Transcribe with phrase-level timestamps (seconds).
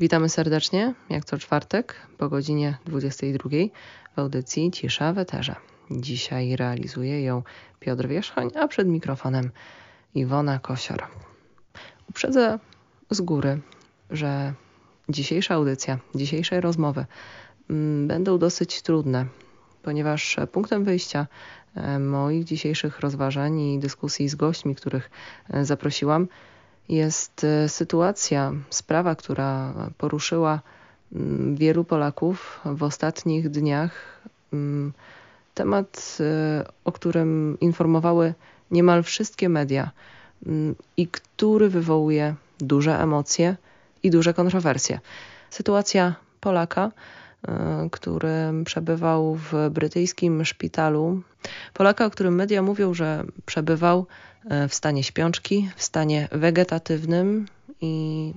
[0.00, 3.50] Witamy serdecznie, jak co czwartek, po godzinie 22
[4.16, 5.56] w audycji Cisza w Eterze.
[5.90, 7.42] Dzisiaj realizuje ją
[7.80, 9.50] Piotr Wierzchoń, a przed mikrofonem
[10.14, 11.02] Iwona Kosior.
[12.10, 12.58] Uprzedzę
[13.10, 13.60] z góry,
[14.10, 14.54] że
[15.08, 17.06] dzisiejsza audycja, dzisiejsze rozmowy
[17.70, 19.26] mm, będą dosyć trudne,
[19.82, 21.26] ponieważ punktem wyjścia
[21.74, 25.10] e, moich dzisiejszych rozważań i dyskusji z gośćmi, których
[25.50, 26.28] e, zaprosiłam,
[26.88, 30.60] jest e, sytuacja, sprawa, która poruszyła
[31.12, 34.20] mm, wielu Polaków w ostatnich dniach.
[34.52, 34.92] Mm,
[35.54, 38.34] temat, e, o którym informowały
[38.70, 39.90] niemal wszystkie media
[40.46, 43.56] mm, i który wywołuje duże emocje
[44.02, 45.00] i duże kontrowersje.
[45.50, 46.90] Sytuacja Polaka,
[47.90, 51.22] który przebywał w brytyjskim szpitalu.
[51.74, 54.06] Polaka, o którym media mówią, że przebywał
[54.44, 57.46] E, w stanie śpiączki, w stanie wegetatywnym
[57.80, 58.34] i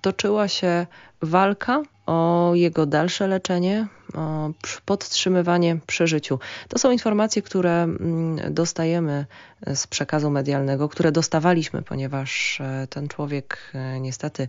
[0.00, 0.86] toczyła się
[1.22, 4.50] walka o jego dalsze leczenie, o
[4.84, 6.38] podtrzymywanie przy życiu.
[6.68, 9.26] To są informacje, które mm, dostajemy
[9.74, 14.48] z przekazu medialnego, które dostawaliśmy, ponieważ e, ten człowiek e, niestety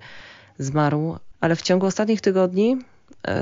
[0.59, 2.77] zmarł, ale w ciągu ostatnich tygodni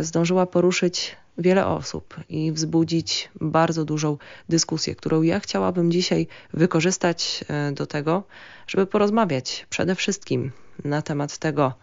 [0.01, 4.17] zdążyła poruszyć wiele osób i wzbudzić bardzo dużą
[4.49, 8.23] dyskusję, którą ja chciałabym dzisiaj wykorzystać e, do tego,
[8.67, 10.51] żeby porozmawiać przede wszystkim
[10.83, 11.73] na temat tego,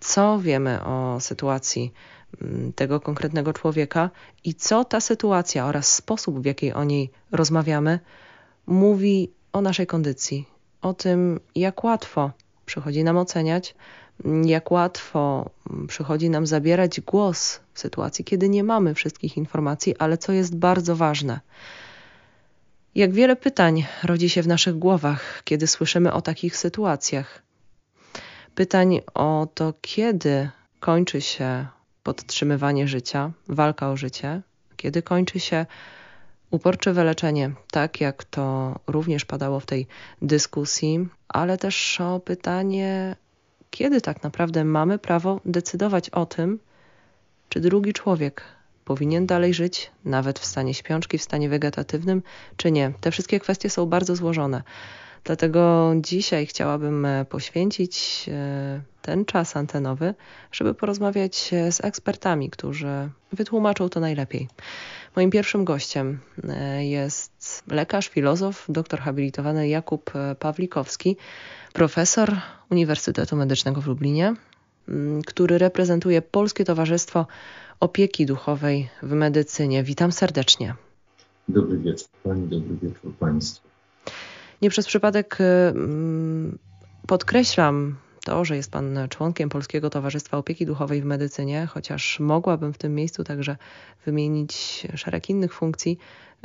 [0.00, 1.92] co wiemy o sytuacji
[2.42, 4.10] mm, tego konkretnego człowieka
[4.44, 7.98] i co ta sytuacja oraz sposób, w jaki o niej rozmawiamy,
[8.66, 10.48] mówi o naszej kondycji,
[10.82, 12.30] o tym, jak łatwo
[12.66, 13.74] przychodzi nam oceniać,
[14.44, 15.50] jak łatwo
[15.88, 20.96] przychodzi nam zabierać głos w sytuacji, kiedy nie mamy wszystkich informacji, ale co jest bardzo
[20.96, 21.40] ważne.
[22.94, 27.42] Jak wiele pytań rodzi się w naszych głowach, kiedy słyszymy o takich sytuacjach.
[28.54, 31.66] Pytań o to, kiedy kończy się
[32.02, 34.42] podtrzymywanie życia, walka o życie,
[34.76, 35.66] kiedy kończy się
[36.50, 39.86] uporczywe leczenie, tak jak to również padało w tej
[40.22, 43.16] dyskusji, ale też o pytanie
[43.70, 46.58] kiedy tak naprawdę mamy prawo decydować o tym,
[47.48, 48.42] czy drugi człowiek
[48.84, 52.22] powinien dalej żyć, nawet w stanie śpiączki, w stanie wegetatywnym,
[52.56, 52.92] czy nie.
[53.00, 54.62] Te wszystkie kwestie są bardzo złożone.
[55.24, 60.14] Dlatego dzisiaj chciałabym e, poświęcić e, ten czas antenowy,
[60.52, 64.48] żeby porozmawiać e, z ekspertami, którzy wytłumaczą to najlepiej.
[65.18, 66.18] Moim pierwszym gościem
[66.78, 71.16] jest lekarz, filozof, doktor habilitowany Jakub Pawlikowski,
[71.72, 72.36] profesor
[72.70, 74.34] Uniwersytetu Medycznego w Lublinie,
[74.88, 77.26] mm, który reprezentuje Polskie Towarzystwo
[77.80, 79.82] Opieki Duchowej w Medycynie.
[79.84, 80.74] Witam serdecznie.
[81.48, 83.68] Dobry wieczór Pani, dobry wieczór Państwu.
[84.62, 86.58] Nie przez przypadek mm,
[87.06, 87.96] podkreślam
[88.28, 92.94] to, że jest Pan członkiem Polskiego Towarzystwa Opieki Duchowej w Medycynie, chociaż mogłabym w tym
[92.94, 93.56] miejscu także
[94.06, 95.98] wymienić szereg innych funkcji,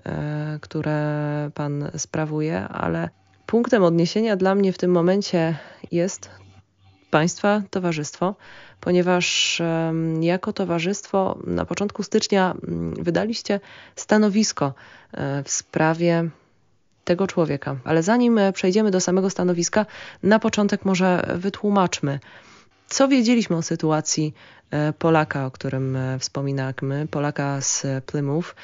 [0.05, 3.09] e, które Pan sprawuje, ale
[3.45, 5.57] punktem odniesienia dla mnie w tym momencie
[5.91, 6.29] jest
[7.11, 8.35] Państwa towarzystwo,
[8.79, 9.61] ponieważ
[10.21, 13.59] jako towarzystwo na początku stycznia mm, wydaliście
[13.95, 14.73] stanowisko
[15.11, 16.29] e, w sprawie
[17.03, 17.75] tego człowieka.
[17.83, 19.85] Ale zanim e, przejdziemy do samego stanowiska,
[20.23, 22.19] na początek może wytłumaczmy,
[22.87, 24.33] co wiedzieliśmy o sytuacji
[24.71, 28.55] e, Polaka, o którym wspominamy, Polaka z Plymouth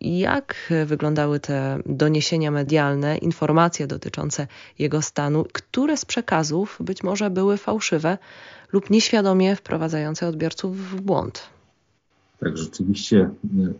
[0.00, 4.46] jak wyglądały te doniesienia medialne, informacje dotyczące
[4.78, 8.18] jego stanu, które z przekazów być może były fałszywe
[8.72, 11.57] lub nieświadomie wprowadzające odbiorców w błąd?
[12.38, 13.30] Tak, rzeczywiście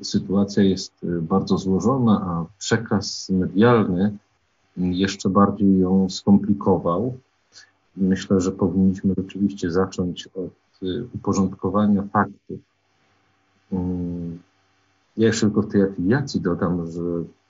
[0.01, 4.17] e, sytuacja jest e, bardzo złożona, a przekaz medialny
[4.77, 7.19] jeszcze bardziej ją skomplikował.
[7.97, 12.61] Myślę, że powinniśmy rzeczywiście zacząć od e, uporządkowania faktów.
[13.73, 14.39] Mm,
[15.17, 17.01] ja jeszcze tylko w tej afiliacji dodam, że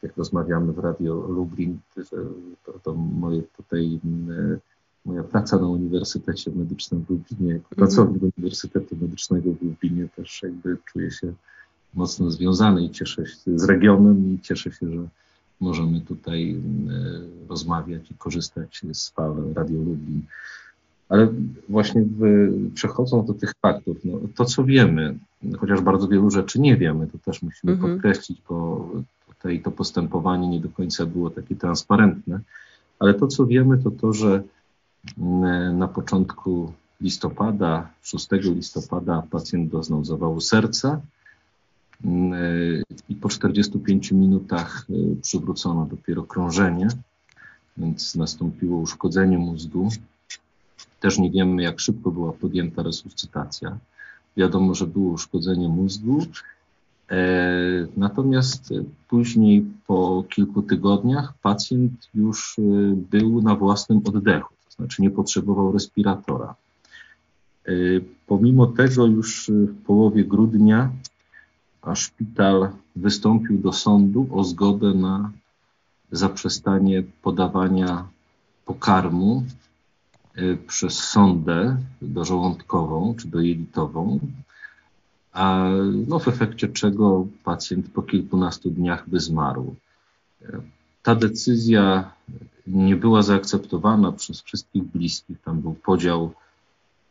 [0.03, 1.79] jak rozmawiamy w Radio Lublin,
[2.65, 4.01] to, to moje tutaj
[5.09, 7.77] moja praca na Uniwersytecie Medycznym w Lublinie, jako mm.
[7.77, 11.33] pracownik Uniwersytetu Medycznego w Lublinie też jakby czuję się
[11.95, 15.09] mocno związany i cieszę się z regionem i cieszę się, że
[15.61, 16.91] możemy tutaj mm,
[17.49, 20.23] rozmawiać i korzystać z fal Radio Lublin.
[21.09, 21.29] Ale
[21.69, 25.19] właśnie w, przechodząc do tych faktów, no, to co wiemy,
[25.59, 27.93] chociaż bardzo wielu rzeczy nie wiemy, to też musimy mhm.
[27.93, 28.89] podkreślić, bo
[29.27, 32.41] tutaj to postępowanie nie do końca było takie transparentne,
[32.99, 34.43] ale to co wiemy to to, że mm,
[35.73, 41.01] na początku listopada, 6 listopada pacjent doznał zawału serca
[42.05, 46.89] mm, i po 45 minutach y, przywrócono dopiero krążenie,
[47.77, 49.89] więc nastąpiło uszkodzenie mózgu
[51.01, 53.79] Też nie wiemy, jak szybko była podjęta resuscytacja.
[54.37, 56.23] Wiadomo, że było uszkodzenie mózgu.
[57.11, 57.19] E,
[57.97, 58.75] natomiast
[59.09, 62.63] później, po kilku tygodniach, pacjent już e,
[63.11, 66.55] był na własnym oddechu, znaczy nie potrzebował respiratora.
[67.67, 67.73] E,
[68.27, 70.91] pomimo tego, już w połowie grudnia
[71.95, 75.33] szpital wystąpił do sądu o zgodę na
[76.13, 78.09] zaprzestanie podawania
[78.65, 79.45] pokarmu
[80.39, 84.19] y, przez sondę dożołądkową czy dojelitową,
[85.33, 85.69] a
[86.09, 89.75] no w efekcie czego pacjent po kilkunastu dniach by zmarł.
[91.03, 92.11] Ta decyzja
[92.73, 95.41] nie była zaakceptowana przez wszystkich bliskich.
[95.41, 96.33] Tam był podział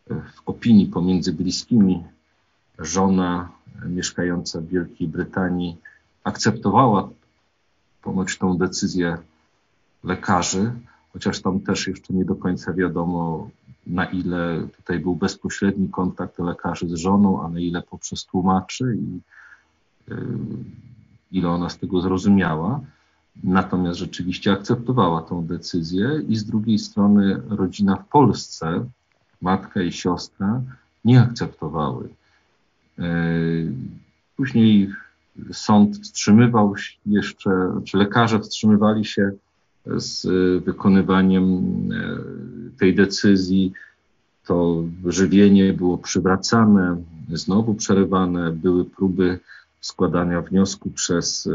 [0.10, 2.04] w opinii pomiędzy bliskimi.
[2.80, 3.50] Żona
[3.86, 5.78] mieszkająca w Wielkiej Brytanii
[6.24, 7.10] akceptowała
[8.02, 9.18] ponoć tą decyzję
[10.04, 10.72] lekarzy,
[11.14, 13.50] chociaż tam też jeszcze nie do końca wiadomo,
[13.88, 19.20] na ile tutaj był bezpośredni kontakt lekarzy z żoną, a na ile poprzez tłumaczy i
[20.12, 20.16] y,
[21.32, 22.82] ile ona z tego zrozumiała.
[23.44, 28.86] Natomiast rzeczywiście akceptowała tą decyzję i z drugiej strony rodzina w Polsce,
[29.42, 30.62] matka i siostra,
[31.06, 32.10] nie akceptowały.
[33.00, 33.72] Y,
[34.38, 34.90] później
[35.52, 36.76] sąd wstrzymywał
[37.06, 39.32] jeszcze, czy lekarze wstrzymywali się
[39.96, 40.28] z
[40.64, 43.74] wykonywaniem e, tej decyzji.
[44.46, 47.04] To żywienie było przywracane,
[47.34, 48.52] znowu przerywane.
[48.52, 49.40] Były próby
[49.82, 51.52] składania wniosku przez e,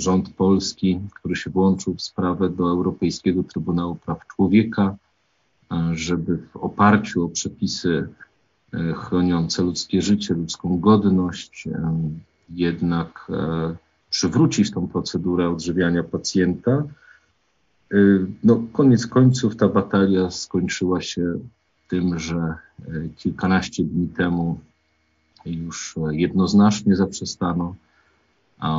[0.00, 4.96] rząd polski, który się włączył w sprawę do Europejskiego Trybunału Praw Człowieka,
[5.72, 8.08] e, żeby w oparciu o przepisy
[8.94, 11.68] chroniące ludzkie życie, ludzką godność,
[12.50, 13.28] jednak
[14.10, 16.82] przywrócić tą procedurę odżywiania pacjenta.
[18.44, 21.38] No, koniec końców ta batalia skończyła się
[21.88, 22.54] tym, że
[23.16, 24.60] kilkanaście dni temu
[25.46, 27.74] już jednoznacznie zaprzestano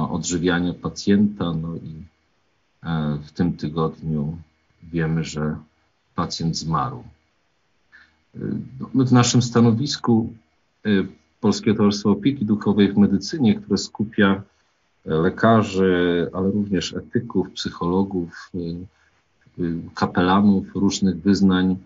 [0.10, 1.54] odżywiania pacjenta.
[1.54, 2.04] No i
[3.28, 4.38] w tym tygodniu
[4.84, 5.56] wiemy, że
[6.16, 7.04] pacjent zmarł.
[8.80, 10.34] No, my w naszym stanowisku
[11.42, 14.44] Polskie Towarzystwo Opieki Duchowej w Medycynie, które skupia
[15.06, 21.78] e, lekarzy, ale również etyków, psychologów, e, e, kapelanów różnych wyznań.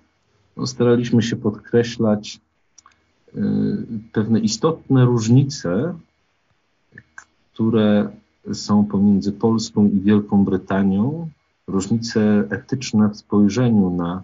[0.58, 2.40] No, staraliśmy się podkreślać
[4.12, 5.94] pewne istotne różnice,
[7.54, 8.10] które
[8.54, 11.30] są pomiędzy Polską i Wielką Brytanią,
[11.68, 14.24] różnice etyczne w spojrzeniu na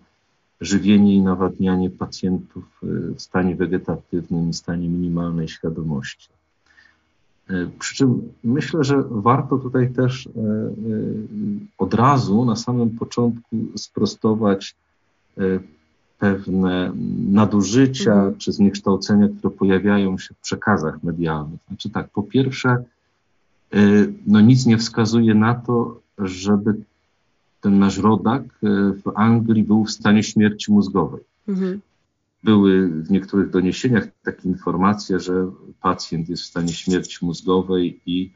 [0.61, 6.29] żywienie i nawadnianie pacjentów e, w stanie wegetatywnym i stanie minimalnej świadomości.
[7.49, 10.29] E, przy czym myślę, że warto tutaj też
[11.77, 14.75] od razu na samym początku sprostować
[16.19, 16.91] pewne
[17.29, 18.37] nadużycia mhm.
[18.37, 21.59] czy zniekształcenia, które pojawiają się w przekazach medialnych.
[21.67, 22.83] Znaczy tak, po pierwsze,
[24.27, 26.75] no nic nie wskazuje na to, żeby
[27.61, 31.23] ten nasz rodak e, w Anglii był w stanie śmierci mózgowej.
[31.47, 31.81] Mhm.
[32.43, 38.31] Były w niektórych doniesieniach takie informacje, że pacjent jest w stanie śmierci mózgowej i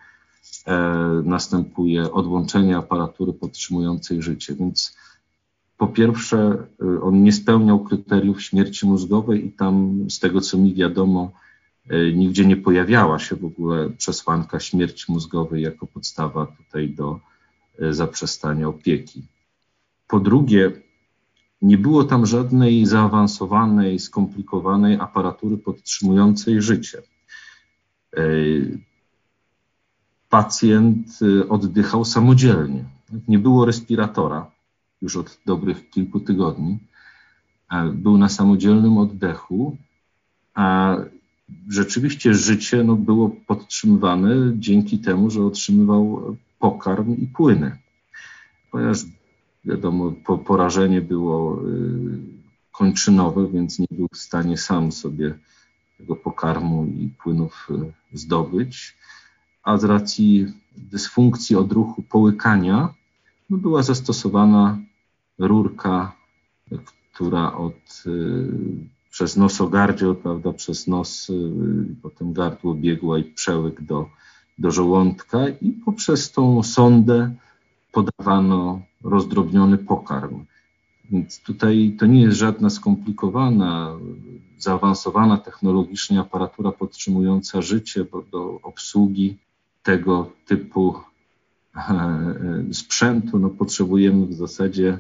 [0.68, 4.56] e, następuje odłączenie aparatury podtrzymującej życie.
[4.56, 4.98] Więc
[5.82, 10.74] po pierwsze, e, on nie spełniał kryteriów śmierci mózgowej i tam, z tego co mi
[10.74, 11.32] wiadomo,
[11.90, 17.20] e, nigdzie nie pojawiała się w ogóle przesłanka śmierci mózgowej jako podstawa tutaj do
[17.80, 19.24] E, zaprzestania opieki.
[20.08, 20.72] Po drugie,
[21.62, 27.02] nie było tam żadnej zaawansowanej, skomplikowanej aparatury podtrzymującej życie.
[30.30, 31.20] Pacjent
[31.50, 32.86] oddychał samodzielnie.
[33.28, 34.52] Nie było respiratora
[35.02, 36.80] już od dobrych kilku tygodni.
[37.94, 39.78] Był na samodzielnym oddechu,
[40.54, 40.96] a
[41.70, 47.78] rzeczywiście życie no, było podtrzymywane dzięki temu, że otrzymywał pokarm i płyny.
[48.72, 49.06] Ponieważ
[49.66, 52.20] wiadomo, po, porażenie było y,
[52.72, 55.38] kończynowe, więc nie był w stanie sam sobie
[55.98, 58.98] tego pokarmu i płynów y, zdobyć,
[59.64, 62.94] a z racji dysfunkcji odruchu połykania
[63.50, 64.80] no była zastosowana
[65.48, 66.16] rurka,
[67.14, 68.48] która od, y,
[69.10, 71.32] przez nosogardziel, prawda, przez nos,
[72.02, 74.10] potem gardło biegła i przełyk do
[74.62, 77.36] do żołądka i poprzez tą sondę
[77.92, 80.46] podawano rozdrobniony pokarm.
[81.12, 83.98] Więc tutaj to nie jest żadna skomplikowana,
[84.58, 89.38] zaawansowana technologicznie aparatura podtrzymująca życie, do obsługi
[89.84, 90.96] tego typu
[91.76, 95.00] e, sprzętu no, potrzebujemy w zasadzie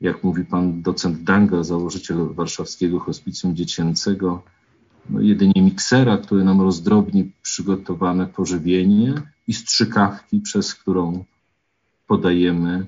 [0.00, 4.42] jak mówi pan docent Danga, założyciel warszawskiego hospicjum dziecięcego,
[5.10, 9.14] no jedynie miksera, który nam rozdrobni przygotowane pożywienie
[9.48, 11.24] i strzykawki, przez którą
[12.06, 12.86] podajemy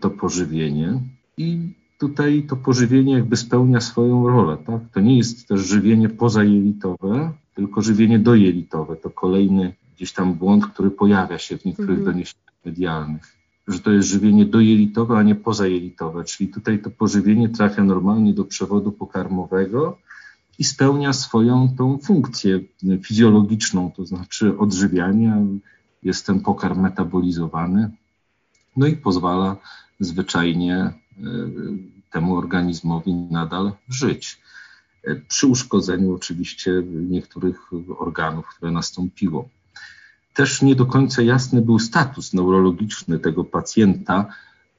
[0.00, 1.00] to pożywienie.
[1.36, 4.56] I tutaj to pożywienie jakby spełnia swoją rolę.
[4.66, 4.82] Tak?
[4.92, 8.96] To nie jest też żywienie pozajelitowe, tylko żywienie dojelitowe.
[8.96, 12.06] To kolejny gdzieś tam błąd, który pojawia się w niektórych mm -hmm.
[12.06, 17.84] doniesieniach medialnych że to jest żywienie dojelitowe, a nie pozajelitowe, czyli tutaj to pożywienie trafia
[17.84, 19.98] normalnie do przewodu pokarmowego
[20.58, 22.60] i spełnia swoją tą funkcję
[23.02, 25.36] fizjologiczną, to znaczy odżywiania,
[26.02, 27.90] jest ten pokarm metabolizowany,
[28.76, 29.56] no i pozwala
[30.00, 30.92] zwyczajnie e,
[32.10, 34.40] temu organizmowi nadal żyć.
[35.04, 39.48] E, przy uszkodzeniu oczywiście niektórych organów, które nastąpiło.
[40.34, 44.26] Też nie do końca jasny był status neurologiczny tego pacjenta,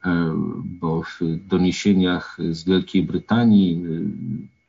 [0.05, 0.33] e,
[0.63, 3.83] bo w doniesieniach z Wielkiej Brytanii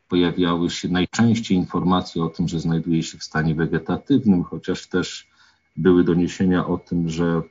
[0.09, 5.29] pojawiały się najczęściej informacje o tym, że znajduje się w stanie wegetatywnym, chociaż też
[5.77, 7.43] były doniesienia o tym, że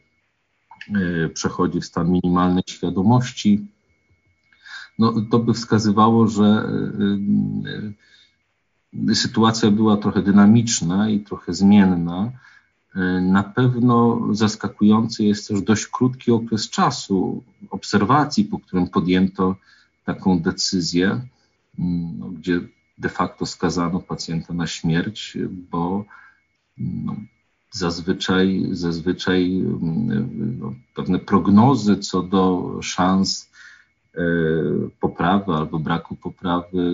[0.95, 3.67] e, przechodzi w stan minimalnej świadomości.
[4.99, 6.69] No, to by wskazywało, że e,
[9.11, 12.31] e, sytuacja była trochę dynamiczna i trochę zmienna.
[13.21, 19.55] Na pewno zaskakujący jest też dość krótki okres czasu obserwacji, po którym podjęto
[20.05, 21.21] taką decyzję.
[21.79, 22.61] Mm, no, gdzie
[22.97, 25.37] de facto skazano pacjenta na śmierć,
[25.71, 26.05] bo
[26.77, 27.15] no,
[27.71, 33.51] zazwyczaj, zazwyczaj mm, no, pewne prognozy co do szans
[34.15, 34.21] e,
[34.99, 36.93] poprawy albo braku poprawy,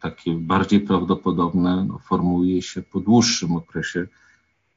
[0.00, 4.06] takie bardziej prawdopodobne, no, formułuje się po dłuższym okresie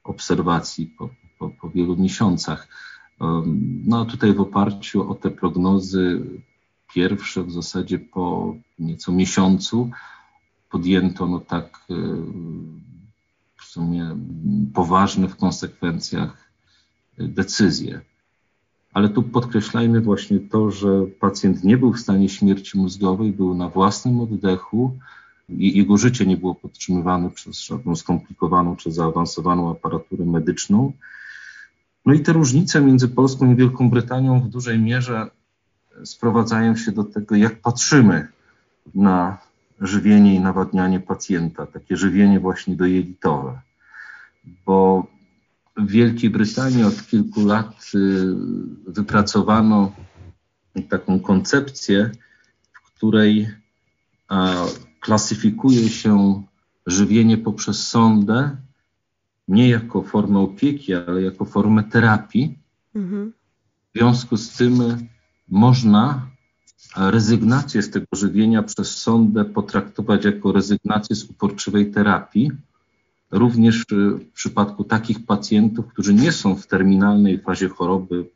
[0.05, 1.09] obserwacji, po,
[1.39, 2.67] po, po wielu miesiącach.
[3.85, 6.21] No a tutaj w oparciu o te prognozy
[6.93, 9.89] pierwsze w zasadzie po nieco miesiącu
[10.69, 11.93] podjęto no tak e,
[13.55, 14.17] w sumie
[14.73, 16.51] poważne w konsekwencjach
[17.17, 18.01] decyzje.
[18.93, 23.69] Ale tu podkreślajmy właśnie to, że pacjent nie był w stanie śmierci mózgowej, był na
[23.69, 24.97] własnym oddechu.
[25.49, 30.91] Jego życie nie było podtrzymywane przez żadną skomplikowaną czy zaawansowaną aparaturę medyczną.
[32.05, 35.29] No i te różnice między Polską i Wielką Brytanią w dużej mierze
[36.03, 38.27] sprowadzają się do tego, jak patrzymy
[38.95, 39.37] na
[39.81, 43.61] żywienie i nawadnianie pacjenta, takie żywienie właśnie dojelitowe.
[44.65, 45.07] Bo
[45.77, 47.99] w Wielkiej Brytanii od kilku lat y,
[48.87, 49.91] wypracowano
[50.89, 52.11] taką koncepcję,
[52.73, 53.49] w której
[55.05, 56.43] klasyfikuje się
[56.87, 58.57] żywienie poprzez sondę
[59.47, 62.57] nie jako formę opieki, ale jako formę terapii.
[62.95, 63.33] Mhm.
[63.95, 64.81] W związku z tym
[65.49, 66.27] można
[66.97, 72.51] rezygnację z tego żywienia przez sondę potraktować jako rezygnację z uporczywej terapii.
[73.31, 78.29] Również w przypadku takich pacjentów, którzy nie są w terminalnej fazie choroby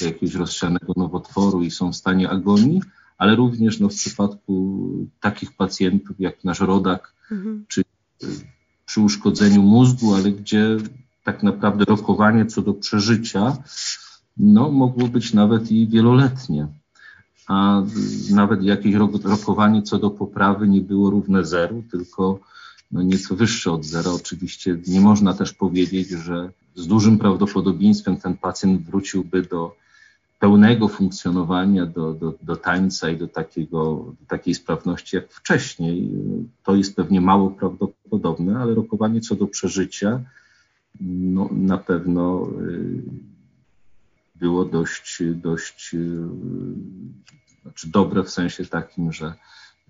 [0.00, 2.82] jakiegoś rozsianego nowotworu i są w stanie agonii,
[3.18, 4.88] ale również no, w przypadku
[5.20, 7.64] takich pacjentów jak nasz rodak, mhm.
[7.68, 7.82] czy
[8.86, 10.76] przy uszkodzeniu mózgu, ale gdzie
[11.24, 13.56] tak naprawdę rokowanie co do przeżycia
[14.36, 16.68] no, mogło być nawet i wieloletnie.
[17.48, 17.82] A
[18.30, 18.94] nawet jakieś
[19.24, 22.40] rokowanie co do poprawy nie było równe zeru, tylko
[22.92, 24.10] no nieco wyższe od zera.
[24.10, 29.76] Oczywiście nie można też powiedzieć, że z dużym prawdopodobieństwem ten pacjent wróciłby do
[30.38, 36.10] pełnego funkcjonowania, do, do, do tańca i do, takiego, do takiej sprawności jak wcześniej.
[36.62, 40.20] To jest pewnie mało prawdopodobne, ale rokowanie co do przeżycia
[41.00, 43.02] no, na pewno y,
[44.34, 46.18] było dość, dość y,
[47.62, 49.34] znaczy dobre w sensie takim, że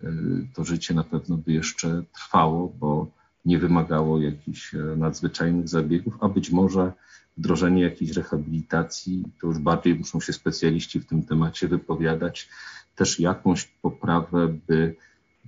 [0.04, 0.08] y,
[0.54, 3.10] to życie na pewno by jeszcze trwało, bo
[3.46, 6.92] nie wymagało jakichś e, nadzwyczajnych zabiegów, a być może
[7.36, 12.48] wdrożenie jakiejś rehabilitacji, to już bardziej muszą się specjaliści w tym temacie wypowiadać,
[12.96, 14.94] też jakąś poprawę by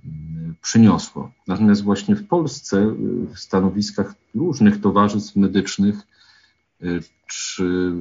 [0.05, 1.31] mm, przyniosło.
[1.47, 2.95] Natomiast właśnie w Polsce
[3.33, 5.95] w stanowiskach różnych towarzystw medycznych
[7.27, 7.91] czy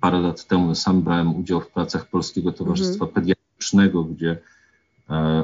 [0.00, 3.12] parę lat temu sam brałem udział w pracach Polskiego Towarzystwa mhm.
[3.14, 4.55] Pediatrycznego, gdzie e,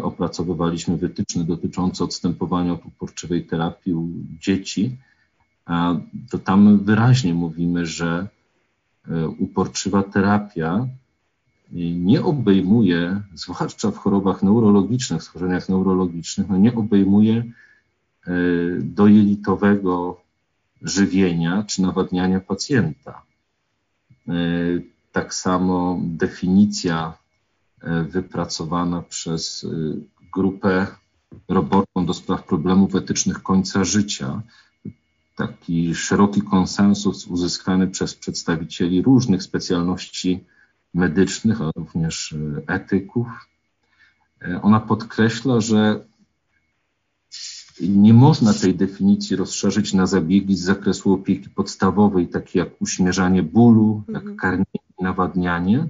[0.03, 4.09] opracowywaliśmy wytyczne dotyczące odstępowania od uporczywej terapii u
[4.41, 4.97] dzieci,
[6.31, 8.29] to tam wyraźnie mówimy, że
[9.09, 10.87] e, uporczywa terapia
[11.95, 18.33] nie obejmuje, zwłaszcza w chorobach neurologicznych, schorzeniach neurologicznych, no nie obejmuje e,
[18.81, 20.21] dojelitowego
[20.83, 23.23] żywienia czy nawadniania pacjenta.
[24.29, 24.33] E,
[25.13, 27.15] tak samo definicja
[28.09, 29.67] wypracowana przez
[30.35, 30.87] grupę
[31.49, 34.43] roboczą do spraw problemów etycznych końca życia.
[35.37, 40.45] Taki szeroki konsensus uzyskany przez przedstawicieli różnych specjalności
[40.95, 42.35] medycznych, ale również
[42.67, 43.27] etyków.
[44.63, 46.05] Ona podkreśla, że
[47.81, 54.03] nie można tej definicji rozszerzyć na zabiegi z zakresu opieki podstawowej, takie jak uśmierzanie bólu,
[54.09, 54.37] jak mhm.
[54.37, 55.87] karmienie nawadnianie,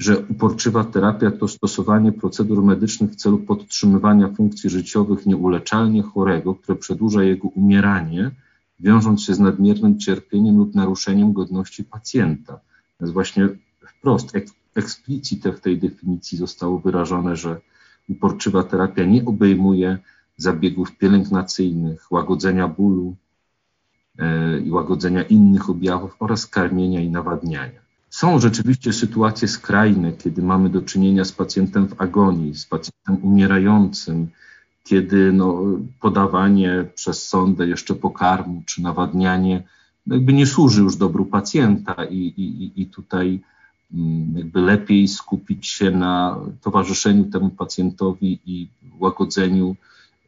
[0.00, 6.78] że uporczywa terapia to stosowanie procedur medycznych w celu podtrzymywania funkcji życiowych nieuleczalnie chorego, które
[6.78, 8.30] przedłuża jego umieranie,
[8.80, 12.60] wiążąc się z nadmiernym cierpieniem lub naruszeniem godności pacjenta.
[13.00, 13.48] Jest właśnie
[13.98, 14.32] wprost,
[14.74, 17.60] eksplicite w tej definicji zostało wyrażone, że
[18.08, 19.98] uporczywa terapia nie obejmuje
[20.36, 23.16] zabiegów pielęgnacyjnych, łagodzenia bólu
[24.18, 27.89] e, i łagodzenia innych objawów oraz karmienia i nawadniania.
[28.10, 34.28] Są rzeczywiście sytuacje skrajne, kiedy mamy do czynienia z pacjentem w agonii, z pacjentem umierającym,
[34.84, 35.62] kiedy no,
[36.00, 39.62] podawanie przez sondę jeszcze pokarmu czy nawadnianie
[40.06, 43.40] no, jakby nie służy już dobru pacjenta i, i, i tutaj
[43.94, 49.76] mm, jakby lepiej skupić się na towarzyszeniu temu pacjentowi i łagodzeniu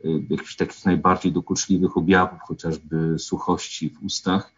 [0.04, 4.52] y, jakichś takich najbardziej dokuczliwych objawów, chociażby suchości w ustach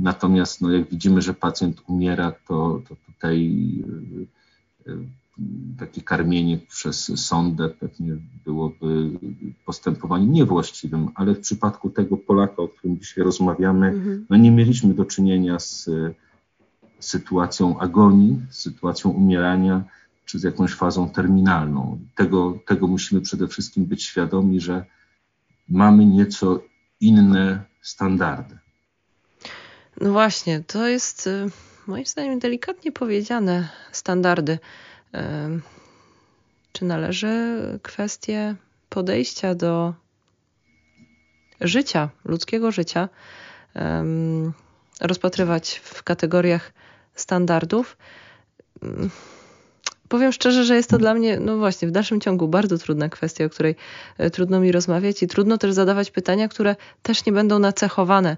[0.00, 3.52] Natomiast no, jak widzimy, że pacjent umiera, to, to tutaj
[4.86, 4.98] y, y,
[5.78, 9.10] takie karmienie przez sondę pewnie byłoby
[9.66, 14.26] postępowaniem niewłaściwym, ale w przypadku tego Polaka, o którym dzisiaj rozmawiamy, mhm.
[14.30, 15.90] no nie mieliśmy do czynienia z
[17.00, 19.84] sytuacją agonii, z sytuacją umierania,
[20.24, 21.98] czy z jakąś fazą terminalną.
[22.14, 24.84] Tego, tego musimy przede wszystkim być świadomi, że
[25.68, 26.62] mamy nieco
[27.00, 28.58] inne standardy.
[30.00, 31.46] No właśnie, to jest y,
[31.86, 34.58] moim zdaniem delikatnie powiedziane standardy.
[36.72, 37.28] Czy należy
[37.82, 38.54] kwestie
[38.88, 39.94] podejścia do
[41.60, 43.08] życia, ludzkiego życia,
[45.00, 46.72] rozpatrywać w kategoriach
[47.14, 47.96] standardów?
[50.08, 53.44] Powiem szczerze, że jest to dla mnie, no właśnie, w dalszym ciągu bardzo trudna kwestia,
[53.44, 53.76] o której
[54.18, 58.36] e, trudno mi rozmawiać i trudno też zadawać pytania, które też nie będą nacechowane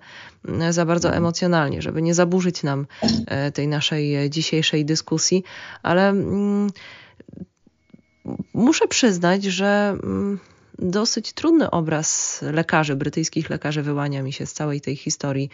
[0.48, 2.86] mm, za bardzo emocjonalnie, żeby nie zaburzyć nam
[3.26, 5.44] e, tej naszej e, dzisiejszej dyskusji,
[5.82, 6.70] ale mm,
[8.54, 10.38] muszę przyznać, że mm,
[10.78, 15.50] dosyć trudny obraz lekarzy, brytyjskich lekarzy wyłania mi się z całej tej historii.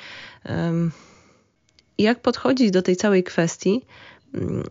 [1.99, 3.83] Jak podchodzić do tej całej kwestii?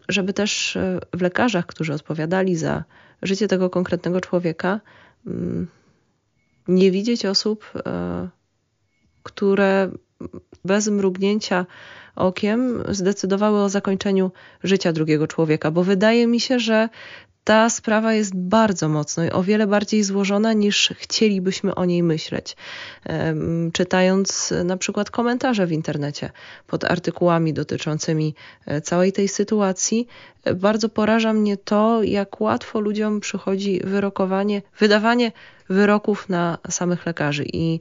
[0.09, 2.83] Żeby też e, w lekarzach, którzy odpowiadali za
[3.21, 4.79] życie tego konkretnego człowieka,
[5.27, 5.67] mm,
[6.67, 8.29] nie widzieć osób, e,
[9.23, 9.91] które
[10.65, 11.65] bez mrugnięcia
[12.15, 14.31] okiem zdecydowały o zakończeniu
[14.63, 16.89] życia drugiego człowieka, bo wydaje mi się, że
[17.45, 22.55] ta sprawa jest bardzo mocno i o wiele bardziej złożona niż chcielibyśmy o niej myśleć.
[23.73, 26.31] Czytając na przykład komentarze w internecie
[26.67, 30.07] pod artykułami dotyczącymi e, całej tej sytuacji,
[30.43, 35.31] e, bardzo poraża mnie to, jak łatwo ludziom przychodzi wyrokowanie, wydawanie
[35.69, 37.79] wyroków na samych lekarzy i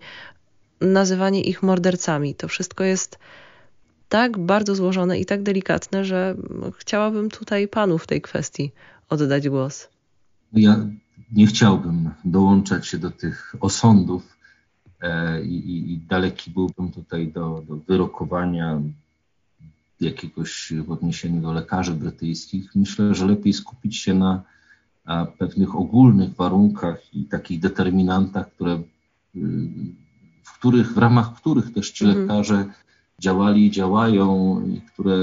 [0.81, 2.35] nazywanie ich mordercami.
[2.35, 3.19] To wszystko jest
[4.09, 6.35] tak bardzo złożone i tak delikatne, że
[6.79, 8.73] chciałabym tutaj panu w tej kwestii
[9.09, 9.89] oddać głos?
[10.53, 10.87] Ja
[11.33, 14.37] nie chciałbym dołączać się do tych osądów
[15.01, 18.81] e, i, i, daleki byłbym tutaj do, do wyrokowania
[20.01, 22.75] jakiegoś w odniesieniu do lekarzy brytyjskich.
[22.75, 24.43] Myślę, że lepiej skupić się na
[25.39, 28.83] pewnych ogólnych warunkach i takich determinantach, które,
[30.43, 32.23] w których, w ramach których też ci mhm.
[32.23, 32.65] lekarze
[33.19, 35.17] działali i działają i które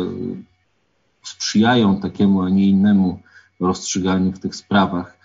[1.24, 3.20] sprzyjają takiemu, a nie innemu
[3.62, 5.18] rozstrzyganiu w tych sprawach,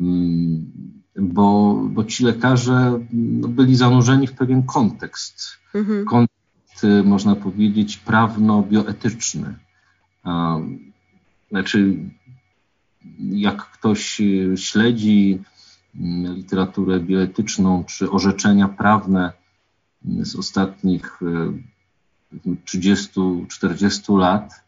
[0.00, 0.72] mm,
[1.16, 5.58] bo, bo ci lekarze no, byli zanurzeni w pewien kontekst.
[5.74, 6.04] Mhm.
[6.04, 9.54] Kontekst, y, można powiedzieć, prawno-bioetyczny.
[11.50, 11.96] Znaczy,
[13.18, 15.42] jak ktoś y, śledzi
[15.94, 19.32] mm, literaturę bioetyczną czy orzeczenia prawne
[20.02, 21.20] z ostatnich
[22.66, 24.67] 30-40 y, lat,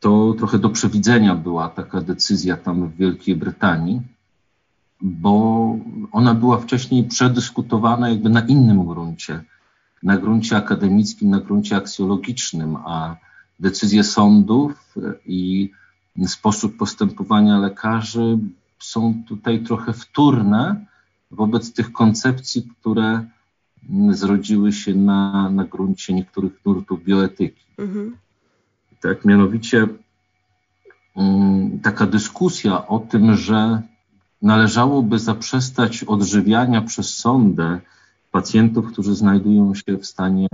[0.00, 4.02] to trochę do przewidzenia była taka decyzja tam w Wielkiej Brytanii,
[5.00, 5.76] bo
[6.12, 9.44] ona była wcześniej przedyskutowana jakby na innym gruncie,
[10.02, 13.16] na gruncie akademickim, na gruncie aksjologicznym, a
[13.60, 14.94] decyzje sądów
[15.26, 15.70] i
[16.26, 18.38] sposób postępowania lekarzy
[18.78, 20.86] są tutaj trochę wtórne
[21.30, 23.24] wobec tych koncepcji, które
[24.10, 27.64] zrodziły się na, na gruncie niektórych nurtów bioetyki.
[27.78, 28.16] Mhm.
[29.00, 29.86] Tak, mianowicie
[31.16, 33.82] mm, taka dyskusja o tym, że
[34.42, 37.80] należałoby zaprzestać odżywiania przez sondę
[38.32, 40.48] pacjentów, którzy znajdują się w stanie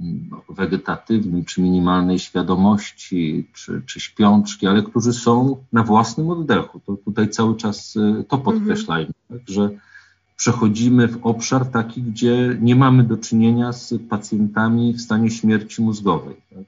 [0.00, 6.80] mm, wegetatywnym, czy minimalnej świadomości, czy, czy śpiączki, ale którzy są na własnym oddechu.
[6.86, 8.42] To tutaj cały czas y, to mhm.
[8.42, 9.40] podkreślajmy, mhm.
[9.40, 9.70] tak, że
[10.36, 16.36] przechodzimy w obszar taki, gdzie nie mamy do czynienia z pacjentami w stanie śmierci mózgowej.
[16.54, 16.64] Tak?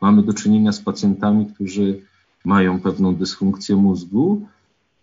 [0.00, 2.00] Mamy do czynienia z pacjentami, którzy
[2.44, 4.46] mają pewną dysfunkcję mózgu,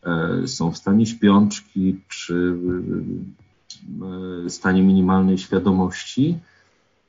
[0.03, 2.58] e, są w stanie śpiączki czy
[4.45, 6.39] e, stanie minimalnej świadomości.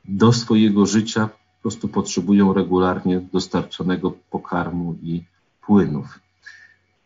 [0.04, 5.22] Do swojego życia po prostu potrzebują regularnie dostarczonego pokarmu i
[5.66, 6.18] płynów.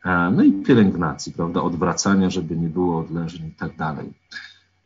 [0.04, 4.12] E, no i pielęgnacji, prawda, odwracania, żeby nie było odleżeń i tak dalej.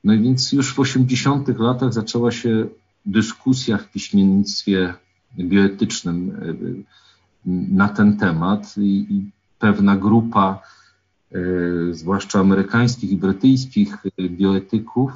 [0.05, 2.67] No i więc już w 80 latach zaczęła się
[3.07, 4.95] dyskusja w piśmiennictwie
[5.39, 6.55] bioetycznym e,
[7.47, 10.63] na ten temat i, i pewna grupa,
[11.33, 11.39] e,
[11.95, 15.13] zwłaszcza amerykańskich i brytyjskich bioetyków,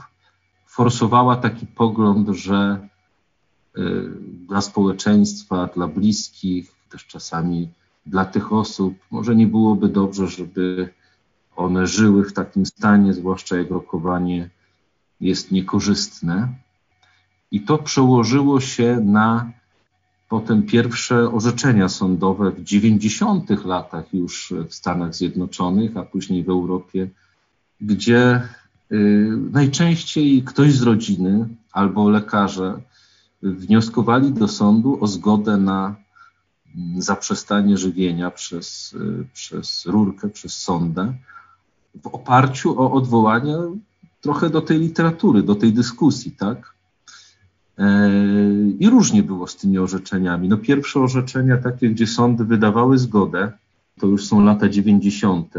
[0.67, 2.89] forsowała taki pogląd, że
[4.47, 7.69] dla społeczeństwa, dla bliskich, też czasami
[8.07, 10.89] dla tych osób może nie byłoby dobrze, żeby
[11.57, 14.51] one żyły w takim stanie, zwłaszcza jak rokowanie
[15.21, 16.49] jest niekorzystne.
[17.51, 19.53] I to przełożyło się na
[20.29, 23.65] potem pierwsze orzeczenia sądowe w 90.
[23.65, 27.09] latach już w Stanach Zjednoczonych, a później w Europie,
[27.81, 28.43] gdzie
[28.93, 32.81] y, najczęściej ktoś z rodziny albo lekarze
[33.43, 35.97] wnioskowali do sądu o zgodę na
[36.99, 41.15] zaprzestanie żywienia przez, y, przez rurkę, przez sondę,
[42.03, 43.57] w oparciu o odwołanie
[44.21, 46.76] trochę do tej literatury, do tej dyskusji, tak?
[47.79, 48.11] E,
[48.79, 50.49] I różnie było z tymi orzeczeniami.
[50.49, 53.53] No pierwsze orzeczenia takie, gdzie sądy wydawały zgodę,
[54.01, 55.55] to już są lata 90.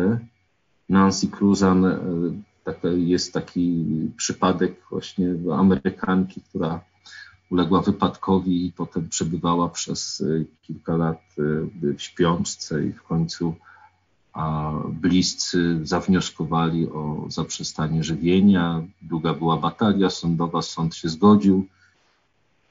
[0.89, 1.99] Nancy Cruzan, e,
[2.97, 3.85] jest taki
[4.17, 6.81] przypadek właśnie Amerykanki, która
[7.51, 13.55] uległa wypadkowi i potem przebywała przez y, kilka lat w śpiączce i w końcu
[14.89, 18.83] bliscy zawnioskowali o zaprzestanie żywienia.
[19.01, 21.67] Długa była batalia sądowa, sąd się zgodził.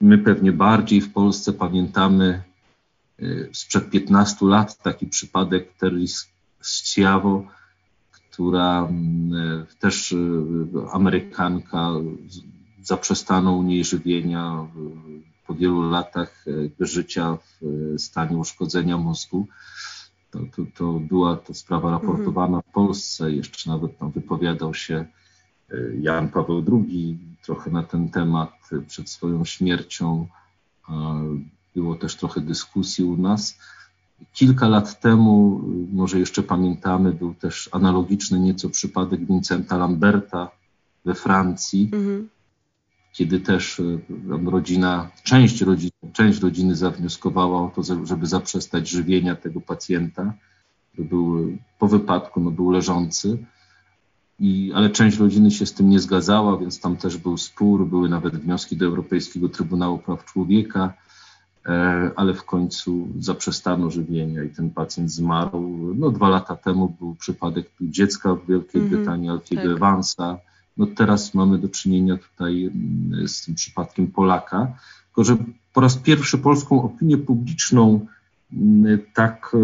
[0.00, 2.42] My pewnie bardziej w Polsce pamiętamy
[3.22, 6.28] y, sprzed 15 lat taki przypadek Teris
[6.62, 7.46] Sciavo,
[8.11, 10.14] która mm, też
[10.92, 11.90] Amerykanka
[12.82, 14.66] zaprzestano u niej żywienia
[15.46, 16.44] po wielu latach
[16.80, 19.46] życia w stanie uszkodzenia mózgu.
[20.30, 25.04] To, to, to była to sprawa raportowana w Polsce, jeszcze nawet tam wypowiadał się
[26.00, 28.52] Jan Paweł II trochę na ten temat
[28.87, 30.26] przed swoją śmiercią.
[31.74, 33.59] Było też trochę dyskusji u nas.
[34.33, 35.61] Kilka lat temu,
[35.92, 40.50] może jeszcze pamiętamy, był też analogiczny nieco przypadek Vincenta Lamberta
[41.05, 42.29] we Francji, mhm
[43.16, 44.00] kiedy też y,
[44.44, 50.35] rodzina, część rodziny, część rodziny zawnioskowała o to, żeby zaprzestać żywienia tego pacjenta,
[50.92, 53.38] który był po wypadku, no był leżący.
[54.38, 58.09] I, ale część rodziny się z tym nie zgadzała, więc tam też był spór, były
[58.09, 60.94] nawet wnioski do Europejskiego Trybunału Praw Człowieka,
[61.66, 65.94] e, ale w końcu zaprzestano żywienia i ten pacjent zmarł.
[65.99, 69.72] No, dwa lata temu był przypadek dziecka w Wielkiej mm Brytanii, Alfiego tak.
[69.77, 70.38] Evansa,
[70.77, 72.70] no teraz mamy do czynienia tutaj
[73.27, 74.72] z tym przypadkiem Polaka,
[75.07, 75.37] tylko że
[75.72, 78.07] po raz pierwszy polską opinię publiczną
[79.14, 79.59] tak e,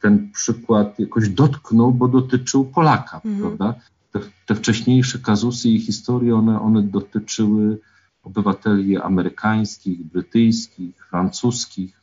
[0.00, 3.40] ten przykład jakoś dotknął, bo dotyczył Polaka, mhm.
[3.40, 3.80] prawda?
[4.12, 7.78] Te, te, wcześniejsze kazusy i historie, one, one dotyczyły
[8.22, 12.00] obywateli amerykańskich, brytyjskich, francuskich,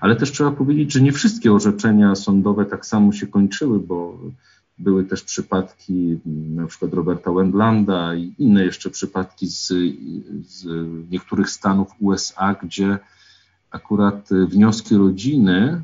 [0.00, 4.18] ale też trzeba powiedzieć, że nie wszystkie orzeczenia sądowe tak samo się kończyły, bo
[4.78, 9.72] były też przypadki mm, na przykład Roberta Wendlanda i inne jeszcze przypadki z,
[10.46, 10.66] z
[11.10, 12.98] niektórych stanów USA, gdzie
[13.70, 15.82] akurat wnioski rodziny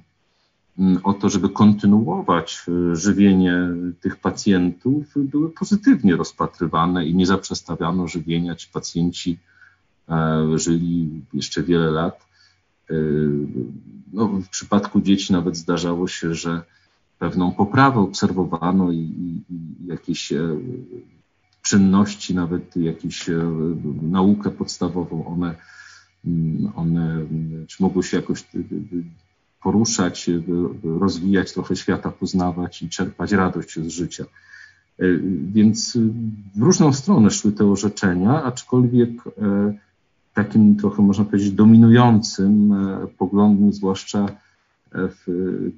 [0.79, 3.69] mm, o to, żeby kontynuować y, żywienie
[4.01, 8.55] tych pacjentów, były pozytywnie rozpatrywane i nie zaprzestawiano żywienia.
[8.55, 9.39] Ci pacjenci
[10.09, 12.27] e, żyli jeszcze wiele lat.
[12.91, 13.31] Y,
[14.13, 16.63] no, w przypadku dzieci nawet zdarzało się, że
[17.19, 20.57] pewną poprawę obserwowano i, i, i jakieś e,
[21.63, 23.39] czynności, nawet jakieś e,
[24.03, 25.55] naukę podstawową, one,
[26.75, 27.27] one
[27.67, 28.45] czy mogły się jakoś e,
[29.63, 30.31] poruszać,
[30.85, 34.25] rozwijać, trochę świata poznawać i czerpać radość z życia.
[35.53, 35.99] Więc
[36.57, 39.11] w różną stronę szły te orzeczenia, aczkolwiek
[40.35, 42.75] takim trochę można powiedzieć dominującym
[43.19, 44.27] poglądem, zwłaszcza
[44.93, 45.25] w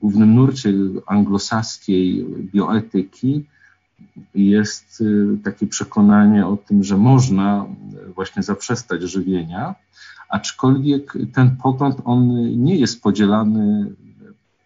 [0.01, 0.73] głównym nurcie
[1.07, 3.47] anglosaskiej bioetyki
[4.35, 5.05] jest
[5.45, 7.67] takie przekonanie o tym, że można
[8.15, 9.75] właśnie zaprzestać żywienia,
[10.29, 12.29] aczkolwiek ten pogląd on
[12.65, 13.95] nie jest podzielany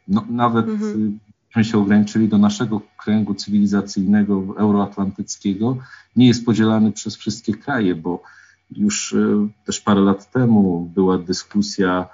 [0.08, 1.18] no, nawet mhm
[1.52, 5.76] byśmy się ograniczyli do naszego kręgu cywilizacyjnego, euroatlantyckiego,
[6.16, 8.22] nie jest podzielany przez wszystkie kraje, bo
[8.70, 12.08] już e, też parę lat temu była dyskusja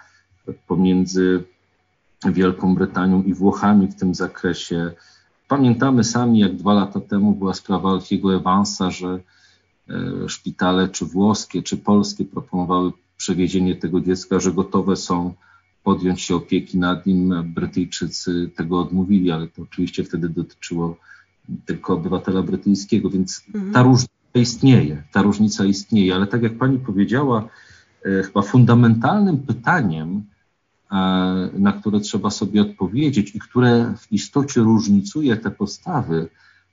[0.67, 1.45] pomiędzy
[2.25, 4.93] Wielką Brytanią i Włochami w tym zakresie.
[5.49, 9.21] Pamiętamy sami, jak dwa lata temu była sprawa Alfiego Evansa, że
[9.89, 15.35] e, szpitale czy włoskie, czy polskie proponowały przewiezienie tego dziecka, że gotowe są
[15.85, 17.53] podjąć się opieki nad nim.
[17.55, 20.97] Brytyjczycy tego odmówili, ale to oczywiście wtedy dotyczyło
[21.67, 23.73] tylko obywatela brytyjskiego, więc mhm.
[23.73, 27.49] ta różnica istnieje, ta różnica istnieje, ale tak jak pani powiedziała,
[28.05, 30.23] e, chyba fundamentalnym pytaniem,
[30.93, 30.95] e,
[31.59, 36.29] na które trzeba sobie odpowiedzieć i które w istocie różnicuje te postawy,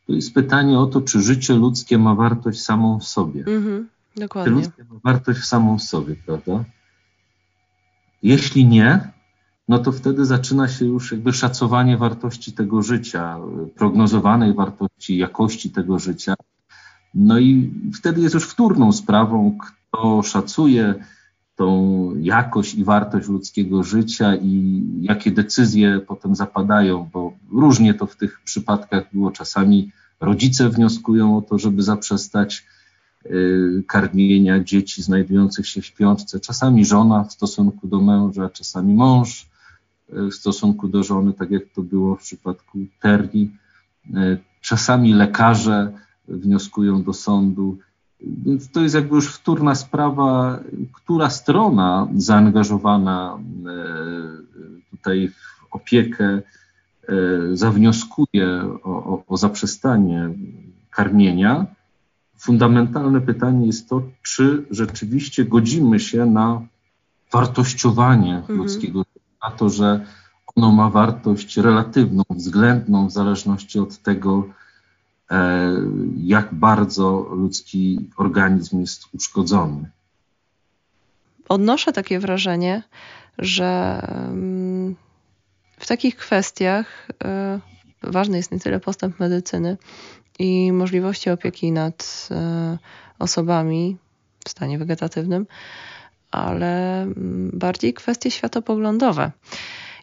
[0.08, 3.43] to jest pytanie o to, czy życie ludzkie ma wartość samą w sobie.
[3.47, 4.54] Mhm, dokładnie.
[4.54, 6.63] Ludzkie ma wartość samą w sobie, prawda?
[8.23, 9.12] Jeśli nie,
[9.67, 13.38] no to wtedy zaczyna się już jakby szacowanie wartości tego życia,
[13.75, 16.36] prognozowanej wartości, jakości tego życia.
[17.13, 20.95] No i wtedy jest już wtórną sprawą, kto szacuje
[21.56, 28.15] tą jakość i wartość ludzkiego życia i jakie decyzje potem zapadają, bo różnie to w
[28.15, 29.32] tych przypadkach było.
[29.32, 32.65] Czasami rodzice wnioskują o to, żeby zaprzestać
[33.88, 36.39] karmienia dzieci znajdujących się w śpiączce.
[36.39, 39.49] Czasami żona w stosunku do męża, czasami mąż
[40.09, 43.51] y, w stosunku do żony, tak jak to było w przypadku Terli.
[44.09, 45.91] Y, czasami lekarze
[46.27, 47.77] wnioskują do sądu.
[48.21, 50.59] Więc to jest jakby już wtórna sprawa,
[50.93, 53.39] która strona zaangażowana
[54.91, 56.41] tutaj w opiekę
[57.53, 60.29] zawnioskuje o, o, o zaprzestanie
[60.89, 61.65] karmienia
[62.38, 66.62] fundamentalne pytanie jest to, czy rzeczywiście godzimy się na
[67.32, 68.60] wartościowanie mhm.
[68.60, 69.06] ludzkiego
[69.43, 70.06] na to, że
[70.56, 74.48] ono ma wartość relatywną, względną, w zależności od tego,
[75.32, 75.71] e,
[76.17, 79.89] jak bardzo ludzki organizm jest uszkodzony.
[81.50, 82.84] Odnoszę takie wrażenie,
[83.38, 84.95] że mm,
[85.80, 87.60] w takich kwestiach e,
[88.04, 89.78] ważny jest nie tyle postęp medycyny,
[90.39, 92.78] i możliwości opieki nad e,
[93.19, 93.98] osobami
[94.45, 95.48] w stanie wegetatywnym,
[96.32, 99.32] ale mm, bardziej kwestie światopoglądowe.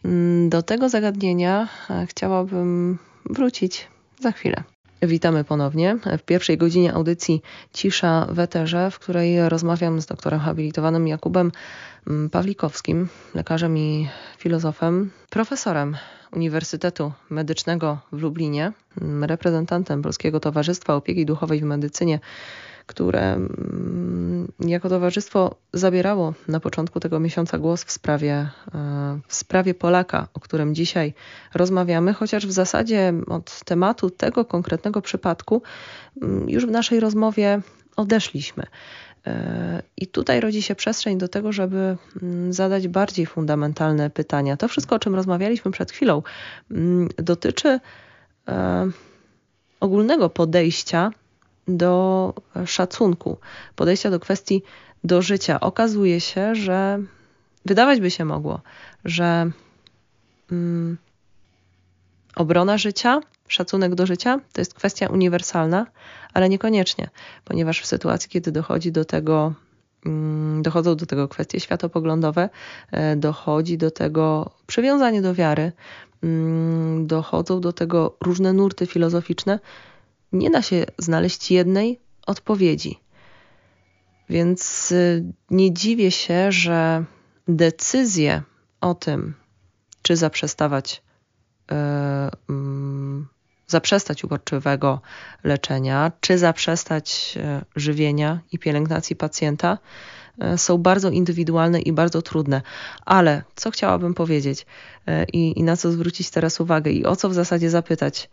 [0.05, 3.87] Mm, do tego zagadnienia e, chciałabym wrócić
[4.19, 4.63] za chwilę.
[5.07, 5.97] Witamy ponownie.
[6.17, 7.41] W pierwszej godzinie audycji
[7.73, 11.51] Cisza w Eterze, w której rozmawiam z doktorem habilitowanym Jakubem
[12.07, 15.97] mm, Pawlikowskim, lekarzem i filozofem, profesorem
[16.31, 22.19] Uniwersytetu Medycznego w Lublinie, mm, reprezentantem Polskiego Towarzystwa Opieki Duchowej w Medycynie,
[22.85, 29.73] które mm, jako towarzystwo zabierało na początku tego miesiąca głos w sprawie, e, w sprawie
[29.73, 31.13] Polaka, o którym dzisiaj
[31.53, 35.61] rozmawiamy, chociaż w zasadzie od tematu tego konkretnego przypadku
[36.21, 37.61] mm, już w naszej rozmowie
[37.95, 38.63] odeszliśmy.
[39.27, 44.57] E, I tutaj rodzi się przestrzeń do tego, żeby mm, zadać bardziej fundamentalne pytania.
[44.57, 46.21] To wszystko, o czym rozmawialiśmy przed chwilą,
[47.17, 47.79] dotyczy
[48.47, 48.89] e,
[49.79, 51.11] ogólnego podejścia
[51.67, 52.33] do
[52.65, 53.37] szacunku,
[53.75, 54.63] podejścia do kwestii
[55.03, 55.59] do życia.
[55.59, 56.99] Okazuje się, że
[57.65, 58.61] wydawać by się mogło,
[59.05, 59.51] że
[60.51, 60.97] mm,
[62.35, 65.85] obrona życia, szacunek do życia to jest kwestia uniwersalna,
[66.33, 67.09] ale niekoniecznie,
[67.45, 69.53] ponieważ w sytuacji, kiedy dochodzi do tego,
[70.05, 72.49] mm, dochodzą do tego kwestie światopoglądowe,
[72.91, 75.71] e, dochodzi do tego przywiązanie do wiary,
[76.23, 79.59] mm, dochodzą do tego różne nurty filozoficzne,
[80.33, 82.99] nie da się znaleźć jednej odpowiedzi.
[84.29, 87.03] Więc y, nie dziwię się, że
[87.47, 88.41] decyzje
[88.81, 89.33] o tym,
[90.01, 91.03] czy zaprzestawać
[91.71, 91.75] yy,
[93.67, 95.01] zaprzestać uporczywego
[95.43, 99.77] leczenia, czy zaprzestać e, żywienia i pielęgnacji pacjenta,
[100.39, 102.61] e, są bardzo indywidualne i bardzo trudne.
[103.05, 104.65] Ale co chciałabym powiedzieć
[105.33, 108.29] i, i na co zwrócić teraz uwagę i o co w zasadzie zapytać?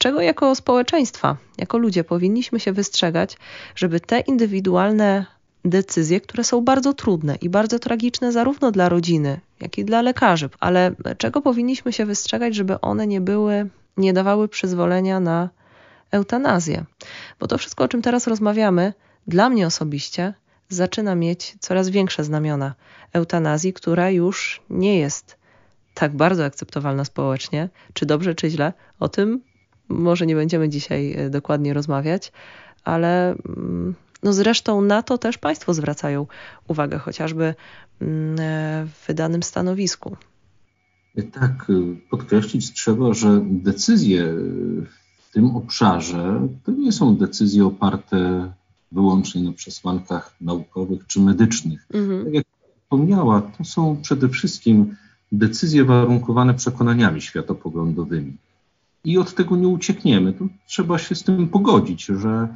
[0.00, 3.36] Czego jako społeczeństwa, jako ludzie powinniśmy się wystrzegać,
[3.74, 5.26] żeby te indywidualne
[5.64, 10.50] decyzje, które są bardzo trudne i bardzo tragiczne zarówno dla rodziny, jak i dla lekarzy.
[10.60, 15.48] Ale czego powinniśmy się wystrzegać, żeby one nie były, nie dawały przyzwolenia na
[16.10, 16.84] eutanazję?
[17.40, 18.92] Bo to wszystko, o czym teraz rozmawiamy,
[19.26, 20.34] dla mnie osobiście
[20.68, 22.74] zaczyna mieć coraz większe znamiona
[23.12, 25.36] eutanazji, która już nie jest
[25.94, 29.49] tak bardzo akceptowalna społecznie, czy dobrze, czy źle, o tym
[29.90, 32.32] może nie będziemy dzisiaj e, dokładnie rozmawiać,
[32.84, 36.26] ale mm, no zresztą na to też Państwo zwracają
[36.68, 37.54] uwagę, chociażby
[38.00, 40.16] mm, e, w wydanym stanowisku.
[41.32, 41.66] Tak,
[42.10, 44.24] podkreślić trzeba, że decyzje
[45.18, 48.52] w tym obszarze to nie są decyzje oparte
[48.92, 51.86] wyłącznie na przesłankach naukowych czy medycznych.
[51.94, 52.24] Mhm.
[52.24, 52.44] Tak jak
[52.82, 54.96] wspomniała, to są przede wszystkim
[55.32, 58.36] decyzje warunkowane przekonaniami światopoglądowymi.
[59.04, 60.32] I od tego nie uciekniemy.
[60.32, 62.48] To trzeba się z tym pogodzić, że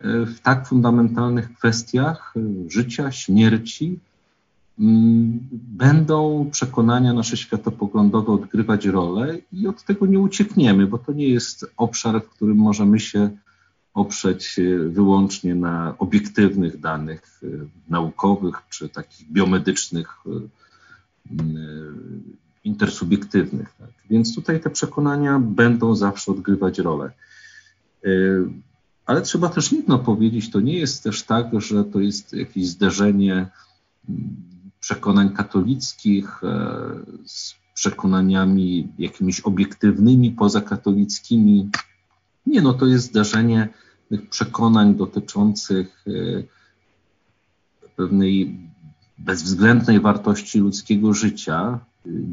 [0.00, 3.98] e, w tak fundamentalnych kwestiach e, życia, śmierci
[4.78, 11.28] mm, będą przekonania nasze światopoglądowe odgrywać rolę i od tego nie uciekniemy, bo to nie
[11.28, 13.30] jest obszar, w którym możemy się
[13.94, 17.46] oprzeć wyłącznie na obiektywnych danych e,
[17.88, 21.42] naukowych czy takich biomedycznych, e, e,
[22.64, 23.74] intersubiektywnych.
[23.78, 23.90] Tak?
[24.10, 27.12] Więc tutaj te przekonania będą zawsze odgrywać rolę.
[29.06, 33.46] Ale trzeba też jedno powiedzieć, to nie jest też tak, że to jest jakieś zderzenie
[34.80, 36.40] przekonań katolickich
[37.26, 41.70] z przekonaniami jakimiś obiektywnymi, pozakatolickimi.
[42.46, 43.68] Nie, no to jest zdarzenie
[44.30, 46.42] przekonań dotyczących e,
[47.96, 48.58] pewnej
[49.18, 51.80] bezwzględnej wartości ludzkiego życia,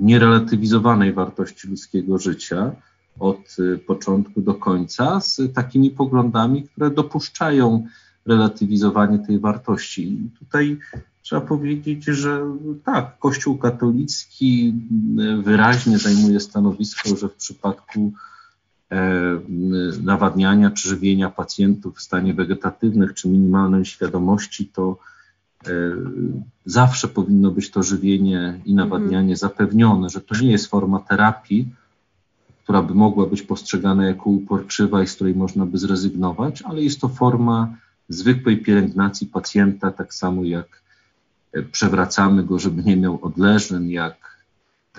[0.02, 2.72] nierelatywizowanej wartości ludzkiego życia
[3.20, 7.86] od e, początku do końca, z takimi poglądami, które dopuszczają
[8.26, 10.14] relatywizowanie tej wartości.
[10.14, 10.78] I tutaj
[11.22, 12.46] trzeba powiedzieć, że
[12.84, 14.74] tak, Kościół katolicki
[15.20, 18.14] e, wyraźnie zajmuje stanowisko, że w przypadku
[18.92, 19.40] E,
[20.04, 24.98] nawadniania czy żywienia pacjentów w stanie wegetatywnych czy minimalnej świadomości, to
[26.66, 29.36] zawsze powinno być to żywienie i nawadnianie mhm.
[29.36, 31.68] zapewnione, że to nie jest forma terapii,
[32.64, 37.02] która by mogła być postrzegana jako uporczywa i z której można by zrezygnować, ale jest
[37.02, 37.76] to forma
[38.10, 40.82] zwykłej pielęgnacji pacjenta, tak samo jak
[41.54, 44.30] e, przewracamy go, żeby nie miał odleżeń, jak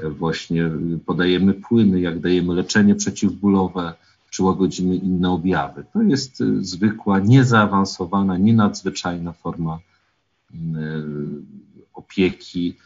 [0.09, 0.71] właśnie
[1.07, 3.95] podajemy płyny, jak dajemy leczenie przeciwbólowe,
[4.31, 5.85] czy łagodzimy inne objawy.
[5.93, 9.79] To jest zwykła, niezaawansowana, nienadzwyczajna forma
[11.95, 12.77] opieki,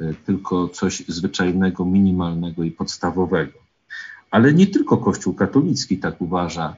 [0.00, 3.58] y, tylko coś zwyczajnego, minimalnego i podstawowego.
[4.30, 6.76] Ale nie tylko Kościół katolicki tak uważa.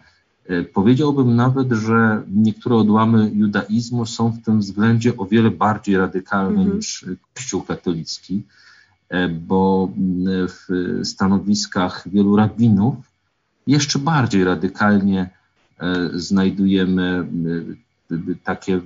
[0.73, 6.75] Powiedziałbym nawet, że niektóre odłamy judaizmu są w tym względzie o wiele bardziej radykalne -hmm.
[6.75, 8.43] niż Kościół katolicki.
[9.31, 9.93] Bo
[10.49, 10.67] w
[11.05, 12.95] stanowiskach wielu rabinów
[13.67, 15.31] jeszcze bardziej radykalnie
[16.15, 17.27] znajdujemy
[18.45, 18.81] takie,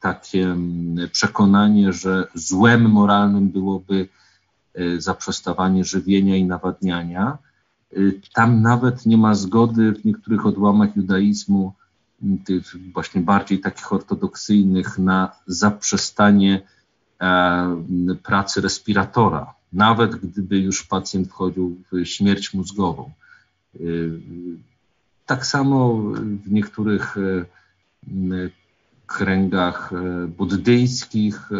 [0.00, 4.08] takie mm, przekonanie, że złem moralnym byłoby
[4.98, 7.38] zaprzestawanie żywienia i nawadniania.
[8.34, 11.72] Tam nawet nie ma zgody w niektórych odłamach judaizmu,
[12.44, 16.62] tych właśnie bardziej takich ortodoksyjnych, na zaprzestanie
[18.22, 23.10] pracy respiratora nawet gdyby już pacjent wchodził w śmierć mózgową.
[25.26, 25.94] Tak samo
[26.44, 27.16] w niektórych
[29.06, 31.50] kręgach y, buddyjskich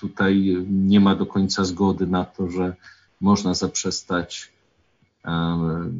[0.00, 2.76] tutaj nie ma do końca zgody na to, że
[3.20, 4.54] można zaprzestać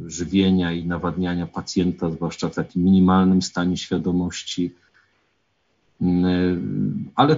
[0.06, 4.74] żywienia i nawadniania pacjenta, zwłaszcza w takim minimalnym stanie świadomości.
[7.14, 7.36] Ale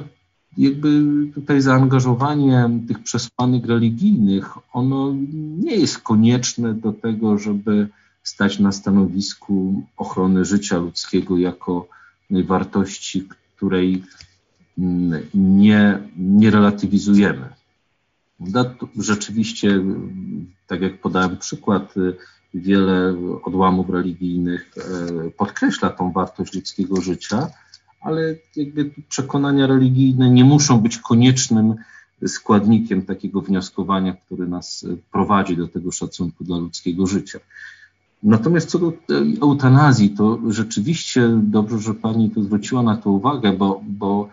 [0.58, 1.02] jakby
[1.34, 5.14] tutaj zaangażowanie tych przesłanek religijnych, ono
[5.58, 7.88] nie jest konieczne do tego, żeby
[8.26, 11.88] stać na stanowisku ochrony życia ludzkiego jako
[12.30, 14.02] wartości, której
[14.78, 17.48] mm, nie, nie relatywizujemy.
[18.98, 19.80] Rzeczywiście,
[20.66, 21.94] tak jak podałem przykład,
[22.54, 27.50] wiele odłamów religijnych e, podkreśla tą wartość ludzkiego życia,
[28.00, 31.74] ale jakby przekonania religijne nie muszą być koniecznym
[32.26, 37.38] składnikiem takiego wnioskowania, który nas prowadzi do tego szacunku dla ludzkiego życia.
[38.22, 38.92] Natomiast co do
[39.42, 44.28] eutanazji, to rzeczywiście dobrze, że Pani tu zwróciła na to uwagę, bo, bo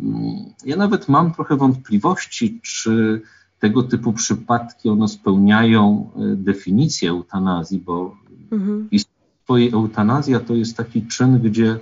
[0.00, 3.22] mm, ja nawet mam trochę wątpliwości, czy
[3.58, 8.16] tego typu przypadki one spełniają e, definicję eutanazji, bo
[8.52, 8.88] mhm.
[9.44, 11.78] swojej eutanazja to jest taki czyn, gdzie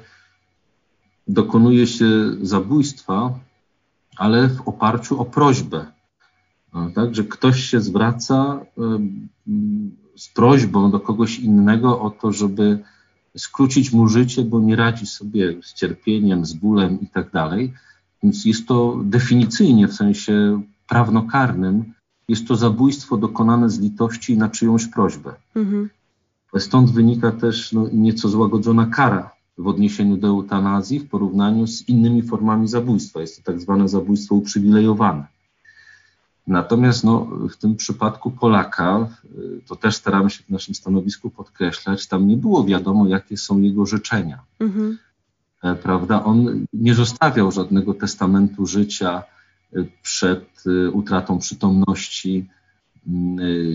[1.28, 2.06] dokonuje się
[2.42, 3.38] zabójstwa,
[4.16, 5.86] ale w oparciu o prośbę.
[6.94, 8.60] Tak, że ktoś się zwraca
[10.16, 12.78] z prośbą do kogoś innego o to, żeby
[13.36, 17.72] skrócić mu życie, bo nie radzi sobie z cierpieniem, z bólem i tak dalej.
[18.22, 21.92] Więc jest to definicyjnie w sensie prawnokarnym,
[22.28, 25.34] jest to zabójstwo dokonane z litości na czyjąś prośbę.
[25.56, 25.88] Mhm.
[26.58, 32.22] Stąd wynika też no, nieco złagodzona kara w odniesieniu do eutanazji w porównaniu z innymi
[32.22, 33.20] formami zabójstwa.
[33.20, 35.26] Jest to tak zwane zabójstwo uprzywilejowane.
[36.46, 42.06] Natomiast no, w tym przypadku Polaka, y, to też staramy się w naszym stanowisku podkreślać,
[42.06, 44.38] tam nie było wiadomo, jakie są jego życzenia.
[44.60, 44.98] Mhm.
[45.62, 46.24] E, prawda?
[46.24, 49.22] On nie zostawiał żadnego testamentu życia
[49.76, 52.46] y, przed y, utratą przytomności,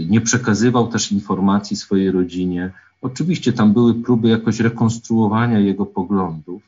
[0.09, 2.71] nie przekazywał też informacji swojej rodzinie.
[3.01, 6.63] Oczywiście tam były próby jakoś rekonstruowania jego poglądów,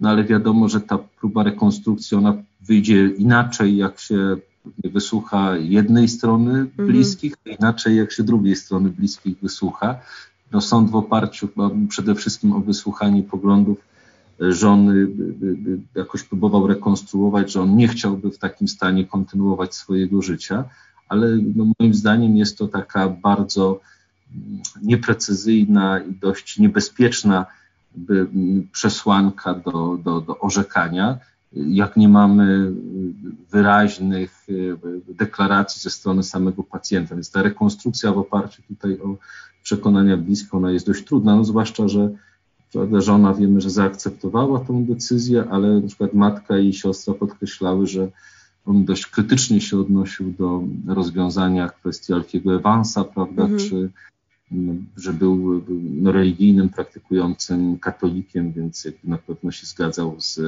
[0.00, 4.36] no ale wiadomo, że ta próba rekonstrukcji ona wyjdzie inaczej, jak się
[4.84, 6.88] wysłucha jednej strony mhm.
[6.88, 7.56] bliskich, mhm.
[7.58, 9.98] inaczej jak się drugiej strony bliskich wysłucha.
[10.52, 11.48] No, sąd w oparciu
[11.88, 13.78] przede wszystkim o wysłuchanie poglądów
[14.40, 15.06] żony
[15.94, 20.64] jakoś próbował rekonstruować, że on nie chciałby w takim stanie kontynuować swojego życia,
[21.08, 23.80] ale no, moim zdaniem jest to taka bardzo
[24.82, 27.46] nieprecyzyjna i dość niebezpieczna
[28.72, 31.18] przesłanka do, do, do orzekania
[31.54, 32.72] jak nie mamy
[33.50, 34.46] wyraźnych
[35.08, 37.14] e, deklaracji ze strony samego pacjenta.
[37.14, 39.16] Więc ta rekonstrukcja w oparciu tutaj o
[39.62, 42.10] przekonania bliskie, ona jest dość trudna, no zwłaszcza, że
[42.92, 48.08] żona wiemy, że zaakceptowała tą decyzję, ale na przykład matka i siostra podkreślały, że
[48.66, 53.60] on dość krytycznie się odnosił do rozwiązania kwestii Alfiego Evansa, prawda, mhm.
[53.60, 53.90] czy
[54.50, 60.46] no, że był no, religijnym, praktykującym katolikiem, więc na pewno się zgadzał z Mm,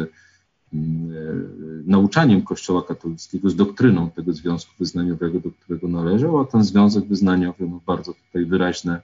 [1.86, 7.68] nauczaniem Kościoła katolickiego, z doktryną tego związku wyznaniowego, do którego należał, a ten związek wyznaniowy
[7.68, 9.00] no, bardzo tutaj wyraźne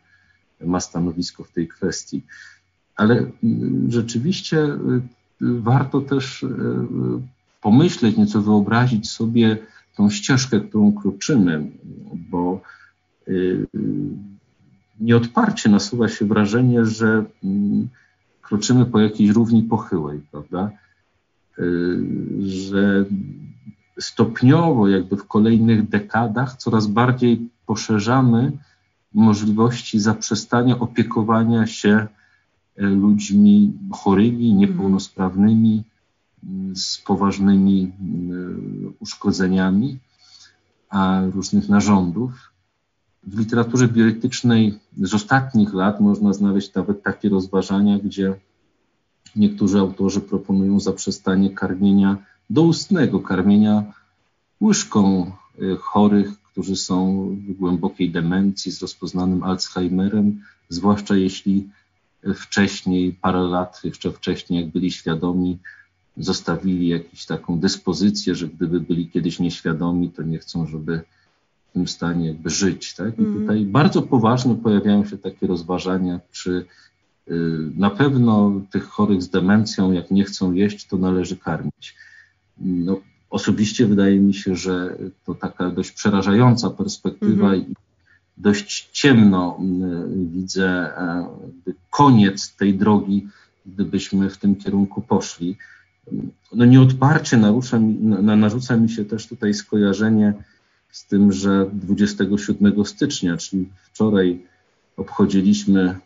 [0.61, 2.23] ma stanowisko w tej kwestii.
[2.97, 3.15] Ale
[3.45, 4.69] mm, rzeczywiście
[5.41, 6.47] warto też
[7.63, 9.59] pomyśleć, nieco wyobrazić sobie
[9.97, 11.71] tą ścieżkę, którą kroczymy,
[12.31, 12.61] bo
[15.01, 17.89] nieodparcie nasuwa się wrażenie, że mm,
[18.43, 20.71] kroczymy po jakiejś równi pochyłej, prawda?
[21.61, 22.03] Y,
[22.41, 23.05] że
[24.01, 28.53] stopniowo, jakby w kolejnych dekadach, coraz bardziej poszerzamy
[29.15, 32.07] możliwości zaprzestania opiekowania się
[32.79, 35.85] y, ludźmi chorymi, niepełnosprawnymi,
[36.75, 39.99] z poważnymi y, uszkodzeniami,
[40.89, 42.53] a różnych narządów.
[43.23, 48.35] W literaturze bioetycznej z ostatnich lat można znaleźć nawet takie rozważania, gdzie
[49.37, 52.17] Niektórzy autorzy proponują zaprzestanie karmienia
[52.51, 53.93] doustnego, karmienia
[54.61, 61.69] łyżką y, chorych, którzy są w głębokiej demencji z rozpoznanym Alzheimerem, zwłaszcza jeśli
[62.35, 65.59] wcześniej, parę lat jeszcze wcześniej, jak byli świadomi,
[66.17, 71.01] zostawili jakąś taką dyspozycję, że gdyby byli kiedyś nieświadomi, to nie chcą, żeby
[71.71, 72.95] w tym stanie jakby żyć.
[72.95, 73.19] Tak?
[73.19, 73.41] I mm.
[73.41, 76.67] tutaj bardzo poważnie pojawiają się takie rozważania, czy
[77.77, 81.97] na pewno tych chorych z demencją, jak nie chcą jeść, to należy karmić.
[82.59, 83.01] No,
[83.31, 87.63] osobiście wydaje mi się, że to taka dość przerażająca perspektywa mhm.
[87.63, 87.75] i
[88.37, 91.27] dość ciemno y, widzę e,
[91.91, 93.29] koniec tej drogi,
[93.67, 95.57] gdybyśmy w tym kierunku poszli.
[96.53, 100.35] No nieodparcie narusza mi, na, narzuca mi się też tutaj skojarzenie
[100.91, 104.43] z tym, że 27 stycznia, czyli wczoraj
[104.97, 105.97] obchodziliśmy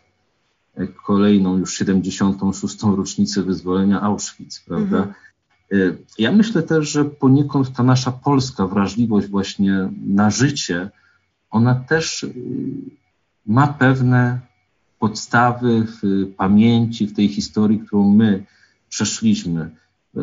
[1.07, 2.83] kolejną już 76.
[2.83, 4.97] rocznicę wyzwolenia Auschwitz, prawda?
[4.97, 5.14] Mhm.
[5.72, 5.77] E,
[6.18, 10.91] ja myślę też, że poniekąd ta nasza polska wrażliwość właśnie na życie,
[11.51, 12.35] ona też y,
[13.47, 14.41] ma pewne
[14.99, 18.45] podstawy w pamięci, w tej historii, którą my
[18.89, 19.70] przeszliśmy.
[20.16, 20.20] E,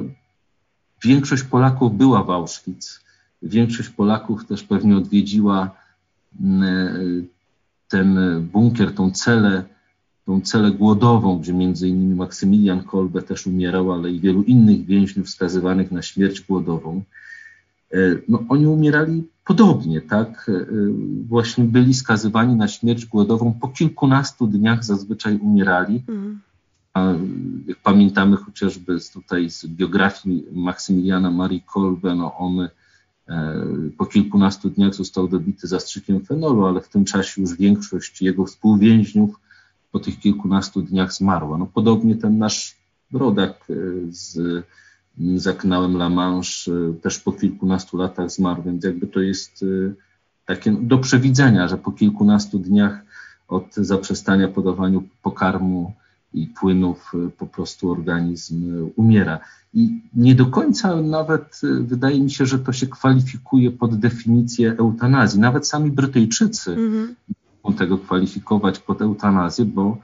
[1.04, 3.02] większość Polaków była w Auschwitz.
[3.41, 5.72] Większość Polaków też pewnie odwiedziła
[6.41, 6.93] e,
[7.88, 8.18] ten
[8.54, 9.66] bunkier, tą celę
[10.26, 15.30] tą celę głodową, gdzie między innymi Maksymilian Kolbe też umierał, ale i wielu innych więźniów
[15.30, 17.03] skazywanych na śmierć głodową.
[17.93, 17.97] E,
[18.28, 20.49] no, oni umierali podobnie, tak?
[20.49, 20.65] E,
[21.28, 26.03] właśnie byli skazywani na śmierć głodową, po kilkunastu dniach zazwyczaj umierali.
[26.07, 26.39] Mhm.
[26.93, 27.13] A
[27.67, 32.69] jak pamiętamy chociażby z tutaj z biografii Maksymiliana Marii Kolbe, no on e,
[33.97, 39.39] po kilkunastu dniach został dobity zastrzykiem fenolu, ale w tym czasie już większość jego współwięźniów
[39.92, 41.58] po tych kilkunastu dniach zmarła.
[41.58, 42.76] No, podobnie ten nasz
[43.14, 43.74] rodak e,
[44.10, 44.39] z,
[45.36, 49.94] za kanałem La Manche e, też po kilkunastu latach zmarł, więc jakby to jest e,
[50.46, 53.02] takie do przewidzenia, że po kilkunastu dniach
[53.48, 55.94] od zaprzestania podawaniu pokarmu
[56.34, 59.39] i płynów po prostu organizm umiera.
[59.74, 65.39] I nie do końca nawet wydaje mi się, że to się kwalifikuje pod definicję eutanazji.
[65.39, 67.34] Nawet sami Brytyjczycy mm -hmm.
[67.78, 69.97] Tego kwalifikować pod eutanazję, bo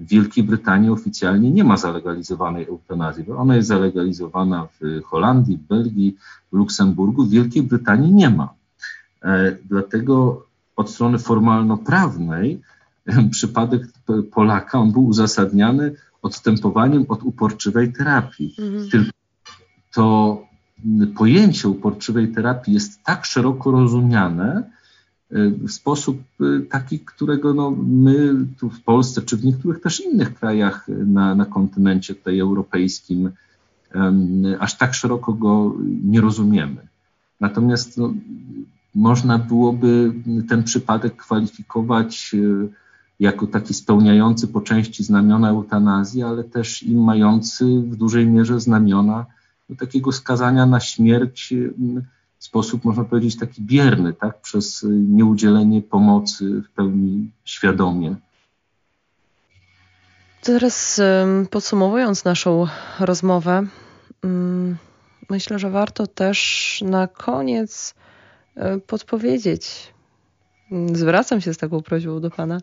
[0.00, 3.30] w Wielkiej Brytanii oficjalnie nie ma zalegalizowanej eutanazji.
[3.32, 6.16] Ona jest zalegalizowana w Holandii, Belgii,
[6.52, 7.24] Luksemburgu.
[7.24, 8.54] W Wielkiej Brytanii nie ma.
[9.22, 10.46] E, dlatego
[10.76, 12.60] od strony formalno-prawnej
[13.30, 13.82] przypadek
[14.32, 18.54] Polaka on był uzasadniany odstępowaniem od uporczywej terapii.
[18.58, 18.90] Mhm.
[18.90, 19.10] Tylko
[19.94, 20.38] to
[21.16, 24.70] pojęcie uporczywej terapii jest tak szeroko rozumiane,
[25.30, 30.34] w sposób y, taki, którego no, my tu w Polsce, czy w niektórych też innych
[30.34, 33.30] krajach na, na kontynencie tutaj europejskim,
[34.58, 36.86] aż tak szeroko go nie rozumiemy.
[37.40, 38.14] Natomiast no,
[38.94, 40.12] można byłoby
[40.48, 42.34] ten przypadek kwalifikować
[43.20, 49.26] jako taki spełniający po części znamiona eutanazji, ale też i mający w dużej mierze znamiona
[49.78, 51.54] takiego skazania na śmierć
[52.44, 58.16] sposób, można powiedzieć, taki bierny, tak, przez nieudzielenie pomocy w pełni świadomie.
[60.42, 61.00] Teraz
[61.50, 62.66] podsumowując naszą
[63.00, 63.66] rozmowę,
[65.30, 67.94] myślę, że warto też na koniec
[68.56, 69.94] e, podpowiedzieć,
[70.92, 72.60] zwracam się z taką prośbą do Pana,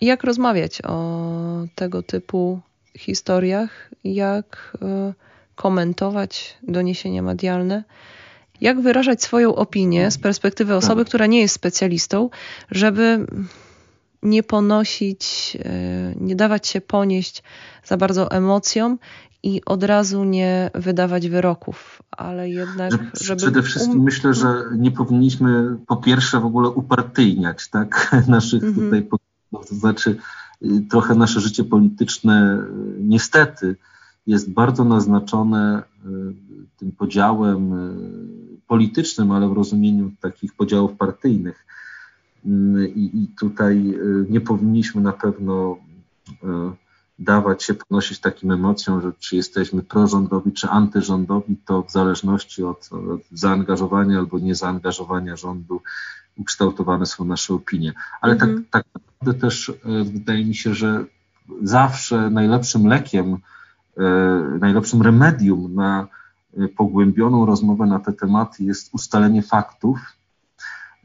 [0.00, 2.60] jak rozmawiać o tego typu
[2.98, 5.14] historiach, jak e,
[5.56, 7.84] komentować doniesienia medialne,
[8.60, 11.08] jak wyrażać swoją opinię z perspektywy osoby, tak.
[11.08, 12.30] która nie jest specjalistą,
[12.70, 13.26] żeby
[14.22, 17.42] nie ponosić, e, nie dawać się ponieść
[17.84, 18.98] za bardzo emocjom
[19.42, 23.38] i od razu nie wydawać wyroków, ale jednak, żeby...
[23.38, 24.02] Przede wszystkim um...
[24.02, 28.84] myślę, że nie powinniśmy po pierwsze w ogóle upartyjniać tak, naszych mm -hmm.
[28.84, 29.08] tutaj
[29.50, 30.16] to znaczy
[30.62, 32.58] y, trochę nasze życie polityczne
[32.98, 33.76] y, niestety
[34.26, 36.08] jest bardzo naznaczone y,
[36.76, 41.66] tym podziałem y, politycznym, ale w rozumieniu takich podziałów partyjnych.
[42.46, 43.98] Y, I, I, tutaj
[44.28, 45.76] nie powinniśmy na pewno
[47.18, 52.88] dawać się ponosić takim emocjom, że czy jesteśmy prorządowi, czy antyrządowi, to w zależności od,
[52.92, 55.82] od zaangażowania albo niezaangażowania rządu
[56.38, 57.92] ukształtowane są nasze opinie.
[58.20, 58.66] Ale tak, mhm.
[58.70, 59.72] tak naprawdę też
[60.04, 61.04] wydaje mi się, że
[61.62, 63.38] zawsze najlepszym lekiem E,
[64.60, 66.08] najlepszym remedium na
[66.56, 69.98] e, pogłębioną rozmowę na te tematy jest ustalenie faktów,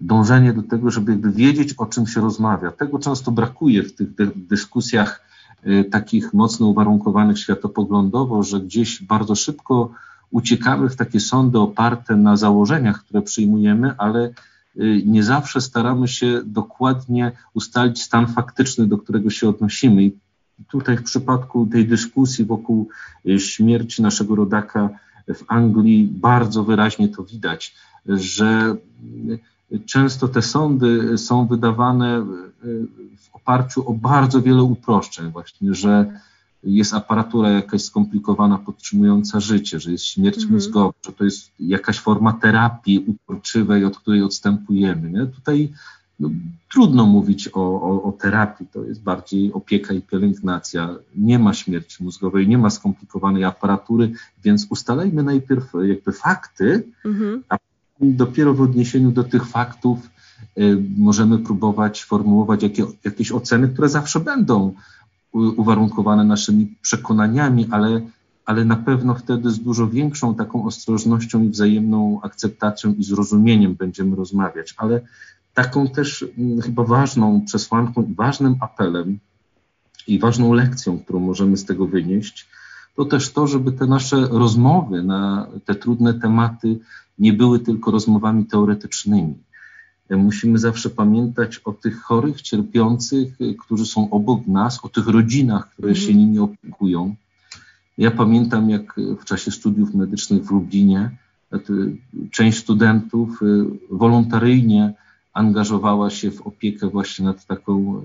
[0.02, 2.72] dążenie do tego, żeby wiedzieć, o czym się rozmawia.
[2.72, 4.08] Tego często brakuje w tych
[4.48, 5.22] dyskusjach
[5.64, 9.92] e, takich mocno uwarunkowanych światopoglądowo, że gdzieś bardzo szybko
[10.32, 14.34] uciekamy w takie sądy oparte na założeniach, które przyjmujemy, ale
[15.06, 20.04] nie zawsze staramy się dokładnie ustalić stan faktyczny, do którego się odnosimy.
[20.04, 20.18] I
[20.68, 22.90] tutaj w przypadku tej dyskusji wokół
[23.30, 24.90] e, śmierci naszego rodaka
[25.28, 28.76] w Anglii bardzo wyraźnie to widać, że
[29.72, 32.24] e, często te sądy są wydawane e,
[33.18, 36.20] w oparciu o bardzo wiele uproszczeń, właśnie, że
[36.64, 40.54] jest aparatura jakaś skomplikowana, podtrzymująca życie, że jest śmierć mhm.
[40.54, 45.10] mózgowa, że to jest jakaś forma terapii uporczywej, od której odstępujemy.
[45.12, 45.26] Nie?
[45.26, 45.74] Tutaj
[46.22, 46.30] no,
[46.72, 50.96] trudno mówić o, o, o, terapii, to jest bardziej opieka i pielęgnacja.
[51.16, 54.12] Nie ma śmierci mózgowej, nie ma skomplikowanej aparatury,
[54.44, 57.44] więc ustalajmy najpierw jakby fakty, mhm.
[57.50, 57.58] a
[58.02, 60.10] dopiero w odniesieniu do tych faktów
[60.58, 64.74] y, możemy próbować formułować jakie, jakieś oceny, które zawsze będą
[65.34, 68.02] uwarunkowane naszymi przekonaniami, ale,
[68.46, 74.16] ale na pewno wtedy z dużo większą taką ostrożnością i wzajemną akceptacją i zrozumieniem będziemy
[74.16, 74.74] rozmawiać.
[74.78, 75.02] Ale
[75.54, 79.20] taką też mm, chyba ważną przesłanką, ważnym apelem
[80.08, 82.48] i ważną lekcją, którą możemy z tego wynieść,
[82.96, 86.80] to też to, żeby te nasze rozmowy na te trudne tematy
[87.20, 89.36] nie były tylko rozmowami teoretycznymi.
[90.10, 95.96] Musimy zawsze pamiętać o tych chorych, cierpiących, którzy są obok nas, o tych rodzinach, które
[95.96, 96.18] się mhm.
[96.18, 97.16] nimi opiekują.
[97.98, 101.10] Ja pamiętam, jak w czasie studiów medycznych w Lublinie
[102.32, 103.40] część studentów
[103.90, 104.94] wolontaryjnie
[105.34, 108.02] angażowała się w opiekę właśnie nad taką e,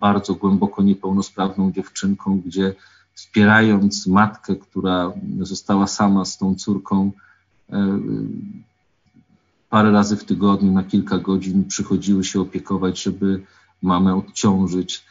[0.00, 2.74] bardzo głęboko niepełnosprawną dziewczynką, gdzie
[3.14, 7.12] wspierając matkę, która została sama z tą córką,
[7.72, 7.98] e,
[9.70, 13.42] parę razy w tygodniu na kilka godzin przychodziły się opiekować, żeby
[13.82, 15.04] mamę odciążyć.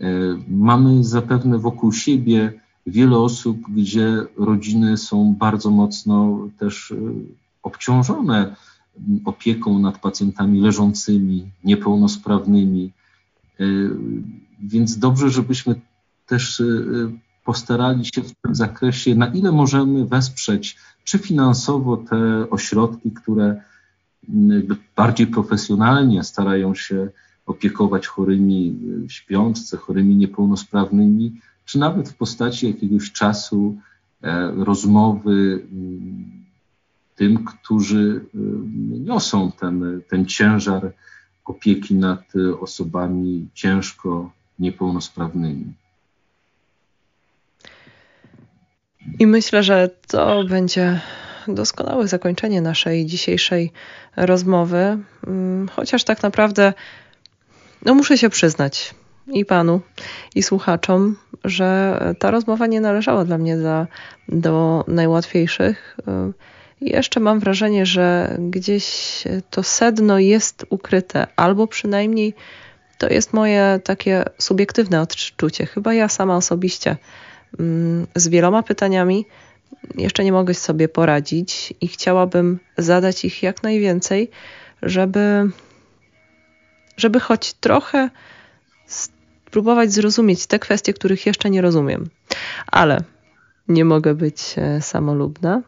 [0.00, 0.06] E,
[0.48, 6.94] mamy zapewne wokół siebie wiele osób, gdzie rodziny są bardzo mocno też
[7.62, 8.56] obciążone
[9.24, 12.92] opieką nad pacjentami leżącymi, niepełnosprawnymi.
[14.60, 15.80] Więc dobrze, żebyśmy
[16.26, 16.62] też
[17.44, 23.60] postarali się w tym zakresie, na ile możemy wesprzeć, czy finansowo te ośrodki, które
[24.96, 27.08] bardziej profesjonalnie starają się
[27.46, 28.76] opiekować chorymi
[29.08, 33.76] w śpiączce, chorymi niepełnosprawnymi, czy nawet w postaci jakiegoś czasu
[34.22, 35.66] e, rozmowy
[37.16, 38.24] tym, którzy
[39.04, 40.92] niosą ten, ten ciężar
[41.44, 42.22] opieki nad
[42.60, 45.72] osobami ciężko niepełnosprawnymi.
[49.18, 51.00] I myślę, że to będzie
[51.48, 53.72] doskonałe zakończenie naszej dzisiejszej
[54.16, 56.72] rozmowy, mm, chociaż tak naprawdę,
[57.84, 58.94] no muszę się przyznać
[59.26, 59.80] i panu,
[60.34, 63.86] i słuchaczom, że ta rozmowa nie należała dla mnie do,
[64.28, 65.96] do najłatwiejszych.
[66.80, 72.34] I jeszcze mam wrażenie, że gdzieś to sedno jest ukryte, albo przynajmniej
[72.98, 75.66] to jest moje takie subiektywne odczucie.
[75.66, 76.96] Chyba ja sama osobiście
[77.58, 79.26] mm, z wieloma pytaniami
[79.94, 84.30] jeszcze nie mogę sobie poradzić i chciałabym zadać ich jak najwięcej,
[84.82, 85.50] żeby,
[86.96, 88.10] żeby choć trochę
[88.86, 92.08] spróbować zrozumieć te kwestie, których jeszcze nie rozumiem.
[92.66, 93.00] Ale
[93.68, 95.62] nie mogę być e, samolubna.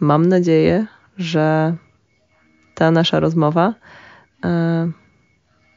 [0.00, 0.86] Mam nadzieję,
[1.18, 1.76] że
[2.74, 3.74] ta nasza rozmowa
[4.44, 4.90] e,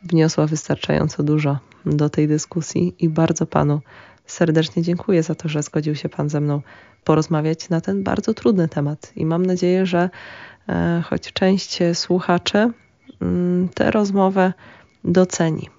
[0.03, 3.81] wniosła wystarczająco dużo do tej dyskusji i bardzo Panu
[4.25, 6.61] serdecznie dziękuję za to, że zgodził się Pan ze mną
[7.03, 9.11] porozmawiać na ten bardzo trudny temat.
[9.15, 10.09] I mam nadzieję, że
[10.69, 12.71] e, choć część słuchaczy
[13.21, 14.53] mm, tę rozmowę
[15.03, 15.69] doceni.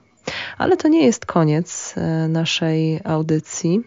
[0.58, 1.94] Ale to nie jest koniec
[2.28, 3.82] naszej audycji.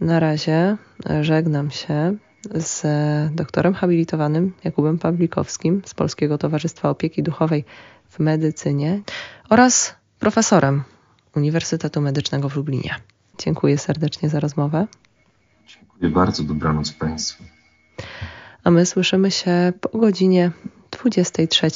[0.00, 0.76] Na razie
[1.20, 2.16] żegnam się
[2.54, 2.86] z
[3.34, 7.64] doktorem habilitowanym Jakubem Pawlikowskim z Polskiego Towarzystwa Opieki Duchowej
[8.08, 9.02] w Medycynie
[9.48, 10.82] oraz profesorem
[11.36, 12.94] Uniwersytetu Medycznego w Lublinie.
[13.38, 14.86] Dziękuję serdecznie za rozmowę.
[15.66, 16.42] Dziękuję bardzo.
[16.42, 17.44] Dobranoc Państwu.
[18.64, 20.50] A my słyszymy się po godzinie
[20.90, 21.70] 23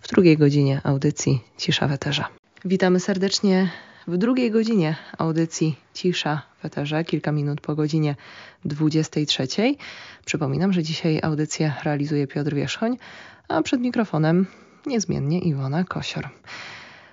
[0.00, 2.28] w drugiej godzinie audycji Cisza Weterza.
[2.64, 3.70] Witamy serdecznie
[4.06, 8.16] w drugiej godzinie audycji Cisza w Eterze, kilka minut po godzinie
[8.64, 9.46] 23.
[10.24, 12.96] Przypominam, że dzisiaj audycję realizuje Piotr Wierzchoń,
[13.48, 14.46] a przed mikrofonem
[14.86, 16.28] niezmiennie Iwona Kosior.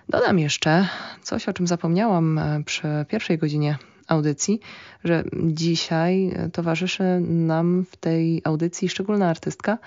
[0.09, 0.87] Dodam jeszcze
[1.21, 3.77] coś, o czym zapomniałam e, przy pierwszej godzinie
[4.07, 4.59] audycji,
[5.03, 9.77] że dzisiaj towarzyszy nam w tej audycji szczególna artystka.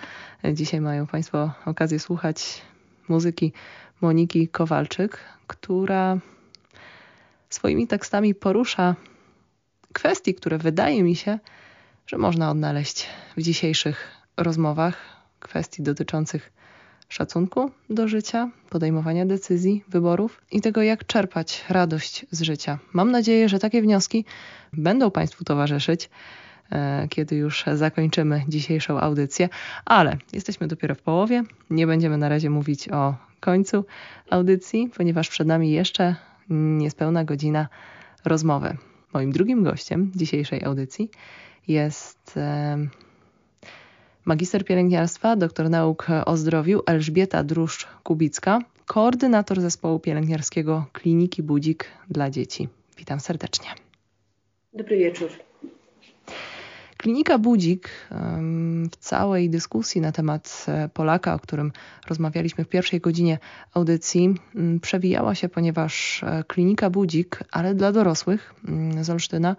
[0.53, 2.63] Dzisiaj mają Państwo okazję słuchać
[3.09, 3.53] muzyki
[4.01, 6.19] Moniki Kowalczyk, która
[7.55, 8.97] swoimi tekstami porusza
[9.93, 11.39] kwestii, które wydaje mi się,
[12.07, 14.97] że można odnaleźć w dzisiejszych rozmowach,
[15.41, 16.53] kwestii dotyczących
[17.09, 22.79] szacunku do życia, podejmowania decyzji, wyborów i tego, jak czerpać radość z życia.
[22.93, 24.25] Mam nadzieję, że takie wnioski
[24.73, 26.11] będą Państwu towarzyszyć,
[26.73, 29.49] e, kiedy już zakończymy dzisiejszą audycję,
[29.85, 31.43] ale jesteśmy dopiero w połowie.
[31.71, 33.85] Nie będziemy na razie mówić o końcu
[34.31, 36.17] audycji, ponieważ przed nami jeszcze
[36.51, 37.68] niespełna godzina
[38.24, 38.76] rozmowy.
[39.14, 41.11] Moim drugim gościem dzisiejszej audycji
[41.68, 42.78] jest e,
[44.24, 52.68] magister pielęgniarstwa, doktor nauk o zdrowiu Elżbieta Druszcz-Kubicka, koordynator zespołu pielęgniarskiego Kliniki Budzik dla dzieci.
[52.99, 53.68] Witam serdecznie.
[54.72, 55.30] Dobry wieczór.
[57.03, 57.91] Klinika Budzik
[58.91, 61.73] w całej dyskusji na temat e, Polaka, o którym
[62.09, 63.39] rozmawialiśmy w pierwszej godzinie
[63.75, 64.35] audycji,
[64.83, 68.55] przewijała się, ponieważ e, klinika Budzik, ale dla dorosłych
[69.01, 69.57] z Olsztyna,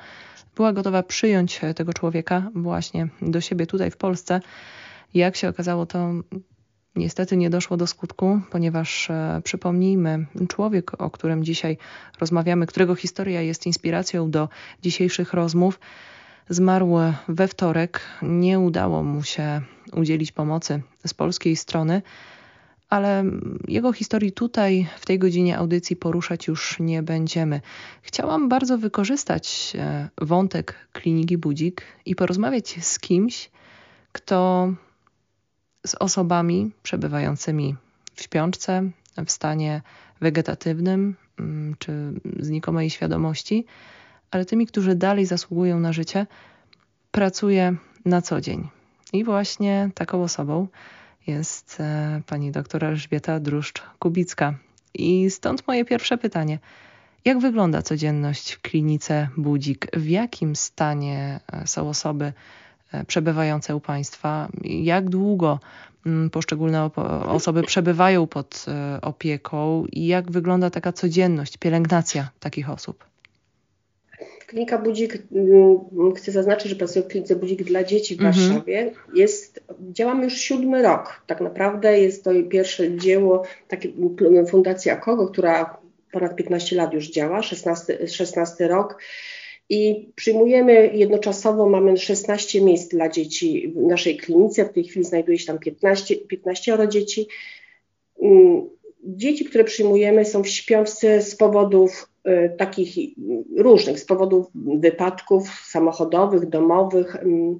[0.55, 4.39] była gotowa przyjąć tego człowieka właśnie do siebie tutaj w Polsce.
[5.13, 6.11] Jak się okazało, to
[6.95, 11.77] niestety nie doszło do skutku, ponieważ e, przypomnijmy, człowiek, o którym dzisiaj
[12.19, 14.49] rozmawiamy, którego historia jest inspiracją do
[14.81, 15.79] dzisiejszych rozmów,
[16.49, 18.01] zmarł we wtorek.
[18.21, 19.61] Nie udało mu się
[19.93, 22.01] udzielić pomocy z polskiej strony
[22.93, 23.23] ale
[23.67, 27.61] jego historii tutaj w tej godzinie audycji poruszać już nie będziemy.
[28.01, 33.49] Chciałam bardzo wykorzystać e, wątek kliniki Budzik i porozmawiać z kimś,
[34.11, 34.67] kto
[35.87, 37.75] z osobami przebywającymi
[38.15, 38.89] w śpiączce,
[39.25, 39.81] w stanie
[40.21, 43.65] wegetatywnym mm, czy znikomej świadomości,
[44.33, 46.27] ale tymi, którzy dalej zasługują na życie,
[47.11, 47.75] pracuje
[48.05, 48.67] na co dzień.
[49.13, 50.67] I właśnie taką osobą
[51.27, 54.53] jest e, pani doktor Elżbieta Druszcz-Kubicka.
[54.93, 56.59] I stąd moje pierwsze pytanie.
[57.25, 59.87] Jak wygląda codzienność w klinice Budzik?
[59.93, 62.33] W jakim stanie e, są osoby
[63.07, 64.47] przebywające u Państwa.
[64.63, 65.59] Jak długo
[66.05, 66.89] mm, poszczególne
[67.27, 68.65] osoby przebywają pod
[69.01, 73.12] opieką i jak wygląda taka codzienność, pielęgnacja takich osób?
[74.53, 78.33] Klinika Budzik, mm, chcę zaznaczyć, że pracuję w klinice Budzik dla dzieci w mhm.
[78.33, 78.91] Warszawie.
[79.15, 81.23] Jest, działamy już siódmy rok.
[81.27, 83.89] Tak naprawdę jest to pierwsze dzieło, takie
[84.49, 85.77] Fundacja Kogo, która
[86.11, 89.01] ponad 15 lat już działa, 16, 16 rok.
[89.69, 94.65] I przyjmujemy jednoczasowo, mamy 16 miejsc dla dzieci w naszej klinice.
[94.65, 97.27] W tej chwili znajduje się tam 15, 15 dzieci.
[98.21, 98.69] Mm,
[99.03, 102.12] dzieci, które przyjmujemy, są w śpiączce z powodów
[102.57, 103.15] takich
[103.57, 107.59] różnych, z powodów wypadków samochodowych, domowych, y,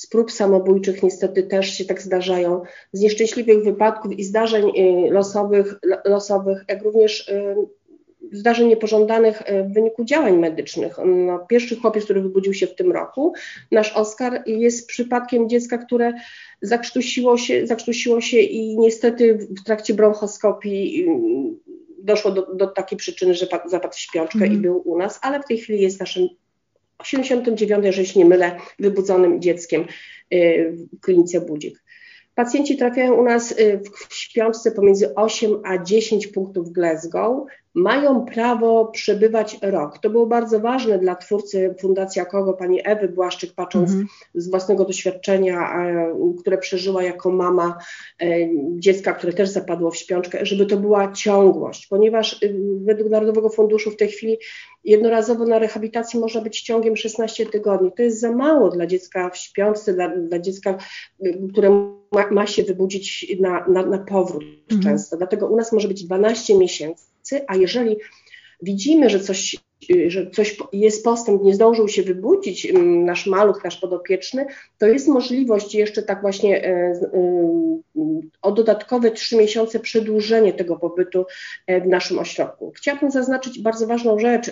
[0.00, 5.74] z prób samobójczych niestety też się tak zdarzają, z nieszczęśliwych wypadków i zdarzeń y, losowych,
[6.04, 7.56] losowych jak również y,
[8.32, 10.96] zdarzeń niepożądanych y, w wyniku działań medycznych.
[11.04, 13.32] No, pierwszy chłopiec, który wybudził się w tym roku,
[13.72, 16.12] nasz Oskar, jest przypadkiem dziecka, które
[16.62, 21.06] zakrztusiło się, zakrztusiło się i niestety w trakcie bronchoskopii
[22.02, 24.52] doszło do, do takiej przyczyny, że zapadł w śpiączkę mm.
[24.52, 24.62] i mhm.
[24.62, 26.28] był u nas, ale w tej chwili jest naszym
[26.98, 29.84] 89, jeżeli się nie mylę, wybudzonym dzieckiem
[30.34, 31.82] y, w klinice Budzik.
[32.34, 38.86] Pacjenci trafiają u nas y, w śpiączce pomiędzy 8 a 10 punktów Glasgow mają prawo
[38.86, 39.98] przebywać rok.
[39.98, 44.08] To było bardzo ważne dla twórcy Fundacji Kogo, pani Ewy Błaszczyk, patrząc mm -hmm.
[44.34, 45.72] z własnego doświadczenia,
[46.40, 47.78] które przeżyła jako mama
[48.22, 48.26] e,
[48.78, 52.54] dziecka, które też zapadło w śpiączkę, żeby to była ciągłość, ponieważ y,
[52.84, 54.38] według Narodowego Funduszu w tej chwili
[54.84, 57.92] jednorazowo na rehabilitacji można być ciągiem 16 tygodni.
[57.96, 60.78] To jest za mało dla dziecka w śpiączce, dla, dla dziecka,
[61.26, 61.70] y, które
[62.12, 64.84] ma, ma się wybudzić na, na, na powrót mm -hmm.
[64.84, 65.16] często.
[65.16, 67.09] Dlatego u nas może być 12 miesięcy
[67.46, 67.96] a jeżeli
[68.62, 69.56] widzimy, że coś,
[70.06, 74.46] że coś jest postęp, nie zdążył się wybudzić mm, nasz maluch, nasz podopieczny,
[74.78, 77.70] to jest możliwość jeszcze tak właśnie e, e,
[78.42, 81.26] o dodatkowe trzy miesiące przedłużenie tego pobytu
[81.66, 82.72] e, w naszym ośrodku.
[82.76, 84.50] Chciałabym zaznaczyć bardzo ważną rzecz,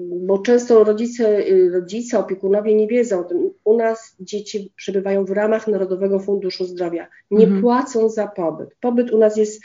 [0.00, 3.50] bo często rodzice, rodzice, opiekunowie nie wiedzą o tym.
[3.64, 7.62] U nas dzieci przebywają w ramach Narodowego Funduszu Zdrowia, nie mhm.
[7.62, 8.68] płacą za pobyt.
[8.80, 9.62] Pobyt u nas jest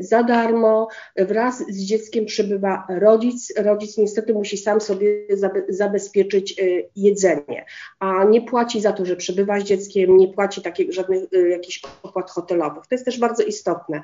[0.00, 3.52] za darmo, wraz z dzieckiem przebywa rodzic.
[3.56, 5.26] Rodzic niestety musi sam sobie
[5.68, 6.64] zabezpieczyć e,
[6.96, 7.64] jedzenie,
[7.98, 11.82] a nie płaci za to, że przebywa z dzieckiem, nie płaci takich żadnych e, jakichś
[12.02, 12.86] opłat hotelowych.
[12.86, 14.02] To jest też bardzo istotne.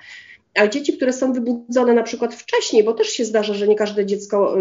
[0.54, 4.06] A dzieci, które są wybudzone na przykład wcześniej, bo też się zdarza, że nie każde
[4.06, 4.56] dziecko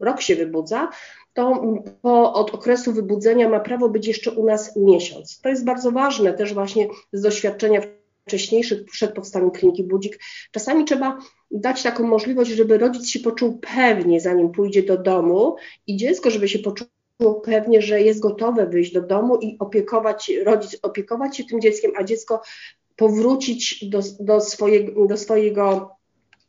[0.00, 0.88] rok się wybudza,
[1.34, 1.62] to
[2.02, 5.40] po, od okresu wybudzenia ma prawo być jeszcze u nas miesiąc.
[5.40, 7.80] To jest bardzo ważne też właśnie z doświadczenia
[8.28, 10.18] wcześniejszych, przed powstaniem kliniki Budzik,
[10.50, 11.18] czasami trzeba
[11.50, 15.56] dać taką możliwość, żeby rodzic się poczuł pewnie, zanim pójdzie do domu
[15.86, 20.78] i dziecko, żeby się poczuło pewnie, że jest gotowe wyjść do domu i opiekować, rodzic
[20.82, 22.42] opiekować się tym dzieckiem, a dziecko
[22.96, 25.90] powrócić do, do, swojego, do swojego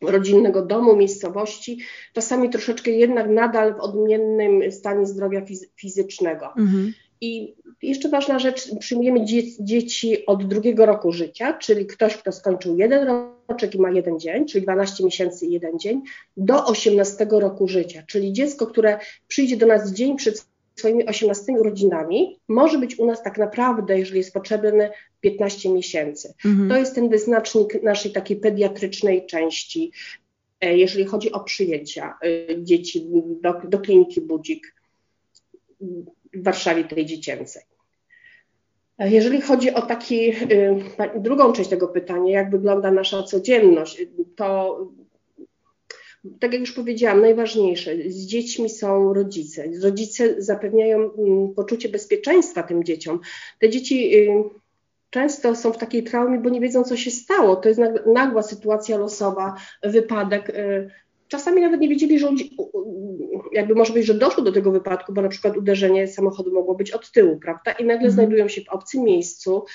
[0.01, 1.79] rodzinnego domu, miejscowości,
[2.13, 5.41] czasami troszeczkę jednak nadal w odmiennym stanie zdrowia
[5.75, 6.45] fizycznego.
[6.57, 6.93] Mhm.
[7.21, 9.25] I jeszcze ważna rzecz, przyjmujemy
[9.59, 13.07] dzieci od drugiego roku życia, czyli ktoś, kto skończył jeden
[13.49, 16.01] roczek i ma jeden dzień, czyli 12 miesięcy i jeden dzień,
[16.37, 22.39] do 18 roku życia, czyli dziecko, które przyjdzie do nas dzień przed swoimi 18 urodzinami,
[22.47, 24.89] może być u nas tak naprawdę, jeżeli jest potrzebny,
[25.21, 26.33] 15 miesięcy.
[26.45, 26.69] Mhm.
[26.69, 29.91] To jest ten wyznacznik naszej takiej pediatrycznej części,
[30.61, 33.07] e, jeżeli chodzi o przyjęcia e, dzieci
[33.41, 34.75] do, do kliniki Budzik
[36.33, 37.61] w Warszawie tej dziecięcej.
[38.99, 40.83] Jeżeli chodzi o taki, y,
[41.15, 44.01] drugą część tego pytania, jak wygląda nasza codzienność,
[44.35, 44.77] to
[46.39, 49.63] tak jak już powiedziałam, najważniejsze, z dziećmi są rodzice.
[49.83, 53.19] Rodzice zapewniają mm, poczucie bezpieczeństwa tym dzieciom.
[53.59, 54.43] Te dzieci y,
[55.09, 57.55] często są w takiej traumie, bo nie wiedzą, co się stało.
[57.55, 60.51] To jest nagła sytuacja losowa, wypadek.
[61.29, 62.29] Czasami nawet nie wiedzieli, że
[63.51, 66.91] jakby może być, że doszło do tego wypadku, bo na przykład uderzenie samochodu mogło być
[66.91, 67.71] od tyłu, prawda?
[67.71, 68.11] I nagle mhm.
[68.11, 69.65] znajdują się w obcym miejscu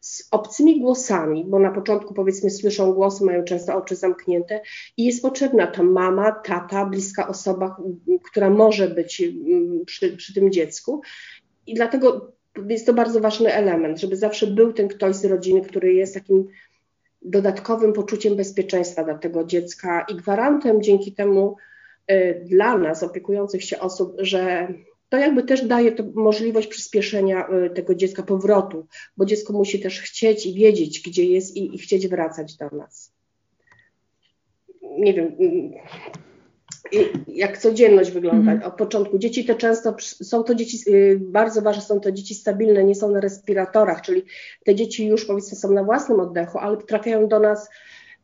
[0.00, 4.60] z obcymi głosami, bo na początku powiedzmy słyszą głosy, mają często oczy zamknięte
[4.96, 7.76] i jest potrzebna ta mama, tata, bliska osoba,
[8.24, 11.00] która może być mm, przy, przy tym dziecku.
[11.66, 12.32] I dlatego
[12.68, 16.48] jest to bardzo ważny element, żeby zawsze był ten ktoś z rodziny, który jest takim
[17.24, 21.56] dodatkowym poczuciem bezpieczeństwa dla tego dziecka i gwarantem dzięki temu
[22.10, 24.68] y, dla nas, opiekujących się osób, że
[25.08, 30.00] to jakby też daje to możliwość przyspieszenia y, tego dziecka powrotu, bo dziecko musi też
[30.00, 33.12] chcieć i wiedzieć, gdzie jest i, i chcieć wracać do nas.
[34.98, 35.36] Nie wiem,
[37.28, 38.64] jak codzienność wygląda mm.
[38.64, 39.18] od początku.
[39.18, 43.10] Dzieci te często są to dzieci, y, bardzo ważne są to dzieci stabilne, nie są
[43.10, 44.24] na respiratorach, czyli
[44.64, 47.70] te dzieci już powiedzmy są na własnym oddechu, ale trafiają do nas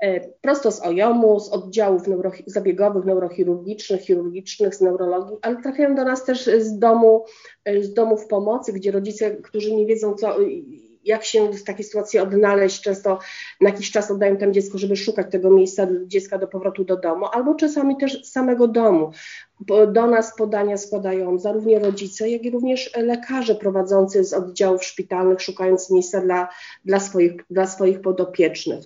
[0.03, 6.05] e, prosto z OJOM-u, z oddziałów neuro, zabiegowych, neurochirurgicznych, chirurgicznych, z neurologii, ale trafiają do
[6.05, 7.25] nas też z domu,
[7.65, 10.37] e, z domów pomocy, gdzie rodzice, którzy nie wiedzą co
[11.05, 13.19] jak się w takiej sytuacji odnaleźć, często
[13.61, 17.27] na jakiś czas oddają tam dziecko, żeby szukać tego miejsca dziecka do powrotu do domu,
[17.33, 19.11] albo czasami też z samego domu.
[19.93, 25.91] Do nas podania składają zarówno rodzice, jak i również lekarze prowadzący z oddziałów szpitalnych, szukając
[25.91, 26.49] miejsca dla,
[26.85, 28.85] dla, swoich, dla swoich podopiecznych.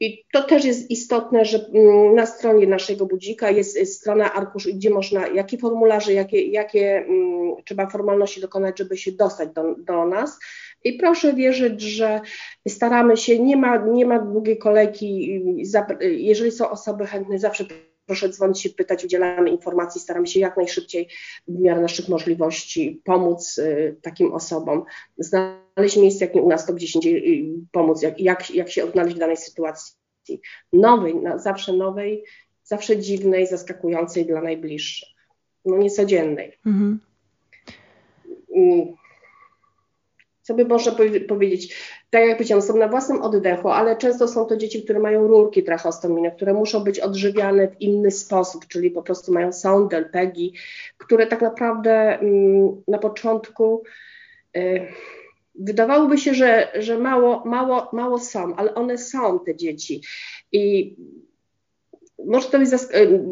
[0.00, 4.90] I to też jest istotne, że mm, na stronie naszego budzika jest strona arkusz, gdzie
[4.90, 10.38] można, jakie formularze, jakie, jakie mm, trzeba formalności dokonać, żeby się dostać do, do nas.
[10.84, 12.20] I proszę wierzyć, że
[12.68, 15.40] staramy się, nie ma, nie ma długiej kolejki,
[16.02, 17.64] jeżeli są osoby chętne, zawsze
[18.06, 21.08] proszę dzwonić się, pytać, udzielamy informacji, staramy się jak najszybciej
[21.48, 24.84] w miarę naszych możliwości pomóc y, takim osobom,
[25.18, 28.84] znaleźć miejsce, jak nie u nas, to gdzieś indziej y, pomóc, jak, jak, jak się
[28.84, 30.40] odnaleźć w danej sytuacji
[30.72, 32.24] nowej, zawsze nowej,
[32.62, 35.08] zawsze dziwnej, zaskakującej dla najbliższych,
[35.64, 36.58] no niecodziennej.
[36.66, 37.00] Mhm.
[38.56, 38.99] Mm
[40.50, 40.92] co by można
[41.28, 41.76] powiedzieć,
[42.10, 45.62] tak jak powiedziałam, są na własnym oddechu, ale często są to dzieci, które mają rurki
[45.62, 50.54] trachostomijne, które muszą być odżywiane w inny sposób, czyli po prostu mają sondel, pegi,
[50.98, 53.82] które tak naprawdę mm, na początku
[54.56, 54.86] y,
[55.54, 60.02] wydawałoby się, że, że mało, mało, mało są, ale one są, te dzieci.
[60.52, 60.96] I
[62.26, 62.66] może to y,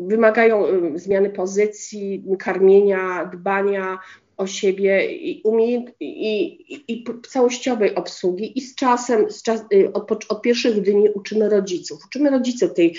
[0.07, 3.99] wymagają y, zmiany pozycji, karmienia, dbania
[4.39, 6.35] o siebie i, umiejęt, i,
[6.75, 11.49] i, i całościowej obsługi i z czasem, z czas, y, od, od, pierwszych dni uczymy
[11.49, 11.99] rodziców.
[12.07, 12.97] Uczymy rodziców tej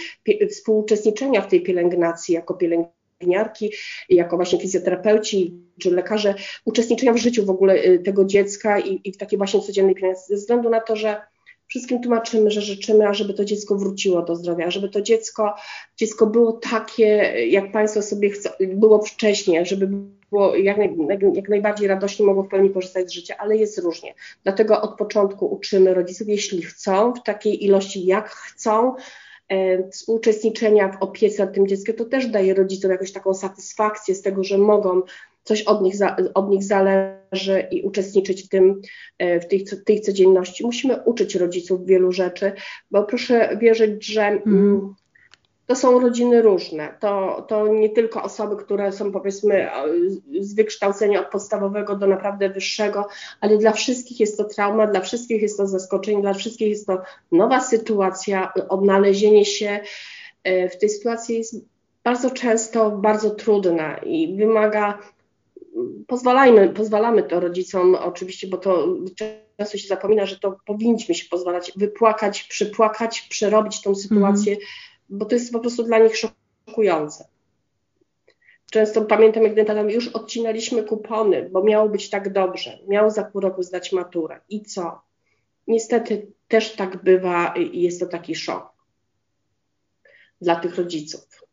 [0.49, 3.71] współuczestniczenia w tej pielęgnacji jako pielęgniarki,
[4.09, 6.35] jako właśnie fizjoterapeuci czy lekarze,
[6.65, 10.35] uczestniczenia w życiu w ogóle y, tego dziecka i, i w takiej właśnie codziennej pielęgnacji,
[10.35, 11.21] ze względu na to, że
[11.69, 15.55] wszystkim tłumaczymy, że życzymy, ażeby to dziecko wróciło do zdrowia, żeby to dziecko,
[15.97, 17.05] dziecko było takie,
[17.49, 19.89] jak Państwo sobie chcą, było wcześniej, żeby
[20.29, 20.77] było jak,
[21.33, 24.13] jak najbardziej radośnie mogło w pełni korzystać z życia, ale jest różnie.
[24.43, 28.95] Dlatego od początku uczymy rodziców, jeśli chcą, w takiej ilości jak chcą,
[29.47, 34.21] e, współuczestniczenia w opiece nad tym dzieckiem, to też daje rodzicom jakąś taką satysfakcję z
[34.21, 35.01] tego, że mogą
[35.43, 36.63] coś od nich, za, od nich
[37.71, 38.81] i uczestniczyć w tym,
[39.17, 40.65] e, w tej, tej codzienności.
[40.65, 42.51] Musimy uczyć rodziców wielu rzeczy,
[42.91, 44.95] bo proszę wierzyć, że mm
[45.69, 46.93] to są rodziny różne.
[46.99, 49.69] To, to nie tylko osoby, które są powiedzmy
[50.39, 53.07] z wykształcenia od podstawowego do naprawdę wyższego,
[53.41, 57.01] ale dla wszystkich jest to trauma, dla wszystkich jest to zaskoczenie, dla wszystkich jest to
[57.31, 59.79] nowa sytuacja, odnalezienie się
[60.43, 61.55] e, w tej sytuacji jest
[62.03, 64.99] bardzo często bardzo trudne i wymaga
[66.07, 68.87] pozwalajmy, pozwalamy to rodzicom oczywiście, bo to
[69.57, 74.65] często się zapomina, że to powinniśmy się pozwalać wypłakać, przypłakać, przerobić tą sytuację, mm
[75.09, 77.27] bo to jest po prostu dla nich szokujące.
[78.71, 83.41] Często pamiętam, jak dentalami już odcinaliśmy kupony, bo miało być tak dobrze, miał za pół
[83.41, 84.41] roku zdać maturę.
[84.49, 85.01] I co?
[85.67, 88.73] Niestety też tak bywa i jest to taki szok
[90.41, 91.48] dla tych rodziców.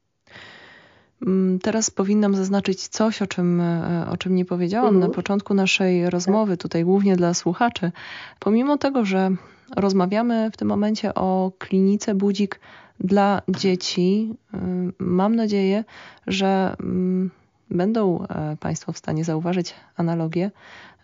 [1.22, 5.10] Mm, teraz powinnam zaznaczyć coś, o czym, e, o czym nie powiedziałam mhm.
[5.10, 7.92] na początku naszej rozmowy, tutaj głównie dla słuchaczy.
[8.38, 9.30] Pomimo tego, że
[9.76, 12.60] rozmawiamy w tym momencie o klinice Budzik
[13.00, 14.34] dla dzieci.
[14.54, 14.58] Y,
[14.98, 15.84] mam nadzieję,
[16.26, 17.30] że mm,
[17.70, 20.50] będą e, Państwo w stanie zauważyć analogię.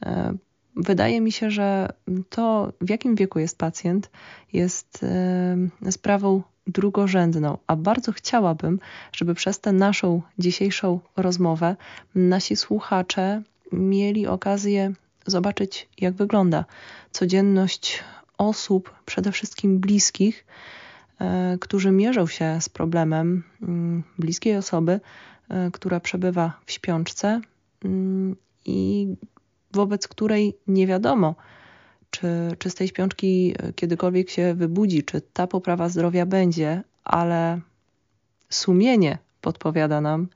[0.03, 0.35] E,
[0.77, 1.89] wydaje mi się, że
[2.31, 4.11] to, w jakim wieku jest pacjent,
[4.53, 5.05] jest
[5.85, 8.81] e, sprawą drugorzędną, a bardzo chciałabym,
[9.13, 11.77] żeby przez tę naszą dzisiejszą rozmowę
[12.15, 13.43] nasi słuchacze
[13.73, 14.93] mieli okazję
[15.27, 16.65] zobaczyć, jak wygląda
[17.11, 18.05] codzienność
[18.39, 20.45] osób, przede wszystkim bliskich,
[21.23, 25.01] E, którzy mierzą się z problemem mm, bliskiej osoby,
[25.49, 27.41] e, która przebywa w śpiączce
[27.85, 29.09] mm, i
[29.73, 31.35] wobec której nie wiadomo,
[32.13, 37.61] czy, czy z tej śpiączki kiedykolwiek się wybudzi, czy ta poprawa zdrowia będzie, ale
[38.51, 40.29] sumienie podpowiada nam,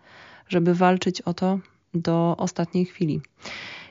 [0.49, 1.59] żeby walczyć o to
[1.95, 3.21] do ostatniej chwili.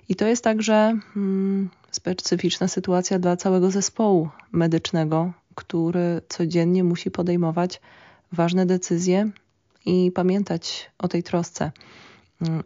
[0.10, 7.82] I to jest także mm, specyficzna sytuacja dla całego zespołu medycznego, który codziennie musi podejmować
[8.32, 9.30] ważne decyzje
[9.86, 11.72] i pamiętać o tej trosce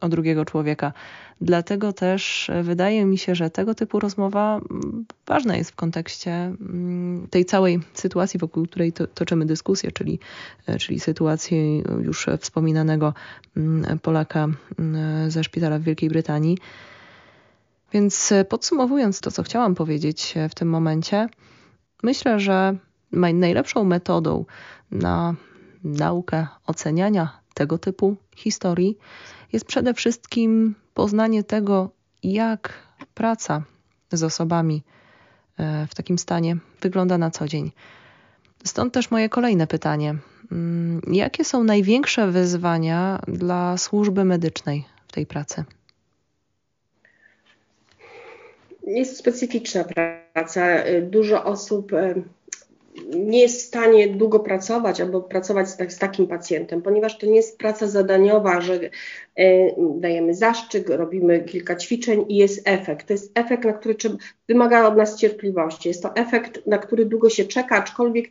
[0.02, 0.94] o drugiego człowieka.
[1.42, 7.28] Dlatego też wydaje mi się, że tego typu rozmowa mm, ważna jest w kontekście mm,
[7.30, 10.20] tej całej sytuacji, wokół której to, toczymy dyskusję, czyli,
[10.68, 13.14] e, czyli sytuacji już wspominanego
[14.02, 14.48] Polaka
[15.28, 16.58] ze szpitala w Wielkiej Brytanii.
[17.94, 21.30] Więc podsumowując to, co chciałam powiedzieć w tym momencie,
[22.04, 22.76] myślę, że
[23.12, 24.46] najlepszą metodą
[24.92, 25.36] na
[25.84, 28.98] naukę oceniania tego typu historii
[29.54, 31.90] jest przede wszystkim poznanie tego,
[32.24, 32.74] jak
[33.14, 33.64] praca
[34.12, 34.84] z osobami
[35.58, 37.72] e, w takim stanie wygląda na co dzień.
[38.64, 40.16] Stąd też moje kolejne pytanie.
[40.52, 45.64] Mm, jakie są największe wyzwania dla służby medycznej w tej pracy?
[48.88, 50.62] Jest specyficzna praca.
[51.02, 51.92] Dużo osób
[53.14, 57.26] nie jest w stanie długo pracować albo pracować z, tak, z, takim pacjentem, ponieważ to
[57.26, 58.90] nie jest praca zadaniowa, że y,
[59.96, 63.08] dajemy zaszczyt, robimy kilka ćwiczeń i jest efekt.
[63.08, 63.96] To jest efekt, na który
[64.48, 65.90] wymaga od nas cierpliwości.
[65.90, 68.30] Jest to efekt, na który długo się czeka, aczkolwiek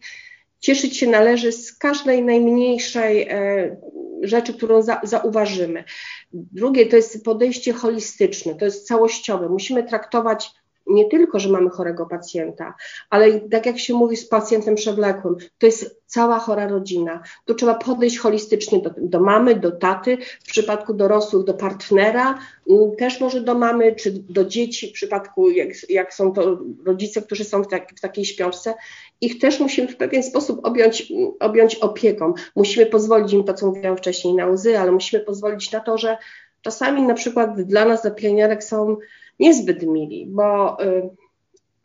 [0.60, 3.76] cieszyć się należy z każdej najmniejszej y,
[4.22, 5.84] rzeczy, którą za, zauważymy.
[6.32, 9.48] Drugie to jest podejście holistyczne, to jest całościowe.
[9.48, 10.50] Musimy traktować
[10.89, 12.74] nie tylko, że mamy chorego pacjenta,
[13.11, 17.22] ale tak jak się mówi z pacjentem przewlekłym, to jest cała chora rodzina.
[17.45, 22.39] Tu trzeba podejść holistycznie do, do mamy, do taty, w przypadku dorosłych do partnera,
[22.70, 27.22] mm, też może do mamy, czy do dzieci, w przypadku jak, jak są to rodzice,
[27.22, 28.74] którzy są w, tak, w takiej śpiączce.
[29.20, 32.34] Ich też musimy w pewien sposób objąć, objąć opieką.
[32.57, 36.18] Musimy pozwolić im to, co mówiłam wcześniej, na łzy, ale musimy pozwolić na to, że
[36.62, 38.97] czasami na przykład dla nas, dla pielęgniarek są
[39.39, 41.11] niezbyt mili, bo y,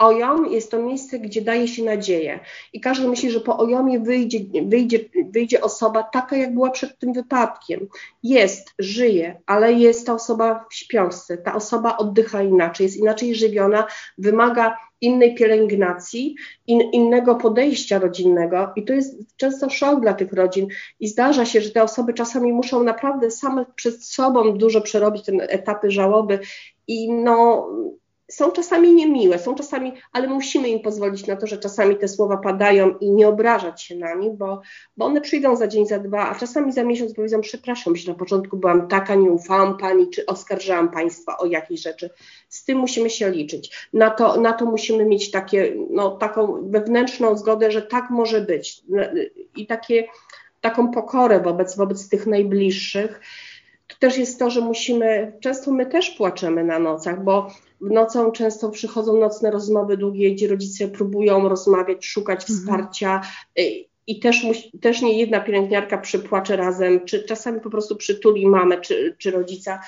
[0.04, 2.40] OJOM jest to miejsce, gdzie daje się nadzieję.
[2.74, 5.00] I każdy myśli, że po OJOMie wyjdzie, wyjdzie,
[5.30, 7.88] wyjdzie osoba taka, jak była przed tym wypadkiem.
[8.24, 13.88] Jest, żyje, ale jest ta osoba w śpiączce, ta osoba oddycha inaczej, jest inaczej żywiona,
[14.18, 16.36] wymaga innej pielęgnacji,
[16.68, 18.72] in, innego podejścia rodzinnego.
[18.76, 20.68] I to jest często szok dla tych rodzin.
[21.00, 25.34] I zdarza się, że te osoby czasami muszą naprawdę same przed sobą dużo przerobić te
[25.34, 26.40] etapy żałoby
[26.88, 27.68] i no
[28.32, 32.38] są czasami niemiłe, są czasami, ale musimy im pozwolić na to, że czasami te słowa
[32.38, 34.62] padają i nie obrażać się nami, bo,
[34.98, 38.18] bo one przyjdą za dzień, za dwa, a czasami za miesiąc powiedzą, przepraszam, że na
[38.18, 42.10] początku byłam taka, nie ufałam pani, czy oskarżałam państwa o jakieś rzeczy.
[42.50, 43.90] Z tym musimy się liczyć.
[43.94, 48.84] Na to, na to musimy mieć takie, no, taką wewnętrzną zgodę, że tak może być
[49.56, 50.08] i takie,
[50.62, 53.20] taką pokorę wobec, wobec tych najbliższych
[54.04, 57.48] też jest to, że musimy, często my też płaczemy na nocach, bo
[57.82, 62.60] nocą często przychodzą nocne rozmowy długie, gdzie rodzice próbują rozmawiać, szukać mhm.
[62.60, 63.22] wsparcia
[63.60, 63.64] y,
[64.08, 64.46] i też,
[64.82, 69.80] też nie jedna pielęgniarka przypłacze razem, czy czasami po prostu przytuli mamę czy, czy rodzica,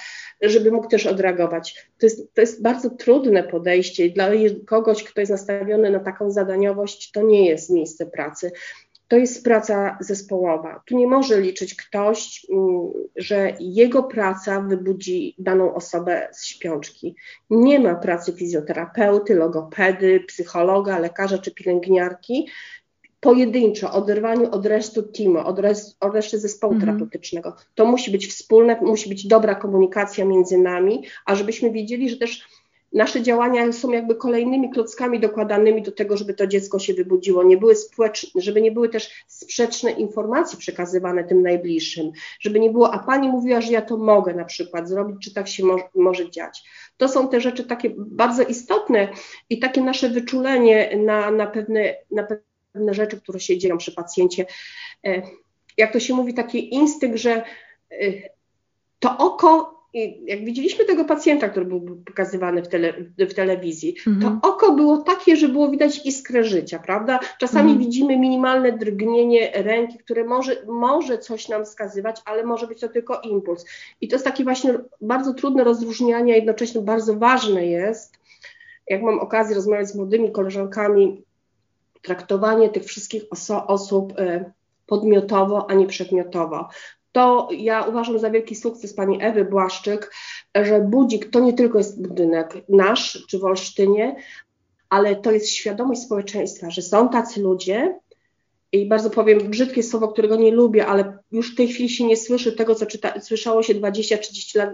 [0.41, 1.89] żeby mógł też odreagować.
[1.99, 4.29] To jest, to jest bardzo trudne podejście dla
[4.65, 8.51] kogoś, kto jest nastawiony na taką zadaniowość, to nie jest miejsce pracy
[9.07, 10.81] to jest praca zespołowa.
[10.85, 17.15] Tu nie może liczyć ktoś, mm, że jego praca wybudzi daną osobę z śpiączki.
[17.49, 22.47] Nie ma pracy fizjoterapeuty, logopedy, psychologa, lekarza czy pielęgniarki
[23.19, 26.91] pojedynczo, oderwaniu od reszty teamu, od, rest, od reszty zespołu mhm.
[26.91, 27.55] terapeutycznego.
[27.75, 32.47] To musi być wspólne, musi być dobra komunikacja między nami, a żebyśmy wiedzieli, że też
[32.95, 37.57] nasze działania są jakby kolejnymi klockami dokładanymi do tego, żeby to dziecko się wybudziło, nie
[37.57, 37.75] były
[38.35, 43.61] żeby nie były też sprzeczne informacje przekazywane tym najbliższym, żeby nie było, a pani mówiła,
[43.61, 46.63] że ja to mogę na przykład zrobić, czy tak się mo może dziać.
[46.97, 49.07] To są te rzeczy takie bardzo istotne
[49.49, 52.27] i takie nasze wyczulenie na, na, pewne, na
[52.73, 54.45] pewne rzeczy, które się dzieją przy pacjencie.
[55.05, 55.21] E,
[55.77, 57.43] jak to się mówi, taki instynkt, że e,
[58.99, 59.74] to oko
[60.25, 64.41] jak widzieliśmy tego pacjenta, który był pokazywany w, tele, w telewizji, mhm.
[64.41, 67.19] to oko było takie, że było widać iskrę życia, prawda?
[67.39, 67.79] Czasami mhm.
[67.79, 73.21] widzimy minimalne drgnienie ręki, które może, może coś nam wskazywać, ale może być to tylko
[73.21, 73.65] impuls.
[74.01, 78.13] I to jest takie właśnie bardzo trudne rozróżnianie, a jednocześnie bardzo ważne jest,
[78.89, 81.23] jak mam okazję rozmawiać z młodymi koleżankami,
[82.01, 84.45] traktowanie tych wszystkich oso osób y,
[84.87, 86.69] podmiotowo, a nie przedmiotowo
[87.15, 90.13] to ja uważam za wielki sukces pani Ewy Błaszczyk,
[90.55, 94.15] że budzik to nie tylko jest budynek nasz czy w Olsztynie,
[94.89, 97.99] ale to jest świadomość społeczeństwa, że są tacy ludzie,
[98.71, 102.17] i bardzo powiem brzydkie słowo, którego nie lubię, ale już w tej chwili się nie
[102.17, 104.69] słyszy tego, co czyta, słyszało się 20-30 lat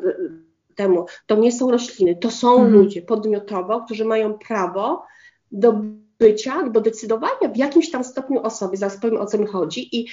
[0.76, 1.06] temu.
[1.26, 2.74] To nie są rośliny, to są mhm.
[2.74, 5.04] ludzie podmiotowo, którzy mają prawo
[5.52, 5.74] do
[6.20, 9.98] bycia, do decydowania w jakimś tam stopniu o sobie, zaraz powiem o co mi chodzi
[9.98, 10.08] i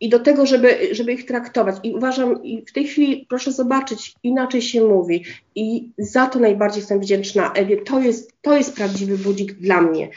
[0.00, 1.76] i do tego, żeby, żeby ich traktować.
[1.82, 5.24] I uważam, i w tej chwili proszę zobaczyć, inaczej się mówi.
[5.54, 7.76] I za to najbardziej jestem wdzięczna Ewie.
[7.76, 10.10] To jest, to jest prawdziwy budzik dla mnie.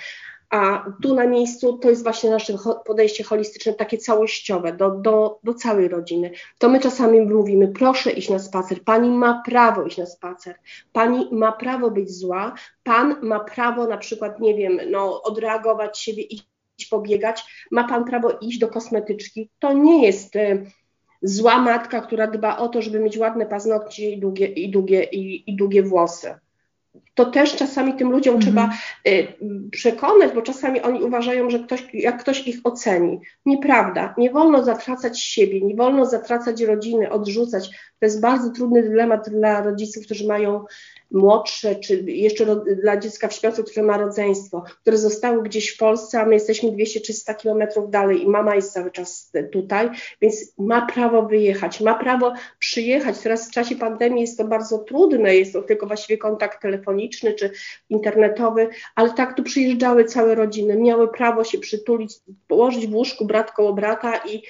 [0.49, 2.53] A tu na miejscu to jest właśnie nasze
[2.85, 6.31] podejście holistyczne, takie całościowe do, do, do całej rodziny.
[6.57, 10.55] To my czasami mówimy, proszę iść na spacer, pani ma prawo iść na spacer,
[10.93, 12.53] pani ma prawo być zła,
[12.83, 16.39] pan ma prawo na przykład, nie wiem, no, odreagować siebie, i
[16.85, 19.49] pobiegać, ma pan prawo iść do kosmetyczki.
[19.59, 20.65] To nie jest y,
[21.21, 25.51] zła matka, która dba o to, żeby mieć ładne paznokcie i długie, i długie, i,
[25.51, 26.35] i długie włosy.
[27.13, 28.69] To też czasami tym ludziom mm trzeba
[29.07, 29.27] y,
[29.71, 33.19] przekonać, bo czasami oni uważają, że ktoś, jak ktoś ich oceni.
[33.45, 34.15] Nieprawda.
[34.17, 37.69] Nie wolno zatracać siebie, nie wolno zatracać rodziny, odrzucać.
[37.69, 40.65] To jest bardzo trudny dylemat dla rodziców, którzy mają
[41.11, 42.45] młodsze, czy jeszcze
[42.81, 46.71] dla dziecka w śpiącym, które ma rodzeństwo, które zostały gdzieś w Polsce, a my jesteśmy
[46.71, 49.89] 200-300 kilometrów dalej i mama jest cały czas tutaj,
[50.21, 53.19] więc ma prawo wyjechać, ma prawo przyjechać.
[53.19, 57.51] Teraz w czasie pandemii jest to bardzo trudne, jest to tylko właściwie kontakt telefoniczny czy
[57.89, 62.13] internetowy, ale tak tu przyjeżdżały całe rodziny, miały prawo się przytulić,
[62.47, 64.43] położyć w łóżku brat koło brata i,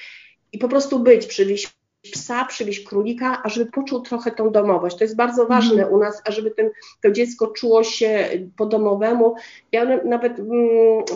[0.52, 4.98] i po prostu być, przywieźć psa, przywieźć królika, ażeby poczuł trochę tą domowość.
[4.98, 5.94] To jest bardzo ważne mm.
[5.94, 6.70] u nas, ażeby ten,
[7.02, 9.36] to dziecko czuło się po domowemu.
[9.72, 10.50] Ja nawet mm,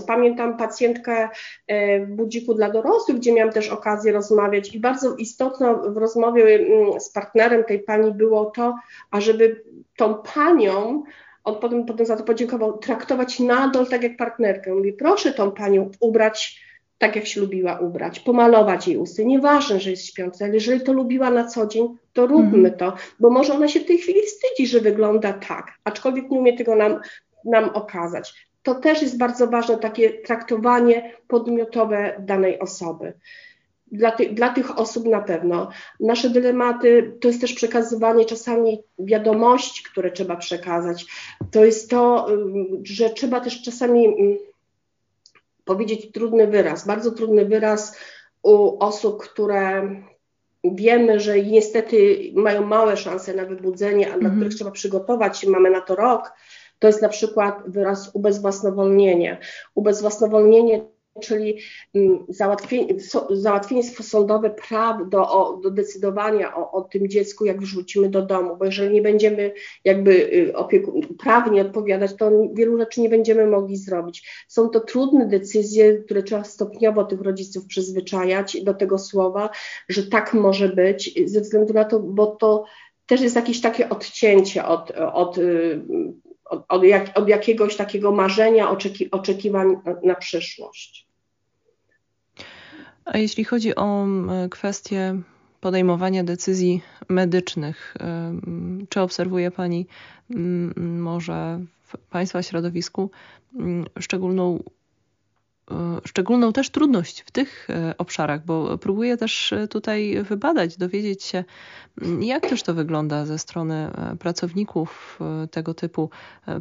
[0.08, 1.30] pamiętam pacjentkę
[1.68, 6.56] e, w budziku dla dorosłych, gdzie miałam też okazję rozmawiać i bardzo istotne w rozmowie
[6.56, 8.76] mm, z partnerem tej pani było to,
[9.12, 9.64] ażeby
[9.96, 11.04] tą panią
[11.44, 14.76] on potem, potem za to podziękował, traktować nadal tak jak partnerkę.
[14.76, 16.64] Mówi, proszę tą panią ubrać
[16.98, 19.26] tak jak się lubiła ubrać, pomalować jej usty.
[19.26, 22.78] Nieważne, że jest śpiąca, ale jeżeli to lubiła na co dzień, to róbmy mm.
[22.78, 26.58] to, bo może ona się w tej chwili wstydzi, że wygląda tak, aczkolwiek nie umie
[26.58, 27.00] tego nam,
[27.46, 28.48] nam okazać.
[28.64, 33.14] To też jest bardzo ważne, takie traktowanie podmiotowe danej osoby.
[33.92, 35.70] Dla, ty, dla tych osób na pewno.
[36.00, 41.06] Nasze dylematy to jest też przekazywanie czasami wiadomości, które trzeba przekazać.
[41.52, 42.28] To jest to,
[42.84, 44.16] że trzeba też czasami
[45.66, 47.98] powiedzieć trudny wyraz, bardzo trudny wyraz
[48.44, 49.90] u osób, które
[50.64, 54.36] wiemy, że niestety mają małe szanse na wybudzenie, a na mhm.
[54.36, 56.34] których trzeba przygotować, mamy na to rok,
[56.80, 59.38] to jest na przykład wyraz ubezwłasnowolnienie.
[59.76, 60.86] Ubezwłasnowolnienie
[61.22, 61.60] czyli
[61.96, 63.00] mm, załatwienie,
[64.02, 68.94] sądowe praw do, do decydowania o, o, tym dziecku, jak wrzucimy do domu, bo jeżeli
[68.94, 69.54] nie będziemy
[69.86, 70.54] jakby y,
[71.20, 74.46] prawnie odpowiadać, to wielu rzeczy nie będziemy mogli zrobić.
[74.48, 79.50] Są to trudne decyzje, które trzeba stopniowo tych rodziców przyzwyczajać do tego słowa,
[79.90, 82.66] że tak może być, ze względu na to, bo to
[83.06, 85.82] też jest jakieś takie odcięcie od, od y,
[86.54, 91.08] od, od, jak, od jakiegoś takiego marzenia, oczeki, oczekiwań na przyszłość.
[93.06, 94.06] A jeśli chodzi o
[94.52, 95.22] kwestię
[95.62, 97.96] podejmowania decyzji medycznych,
[98.90, 99.88] czy obserwuje Pani
[100.78, 103.12] może w Państwa środowisku
[104.00, 104.64] szczególną
[106.06, 111.44] szczególną też trudność w tych e, obszarach, bo próbuję też e, tutaj wybadać, dowiedzieć się,
[112.02, 115.20] mm, jak też to wygląda ze strony pracowników
[115.52, 116.10] tego typu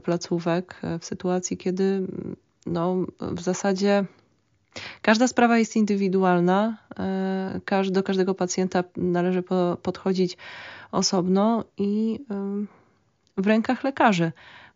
[0.03, 2.37] placówek w sytuacji, kiedy mm,
[2.67, 4.05] no, w zasadzie
[5.03, 6.79] każda sprawa jest indywidualna,
[7.91, 9.43] do każdego pacjenta należy
[9.83, 10.37] podchodzić
[10.93, 12.21] osobno i
[13.37, 14.33] w rękach lekarzy.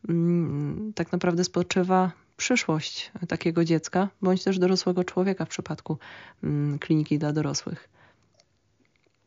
[0.08, 5.98] Mm, tak naprawdę spoczywa przyszłość takiego dziecka, bądź też dorosłego człowieka w przypadku
[6.44, 7.88] mm, kliniki dla dorosłych.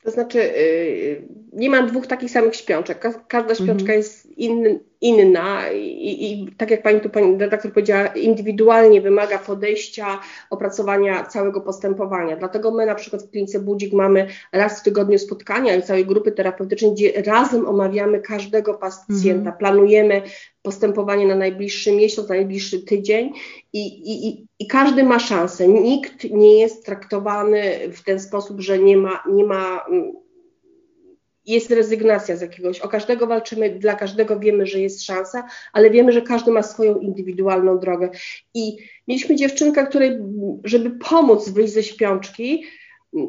[0.03, 3.05] To znaczy, y, nie mam dwóch takich samych śpiączek.
[3.27, 3.97] Każda śpiączka mhm.
[3.97, 10.19] jest inny, inna i, i, tak jak pani tu pani redaktor powiedziała, indywidualnie wymaga podejścia,
[10.49, 12.37] opracowania całego postępowania.
[12.37, 16.31] Dlatego my na przykład w klinice Budzik mamy raz w tygodniu spotkania i całej grupy
[16.31, 19.57] terapeutycznej, gdzie razem omawiamy każdego pacjenta, mhm.
[19.57, 20.21] planujemy
[20.61, 23.33] postępowanie na najbliższy miesiąc, na najbliższy tydzień
[23.73, 25.67] i, i, i każdy ma szansę.
[25.67, 27.61] Nikt nie jest traktowany
[27.93, 29.85] w ten sposób, że nie ma, nie ma
[31.49, 35.43] jest rezygnacja z jakiegoś, o każdego walczymy, dla każdego wiemy, że jest szansa,
[35.73, 38.09] ale wiemy, że każdy ma swoją indywidualną drogę.
[38.53, 38.77] I
[39.07, 40.11] mieliśmy dziewczynkę, której,
[40.63, 42.63] żeby pomóc wyjść ze śpiączki,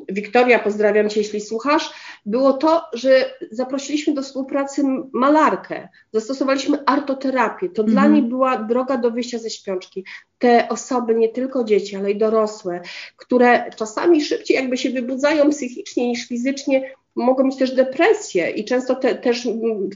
[0.08, 1.90] Wiktoria, pozdrawiam Cię, jeśli słuchasz,
[2.26, 4.82] było to, że zaprosiliśmy do współpracy
[5.12, 7.68] malarkę, zastosowaliśmy artoterapię.
[7.68, 8.12] To dla mhm.
[8.12, 10.04] niej była droga do wyjścia ze śpiączki.
[10.38, 12.80] Te osoby, nie tylko dzieci, ale i dorosłe,
[13.16, 18.94] które czasami szybciej jakby się wybudzają psychicznie niż fizycznie, mogą mieć też depresję i często
[18.94, 19.48] te, też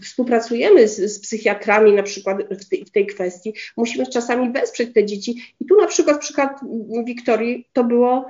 [0.03, 3.55] współpracujemy z, z, psychiatrami na przykład w tej, w tej, kwestii.
[3.77, 6.61] Musimy czasami wesprzeć te dzieci i tu na przykład przykład
[7.05, 8.27] Wiktorii to było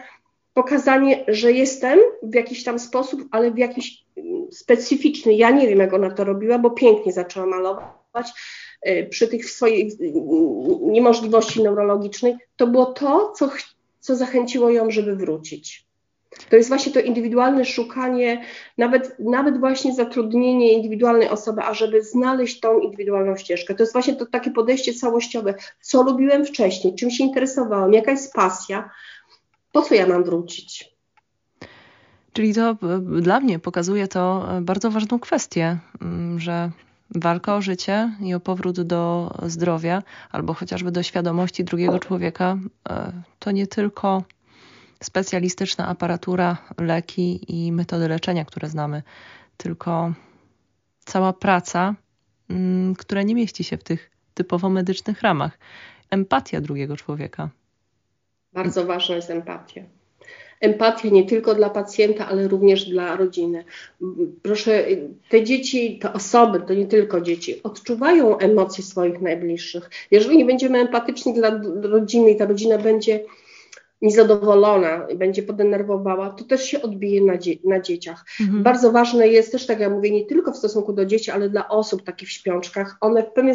[0.55, 4.05] pokazanie, że jestem w jakiś tam sposób, ale w jakiś
[4.51, 5.35] specyficzny.
[5.35, 8.29] Ja nie wiem, jak ona to robiła, bo pięknie zaczęła malować
[8.89, 10.13] y, przy tych swojej y,
[10.81, 12.37] niemożliwości neurologicznej.
[12.57, 13.51] To było to, co,
[14.01, 15.84] co zachęciło ją, żeby wrócić.
[16.51, 18.45] To jest właśnie to indywidualne szukanie,
[18.79, 23.75] nawet, nawet właśnie zatrudnienie indywidualnej osoby, ażeby znaleźć tą indywidualną ścieżkę.
[23.75, 25.55] To jest właśnie to takie podejście całościowe.
[25.81, 28.91] Co lubiłem wcześniej, czym się interesowałam, jaka jest pasja,
[29.73, 30.95] po co ja mam wrócić?
[32.33, 32.77] Czyli to e,
[33.21, 36.71] dla mnie pokazuje to e, bardzo ważną kwestię, mm, że
[37.11, 40.03] walka o życie i o powrót do zdrowia,
[40.33, 42.59] albo chociażby do świadomości drugiego człowieka,
[42.89, 44.23] e, to nie tylko
[45.03, 49.03] specjalistyczna aparatura, leki i metody leczenia, które znamy,
[49.57, 50.13] tylko
[51.05, 51.95] cała praca,
[52.51, 55.59] mm, która nie mieści się w tych typowo medycznych ramach.
[56.11, 57.51] Empatia drugiego człowieka.
[58.53, 59.83] Bardzo ważna jest empatia.
[60.61, 63.65] Empatia nie tylko dla pacjenta, ale również dla rodziny.
[64.43, 64.85] Proszę,
[65.29, 69.91] te dzieci, te osoby, to nie tylko dzieci, odczuwają emocje swoich najbliższych.
[70.11, 73.25] Jeżeli nie będziemy empatyczni dla rodziny i ta rodzina będzie
[74.05, 78.25] niezadowolona i będzie podenerwowała, to też się odbije na, dzie na dzieciach.
[78.41, 78.63] Mhm.
[78.63, 81.69] Bardzo ważne jest też, tak jak mówię, nie tylko w stosunku do dzieci, ale dla
[81.69, 82.97] osób takich w śpiączkach.
[83.01, 83.55] One w pewien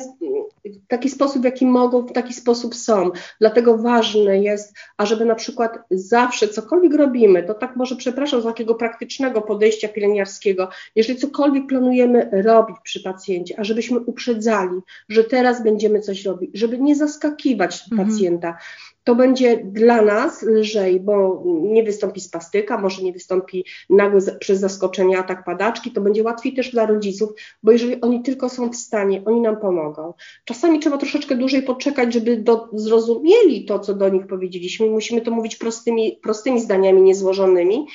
[0.66, 3.12] w taki sposób, w jaki mogą, w taki sposób są.
[3.40, 8.76] Dlatego ważne jest, ażeby na przykład zawsze cokolwiek robimy, to tak może przepraszam z takiego
[8.76, 16.26] praktycznego podejścia pielęgniarskiego, jeżeli cokolwiek planujemy robić przy pacjencie, ażebyśmy uprzedzali, że teraz będziemy coś
[16.26, 18.10] robić, żeby nie zaskakiwać mhm.
[18.10, 18.58] pacjenta
[19.04, 25.18] to będzie dla nas lżej, bo nie wystąpi spastyka, może nie wystąpi nagły przez zaskoczenie
[25.18, 27.30] atak padaczki, to będzie łatwiej też dla rodziców,
[27.64, 30.14] bo jeżeli oni tylko są w stanie, oni nam pomogą.
[30.46, 34.88] Czasami trzeba troszeczkę dłużej poczekać, żeby do, zrozumieli to, co do nich powiedzieliśmy.
[34.88, 37.88] Musimy to mówić prostymi, prostymi zdaniami, niezłożonymi.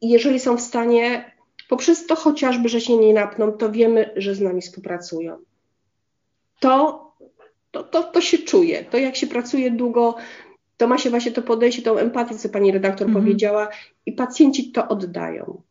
[0.00, 1.32] I jeżeli są w stanie,
[1.68, 5.36] poprzez to chociażby, że się nie napną, to wiemy, że z nami współpracują.
[6.60, 7.07] To
[7.70, 8.84] to, to, to się czuje.
[8.84, 10.14] To jak się pracuje długo,
[10.76, 13.24] to ma się właśnie to podejście, tą empatię, co pani redaktor mhm.
[13.24, 13.68] powiedziała,
[14.06, 15.62] i pacjenci to oddają.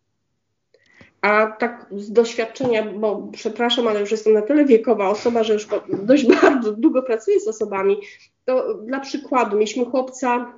[1.22, 5.68] A tak z doświadczenia, bo przepraszam, ale już jestem na tyle wiekowa osoba, że już
[6.04, 7.98] dość bardzo długo pracuję z osobami,
[8.46, 10.54] to dla przykładu mieliśmy chłopca,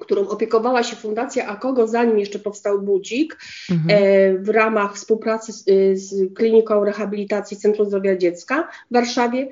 [0.00, 3.38] którą opiekowała się Fundacja Akogo, zanim jeszcze powstał Budzik,
[3.70, 4.02] mhm.
[4.02, 5.64] e, w ramach współpracy z,
[5.94, 9.48] z Kliniką Rehabilitacji Centrum Zdrowia Dziecka w Warszawie.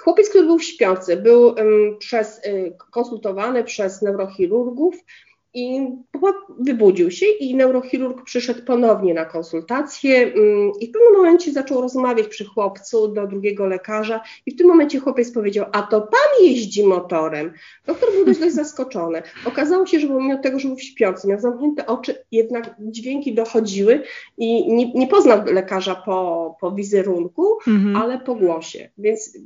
[0.00, 1.54] Chłopiec, który był śpiący, był
[1.98, 4.96] przez, y, konsultowany przez neurochirurgów
[5.54, 5.88] i
[6.58, 12.28] wybudził się i neurochirurg przyszedł ponownie na konsultację mm, i w pewnym momencie zaczął rozmawiać
[12.28, 16.86] przy chłopcu do drugiego lekarza i w tym momencie chłopiec powiedział, a to pan jeździ
[16.86, 17.52] motorem.
[17.86, 19.22] Doktor był dość, dość zaskoczony.
[19.44, 24.02] Okazało się, że pomimo tego, że był w śpiący, miał zamknięte oczy, jednak dźwięki dochodziły
[24.38, 27.96] i nie, nie poznał lekarza po, po wizerunku, mhm.
[27.96, 28.90] ale po głosie.
[28.98, 29.38] Więc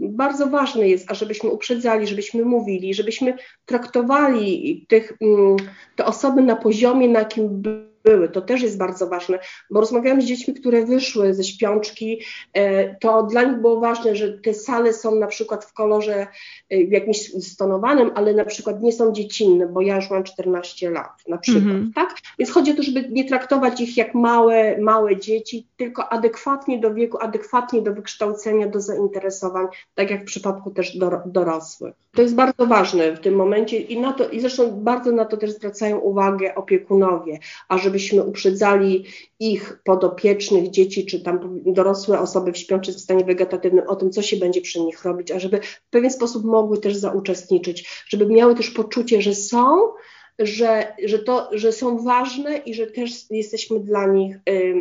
[0.00, 3.36] bardzo ważne jest, ażebyśmy uprzedzali, żebyśmy mówili, żebyśmy
[3.66, 5.51] traktowali tych mm,
[5.96, 7.62] te osoby na poziomie, na jakim
[8.04, 8.28] były.
[8.28, 9.38] To też jest bardzo ważne,
[9.70, 12.20] bo rozmawiałam z dziećmi, które wyszły ze śpiączki,
[12.52, 16.26] e, to dla nich było ważne, że te sale są na przykład w kolorze
[16.70, 21.28] e, jakimś stonowanym, ale na przykład nie są dziecinne, bo ja już mam 14 lat
[21.28, 21.92] na przykład, -hmm.
[21.94, 22.14] tak?
[22.38, 26.94] Więc chodzi o to, żeby nie traktować ich jak małe, małe dzieci, tylko adekwatnie do
[26.94, 31.94] wieku, adekwatnie do wykształcenia, do zainteresowań, tak jak w przypadku też dorosłych.
[32.14, 35.36] To jest bardzo ważne w tym momencie i na to, i zresztą bardzo na to
[35.36, 37.38] też zwracają uwagę opiekunowie,
[37.68, 39.04] a żebyśmy uprzedzali
[39.40, 44.36] ich podopiecznych, dzieci czy tam dorosłe osoby w śpiączym stanie wegetatywnym o tym, co się
[44.36, 48.70] będzie przy nich robić, a żeby w pewien sposób mogły też zauczestniczyć, żeby miały też
[48.70, 49.92] poczucie, że są,
[50.38, 54.74] że, że, to, że są ważne i że też jesteśmy dla nich, y,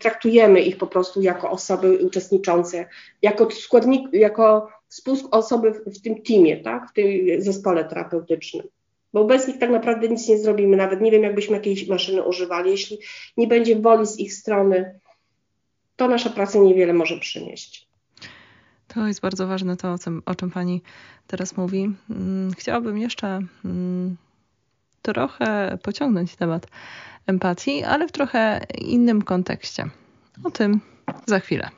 [0.00, 2.86] traktujemy ich po prostu jako osoby uczestniczące,
[3.22, 4.68] jako składnik, jako
[5.30, 7.06] osoby w, w tym teamie, tak, w tym
[7.38, 8.66] zespole terapeutycznym
[9.12, 12.70] bo bez nich tak naprawdę nic nie zrobimy, nawet nie wiem, jakbyśmy jakiejś maszyny używali.
[12.70, 12.98] Jeśli
[13.36, 15.00] nie będzie woli z ich strony,
[15.96, 17.86] to nasza praca niewiele może przynieść.
[18.88, 20.82] To jest bardzo ważne to, o czym, o czym Pani
[21.26, 21.94] teraz mówi.
[22.10, 24.16] Mm, chciałabym jeszcze mm,
[25.02, 26.66] trochę pociągnąć temat
[27.26, 29.84] empatii, ale w trochę innym kontekście.
[30.44, 30.80] O tym
[31.26, 31.68] za chwilę.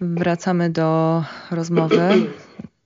[0.00, 2.00] Wracamy do rozmowy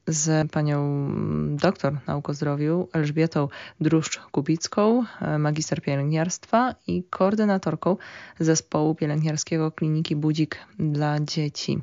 [0.06, 1.08] z panią
[1.56, 3.48] doktor nauk o zdrowiu Elżbietą
[3.80, 5.04] Druszcz-Kubicką,
[5.38, 7.96] magister pielęgniarstwa i koordynatorką
[8.40, 11.78] zespołu pielęgniarskiego Kliniki Budzik dla Dzieci.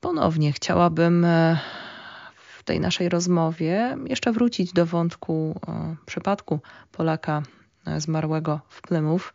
[0.00, 1.58] Ponownie chciałabym e,
[2.58, 5.60] w tej naszej rozmowie jeszcze wrócić do wątku
[6.06, 6.60] przypadku
[6.92, 7.42] Polaka
[7.98, 9.32] zmarłego w Plymouth.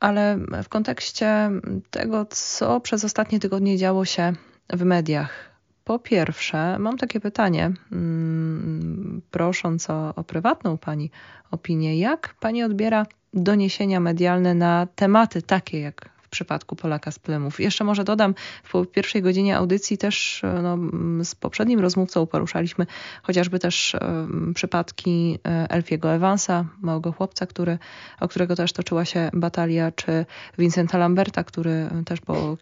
[0.00, 1.50] Ale w kontekście
[1.90, 4.32] tego, co przez ostatnie tygodnie działo się
[4.72, 5.53] w mediach,
[5.84, 11.10] po pierwsze, mam takie pytanie, mm, prosząc o, o prywatną Pani
[11.50, 11.98] opinię.
[11.98, 17.60] Jak Pani odbiera doniesienia medialne na tematy takie jak przypadku Polaka z Plymów.
[17.60, 18.34] Jeszcze może dodam,
[18.64, 20.78] w pierwszej godzinie audycji też no,
[21.24, 22.86] z poprzednim rozmówcą poruszaliśmy
[23.22, 27.78] chociażby też um, przypadki e, Elfiego Evansa, małego chłopca, który,
[28.20, 30.26] o którego też toczyła się batalia, czy
[30.58, 32.56] Vincenta Lamberta, który też po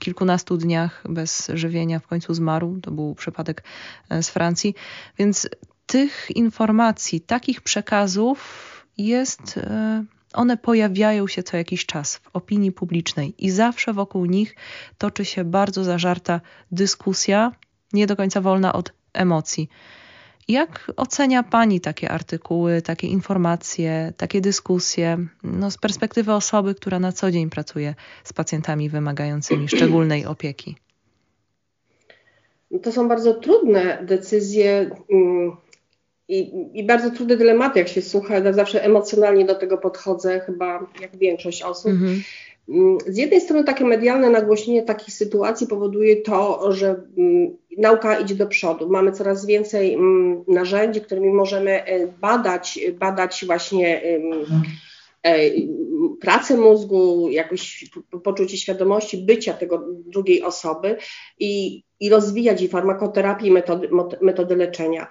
[0.00, 2.78] kilkunastu dniach bez żywienia w końcu zmarł.
[2.82, 3.64] To był przypadek
[4.08, 4.74] e, z Francji.
[5.18, 5.48] Więc
[5.86, 8.64] tych informacji, takich przekazów
[8.98, 10.04] jest e,
[10.34, 14.56] one pojawiają się co jakiś czas w opinii publicznej i zawsze wokół nich
[14.98, 16.40] toczy się bardzo zażarta
[16.72, 17.52] dyskusja,
[17.92, 19.68] nie do końca wolna od emocji.
[20.48, 27.12] Jak ocenia Pani takie artykuły, takie informacje, takie dyskusje no, z perspektywy osoby, która na
[27.12, 27.94] co dzień pracuje
[28.24, 30.76] z pacjentami wymagającymi szczególnej opieki?
[32.82, 35.56] To są bardzo trudne decyzje mm,
[36.28, 40.86] i, I, bardzo trudne dylematy, jak się słucha, ja zawsze emocjonalnie do tego podchodzę, chyba
[41.00, 41.90] jak większość osób.
[41.90, 42.22] Mhm.
[42.68, 48.34] Mm, z jednej strony takie medialne nagłośnienie takich sytuacji powoduje to, że mm, nauka idzie
[48.34, 48.88] do przodu.
[48.88, 54.18] Mamy coraz więcej mm, narzędzi, którymi możemy e, badać, badać właśnie e,
[56.20, 57.90] pracę mózgu, jakoś
[58.24, 60.96] poczucie świadomości bycia tego drugiej osoby
[61.38, 63.88] i, i rozwijać i farmakoterapię, i metody,
[64.20, 65.06] metody leczenia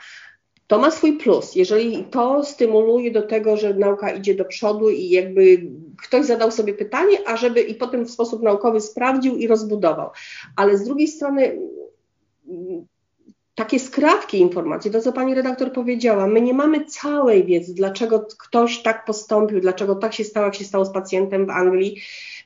[0.73, 1.55] to ma swój plus.
[1.55, 5.67] Jeżeli to stymuluje do tego, że nauka idzie do przodu i jakby
[6.03, 10.09] ktoś zadał sobie pytanie, a żeby i potem w sposób naukowy sprawdził i rozbudował.
[10.55, 11.59] Ale z drugiej strony
[13.55, 18.81] takie skrawki informacji, to co pani redaktor powiedziała, my nie mamy całej wiedzy, dlaczego ktoś
[18.81, 22.01] tak postąpił, dlaczego tak się stało, jak się stało z pacjentem w Anglii.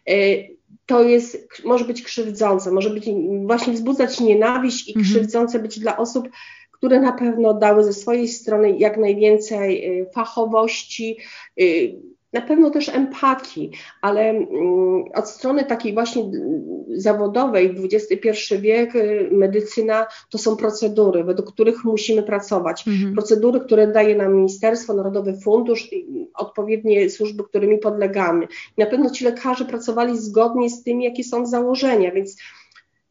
[0.10, 3.06] Y, to jest, może być krzywdzące, może być
[3.45, 5.06] właśnie wzbudzać nienawiść i mhm.
[5.06, 6.30] krzywdzące być dla osób,
[6.78, 11.18] które na pewno dały ze swojej strony jak najwięcej y, fachowości,
[11.62, 11.95] y,
[12.34, 13.72] na pewno też empatii,
[14.02, 16.32] ale mm, od strony takiej właśnie
[16.95, 22.88] zawodowej, XXI wiek, y, medycyna to są procedury, według których musimy pracować.
[22.88, 23.14] Mhm.
[23.14, 25.90] Procedury, które daje nam Ministerstwo, Narodowy Fundusz,
[26.34, 28.48] odpowiednie służby, którymi podlegamy.
[28.78, 32.38] na pewno ci lekarze pracowali zgodnie z tym, jakie są założenia, więc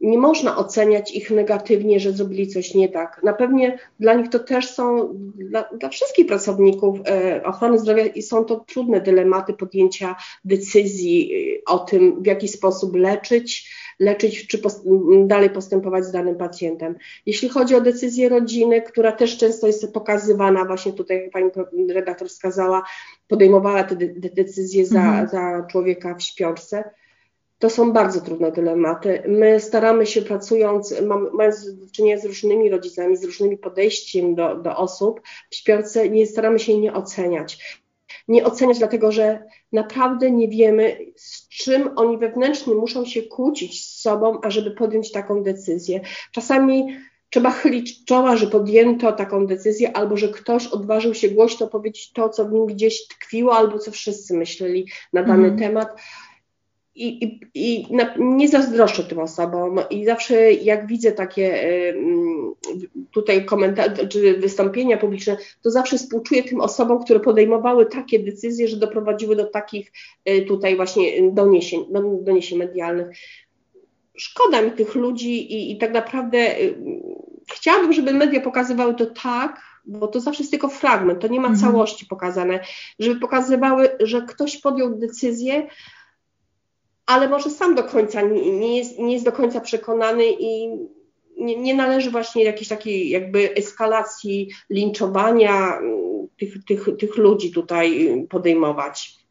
[0.01, 3.21] nie można oceniać ich negatywnie, że zrobili coś nie tak.
[3.23, 8.23] Na pewnie dla nich to też są, dla, dla wszystkich pracowników e, ochrony zdrowia i
[8.23, 13.71] są to trudne dylematy podjęcia decyzji e, o tym, w jaki sposób leczyć,
[14.01, 14.85] leczyć czy post
[15.27, 16.97] dalej postępować z danym pacjentem.
[17.27, 21.51] Jeśli chodzi o decyzję rodziny, która też często jest pokazywana, właśnie tutaj jak pani
[21.93, 22.83] redaktor wskazała,
[23.29, 25.29] podejmowała te, de decyzje za, mhm.
[25.29, 26.91] za człowieka w śpiączce,
[27.59, 29.23] to są bardzo trudne dylematy.
[29.29, 30.95] My staramy się pracując,
[31.33, 35.21] mając do czynienia z różnymi rodzicami, z różnymi podejściem do, do osób
[35.51, 37.81] w śpiące, nie staramy się nie oceniać.
[38.29, 44.01] Nie oceniać dlatego, że naprawdę nie wiemy, z czym oni wewnętrznie muszą się kłócić z
[44.01, 46.01] sobą, ażeby podjąć taką decyzję.
[46.33, 46.97] Czasami
[47.31, 52.29] trzeba chylić czoła, że podjęto taką decyzję, albo że ktoś odważył się głośno powiedzieć to,
[52.29, 55.59] co w nim gdzieś tkwiło, albo co wszyscy myśleli na dany mm.
[55.59, 55.89] temat
[56.97, 61.65] i, i, i na, nie zazdroszczę tym osobom i zawsze jak widzę takie
[63.11, 68.77] tutaj komentarze czy wystąpienia publiczne, to zawsze współczuję tym osobom, które podejmowały takie decyzje, że
[68.77, 69.93] doprowadziły do takich
[70.29, 71.85] y, tutaj właśnie doniesień,
[72.21, 73.09] doniesień medialnych.
[74.17, 76.75] Szkoda mi tych ludzi i, i tak naprawdę y,
[77.55, 81.49] chciałabym, żeby media pokazywały to tak, bo to zawsze jest tylko fragment, to nie ma
[81.49, 81.73] mhm.
[81.73, 82.61] całości pokazane,
[82.99, 85.67] żeby pokazywały, że ktoś podjął decyzję,
[87.07, 90.69] ale może sam do końca nie, nie, jest, nie jest do końca przekonany i
[91.37, 98.11] nie, nie, należy właśnie jakiejś takiej jakby eskalacji linczowania mm, tych, tych, tych ludzi tutaj
[98.31, 99.26] podejmować.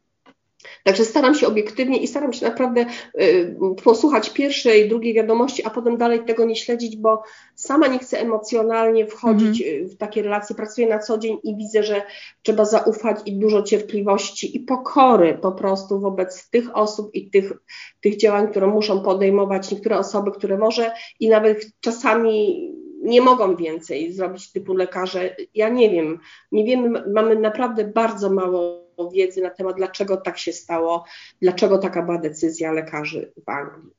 [0.84, 2.86] Także staram się obiektywnie i staram się naprawdę
[3.20, 7.22] y, posłuchać pierwszej, drugiej wiadomości, a potem dalej tego nie śledzić, bo
[7.54, 9.88] sama nie chcę emocjonalnie wchodzić mm.
[9.88, 10.56] w takie relacje.
[10.56, 12.02] Pracuję na co dzień i widzę, że
[12.42, 17.52] trzeba zaufać i dużo cierpliwości i pokory po prostu wobec tych osób i tych,
[18.00, 22.72] tych działań, które muszą podejmować niektóre osoby, które może i nawet czasami
[23.02, 25.36] nie mogą więcej zrobić typu lekarze.
[25.54, 26.18] Ja nie wiem,
[26.52, 31.04] nie wiemy, mamy naprawdę bardzo mało wiedzy na temat, dlaczego tak się stało,
[31.42, 33.90] dlaczego taka była decyzja lekarzy w Anglii.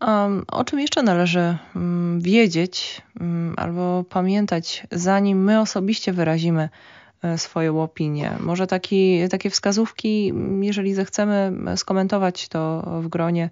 [0.00, 6.68] Um, o czym jeszcze należy um, wiedzieć um, albo pamiętać, zanim my osobiście wyrazimy
[7.36, 8.32] swoją opinię.
[8.40, 13.50] Może taki, takie wskazówki, jeżeli zechcemy skomentować to w gronie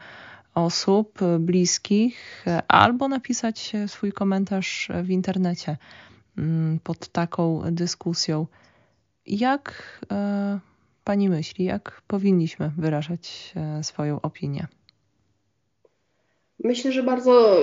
[0.55, 5.77] osób bliskich, albo napisać swój komentarz w internecie
[6.39, 8.47] mm, pod taką dyskusją.
[9.27, 10.59] Jak e,
[11.05, 14.67] Pani myśli, jak powinniśmy wyrażać e, swoją opinię?
[16.65, 17.57] Myślę, że bardzo,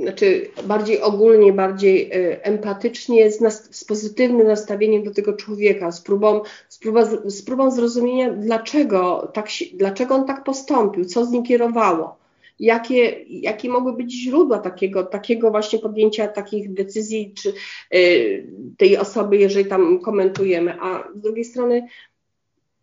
[0.00, 6.00] znaczy bardziej ogólnie, bardziej e, empatycznie, z, nas, z pozytywnym nastawieniem do tego człowieka, z
[6.00, 11.42] próbą, z, próbą, z próbą zrozumienia, dlaczego, tak, dlaczego on tak postąpił, co z nim
[11.42, 12.21] kierowało
[12.58, 17.54] jakie, jakie mogły być źródła takiego, takiego właśnie podjęcia takich decyzji, czy
[17.94, 18.46] y,
[18.78, 21.88] tej osoby, jeżeli tam komentujemy, a z drugiej strony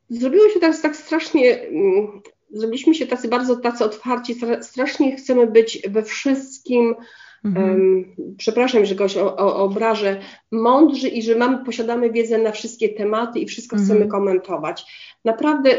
[0.09, 2.21] zrobiło się tak, tak strasznie, mm,
[2.51, 6.95] zrobiliśmy się tacy bardzo tacy otwarci, strasznie chcemy być we wszystkim,
[7.45, 8.05] Mhm.
[8.37, 10.19] Przepraszam, że kogoś obrażę,
[10.51, 13.89] mądrzy i że mamy, posiadamy wiedzę na wszystkie tematy i wszystko mhm.
[13.89, 14.85] chcemy komentować.
[15.25, 15.69] Naprawdę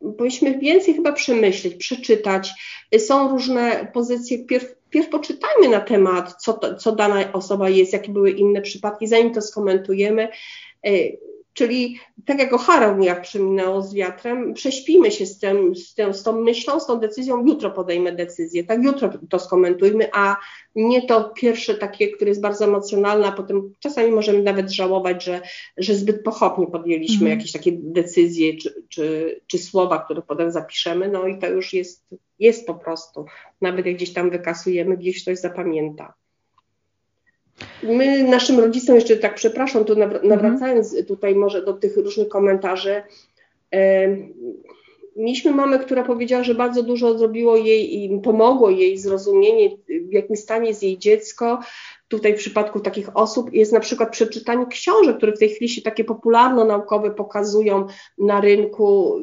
[0.00, 2.52] powinniśmy więcej chyba przemyśleć, przeczytać.
[2.98, 4.44] Są różne pozycje.
[4.44, 9.06] Pierw, pierw poczytajmy na temat, co, to, co dana osoba jest, jakie były inne przypadki,
[9.06, 10.28] zanim to skomentujemy.
[11.56, 16.22] Czyli tak jak O'Hara jak przeminęło z wiatrem, prześpimy się z, tym, z, tym, z
[16.22, 20.36] tą myślą, z tą decyzją, jutro podejmę decyzję, tak jutro to skomentujmy, a
[20.74, 25.40] nie to pierwsze takie, które jest bardzo emocjonalne, a potem czasami możemy nawet żałować, że,
[25.76, 27.38] że zbyt pochopnie podjęliśmy mm.
[27.38, 32.06] jakieś takie decyzje czy, czy, czy słowa, które potem zapiszemy, no i to już jest,
[32.38, 33.24] jest po prostu,
[33.60, 36.14] nawet jak gdzieś tam wykasujemy, gdzieś ktoś zapamięta.
[37.82, 40.28] My naszym rodzicom jeszcze tak przepraszam, tu mhm.
[40.28, 41.06] nawracając mhm.
[41.06, 43.02] tutaj może do tych różnych komentarzy,
[45.16, 50.36] mieliśmy mamę, która powiedziała, że bardzo dużo zrobiło jej i pomogło jej zrozumienie, w jakim
[50.36, 51.60] stanie jest jej dziecko.
[52.08, 55.82] Tutaj w przypadku takich osób jest na przykład przeczytanie książek, które w tej chwili się
[55.82, 57.86] takie popularno-naukowe pokazują
[58.18, 59.18] na rynku,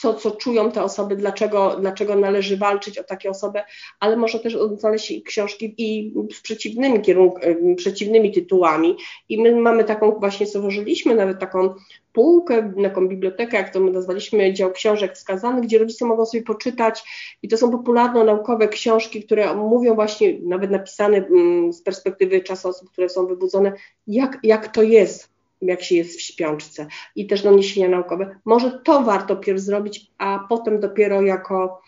[0.00, 3.60] co, co czują te osoby, dlaczego, dlaczego należy walczyć o takie osoby,
[4.00, 8.96] ale można też znaleźć książki i z przeciwnymi kierunkami, przeciwnymi tytułami.
[9.28, 11.74] I my mamy taką, właśnie stworzyliśmy nawet taką
[12.12, 17.02] półkę, taką bibliotekę, jak to my nazwaliśmy, dział książek wskazanych, gdzie rodzice mogą sobie poczytać
[17.42, 22.90] i to są popularno-naukowe książki, które mówią właśnie, nawet napisane mm, z perspektywy czasu osób,
[22.90, 23.72] które są wybudzone,
[24.06, 28.38] jak, jak to jest jak się jest w śpiączce i też doniesienia naukowe.
[28.44, 31.80] Może to warto pierw zrobić, a potem dopiero jako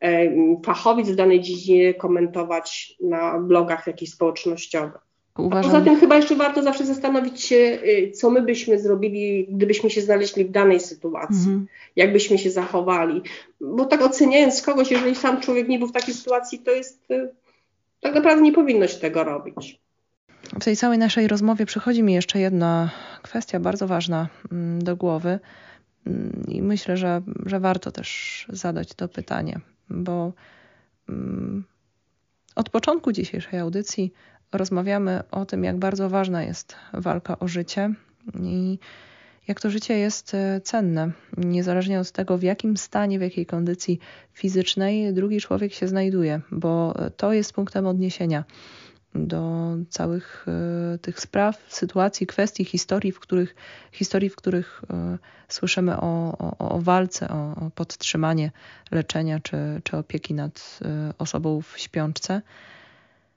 [0.00, 0.32] e,
[0.64, 5.12] fachowiec w danej dziedzinie komentować na blogach jakichś społecznościowych.
[5.38, 5.70] Uważam...
[5.70, 10.00] Poza tym chyba jeszcze warto zawsze zastanowić się, y, co my byśmy zrobili, gdybyśmy się
[10.00, 11.64] znaleźli w danej sytuacji, -hmm.
[11.96, 13.22] jak byśmy się zachowali.
[13.60, 17.30] Bo tak oceniając kogoś, jeżeli sam człowiek nie był w takiej sytuacji, to jest y,
[18.00, 19.80] tak naprawdę nie powinno się tego robić.
[20.60, 22.90] W tej całej naszej rozmowie przychodzi mi jeszcze jedna
[23.22, 25.38] kwestia bardzo ważna mm, do głowy.
[26.06, 29.60] Mm, i myślę, że, że warto też zadać to pytanie,
[29.90, 30.32] bo
[31.08, 31.64] mm,
[32.56, 34.12] od początku dzisiejszej audycji
[34.52, 37.94] rozmawiamy o tym, jak bardzo ważna jest walka o życie
[38.42, 38.78] i
[39.48, 43.98] jak to życie jest e, cenne, niezależnie od tego, w jakim stanie, w jakiej kondycji
[44.32, 48.44] fizycznej drugi człowiek się znajduje, bo to jest punktem odniesienia
[49.14, 50.46] do całych
[50.94, 53.54] e, tych spraw, sytuacji, kwestii, historii, w których,
[53.92, 55.18] historii, w których e,
[55.48, 58.50] słyszymy o, o, o walce, o, o, podtrzymanie
[58.90, 62.42] leczenia czy, czy opieki nad e, osobą w śpiączce.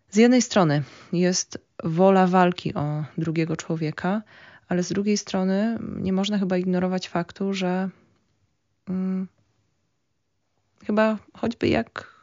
[0.09, 0.83] Z jednej strony
[1.13, 4.21] jest wola walki o drugiego człowieka,
[4.67, 7.89] ale z drugiej strony nie można chyba ignorować faktu, że
[8.87, 9.27] hmm,
[10.85, 12.15] chyba choćby jak,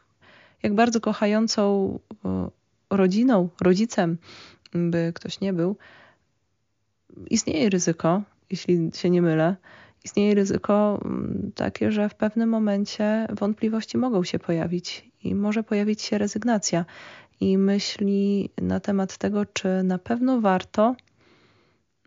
[0.62, 1.98] jak bardzo kochającą
[2.96, 4.18] rodziną, rodzicem
[4.74, 5.76] by ktoś nie był,
[7.30, 9.56] istnieje ryzyko, jeśli się nie mylę,
[10.04, 16.02] istnieje ryzyko mm, takie, że w pewnym momencie wątpliwości mogą się pojawić i może pojawić
[16.02, 16.84] się rezygnacja
[17.40, 20.96] i myśli na temat tego, czy na pewno warto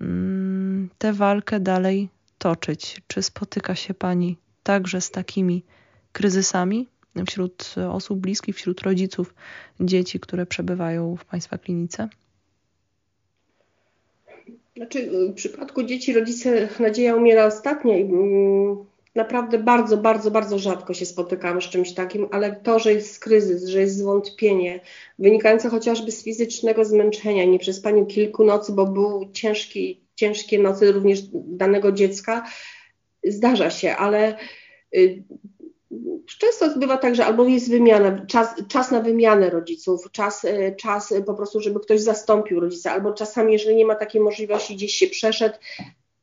[0.01, 3.01] mm, tę walkę dalej toczyć.
[3.07, 5.63] Czy spotyka się Pani także z takimi
[6.11, 6.87] kryzysami?
[7.27, 9.33] Wśród osób bliskich, wśród rodziców
[9.79, 12.09] dzieci, które przebywają w Państwa klinice?
[14.77, 18.85] Znaczy, w przypadku dzieci rodzice nadzieja umiera ostatnia i mm,
[19.15, 23.67] naprawdę bardzo, bardzo, bardzo rzadko się spotykamy z czymś takim, ale to, że jest kryzys,
[23.67, 24.79] że jest zwątpienie,
[25.19, 30.91] wynikające chociażby z fizycznego zmęczenia, nie przez panią kilku nocy, bo był ciężki, ciężkie nocy
[30.91, 32.45] również danego dziecka,
[33.23, 34.37] zdarza się, ale
[34.95, 35.23] y,
[36.39, 40.45] często bywa tak, że albo jest wymiana, czas, czas na wymianę rodziców, czas,
[40.77, 44.93] czas po prostu, żeby ktoś zastąpił rodzica, albo czasami, jeżeli nie ma takiej możliwości, gdzieś
[44.93, 45.55] się przeszedł,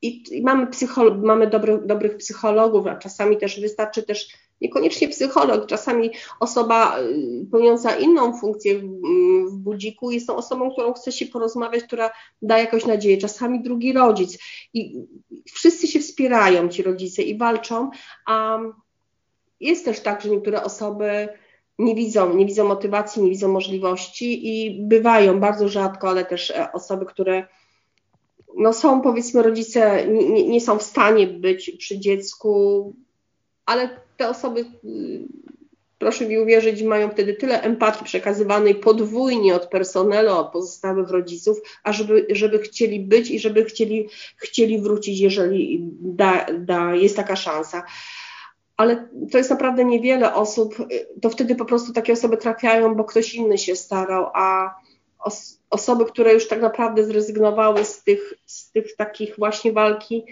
[0.03, 4.27] i, i mamy, psycholo- mamy dobry, dobrych psychologów, a czasami też wystarczy też
[4.61, 8.85] niekoniecznie psycholog, czasami osoba y, pełniąca inną funkcję w,
[9.51, 13.93] w budziku jest tą osobą, którą chce się porozmawiać, która da jakąś nadzieję, czasami drugi
[13.93, 14.39] rodzic.
[14.73, 15.07] I
[15.53, 17.89] wszyscy się wspierają, ci rodzice, i walczą,
[18.27, 18.59] a
[19.63, 21.27] jest też tak, że niektóre osoby
[21.79, 26.71] nie widzą, nie widzą motywacji, nie widzą możliwości i bywają bardzo rzadko, ale też e,
[26.71, 27.47] osoby, które
[28.57, 32.93] no są powiedzmy rodzice nie, nie, są w stanie być przy dziecku,
[33.65, 35.27] ale te osoby, y,
[35.99, 41.93] proszę mi uwierzyć, mają wtedy tyle empatii przekazywanej podwójnie od personelu, od pozostałych rodziców, a
[42.29, 47.83] żeby, chcieli być i żeby chcieli, chcieli wrócić, jeżeli da, da, jest taka szansa.
[48.77, 50.75] Ale to jest naprawdę niewiele osób,
[51.21, 54.75] to wtedy po prostu takie osoby trafiają, bo ktoś inny się starał, a
[55.19, 60.25] os osoby, które już tak naprawdę zrezygnowały z tych, z tych takich właśnie walki,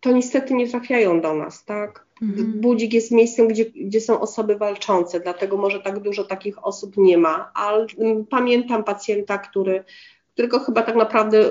[0.00, 2.06] to niestety nie trafiają do nas, tak?
[2.22, 2.60] Mhm.
[2.60, 7.18] Budzik jest miejscem, gdzie, gdzie są osoby walczące, dlatego może tak dużo takich osób nie
[7.18, 7.86] ma, ale
[8.30, 9.84] pamiętam pacjenta, który,
[10.32, 11.50] którego chyba tak naprawdę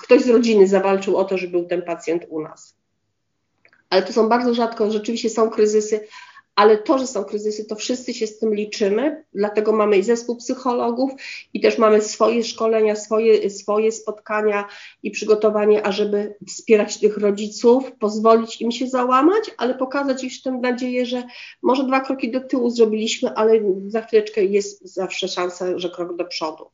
[0.00, 2.76] ktoś z rodziny zawalczył o to, żeby był ten pacjent u nas.
[3.94, 6.00] Ale to są bardzo rzadko, rzeczywiście są kryzysy,
[6.54, 10.36] ale to, że są kryzysy, to wszyscy się z tym liczymy, dlatego mamy i zespół
[10.36, 11.10] psychologów
[11.52, 14.68] i też mamy swoje szkolenia, swoje, swoje spotkania
[15.02, 21.06] i przygotowanie, ażeby wspierać tych rodziców, pozwolić im się załamać, ale pokazać już tę nadzieję,
[21.06, 21.22] że
[21.62, 26.24] może dwa kroki do tyłu zrobiliśmy, ale za chwileczkę jest zawsze szansa, że krok do
[26.24, 26.70] przodu.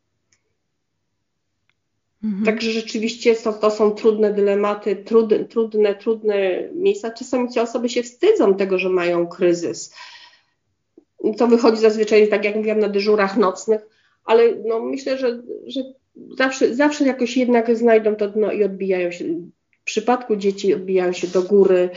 [2.25, 2.45] Mhm.
[2.45, 7.11] Także rzeczywiście to, to są trudne dylematy, trudne, trudne, trudne miejsca.
[7.11, 9.95] Czasami te osoby się wstydzą tego, że mają kryzys.
[11.37, 13.81] To wychodzi zazwyczaj, tak jak mówiłam, na dyżurach nocnych,
[14.25, 15.81] ale no myślę, że, że
[16.39, 19.25] zawsze, zawsze jakoś jednak znajdą to dno i odbijają się.
[19.81, 21.91] W przypadku dzieci odbijają się do góry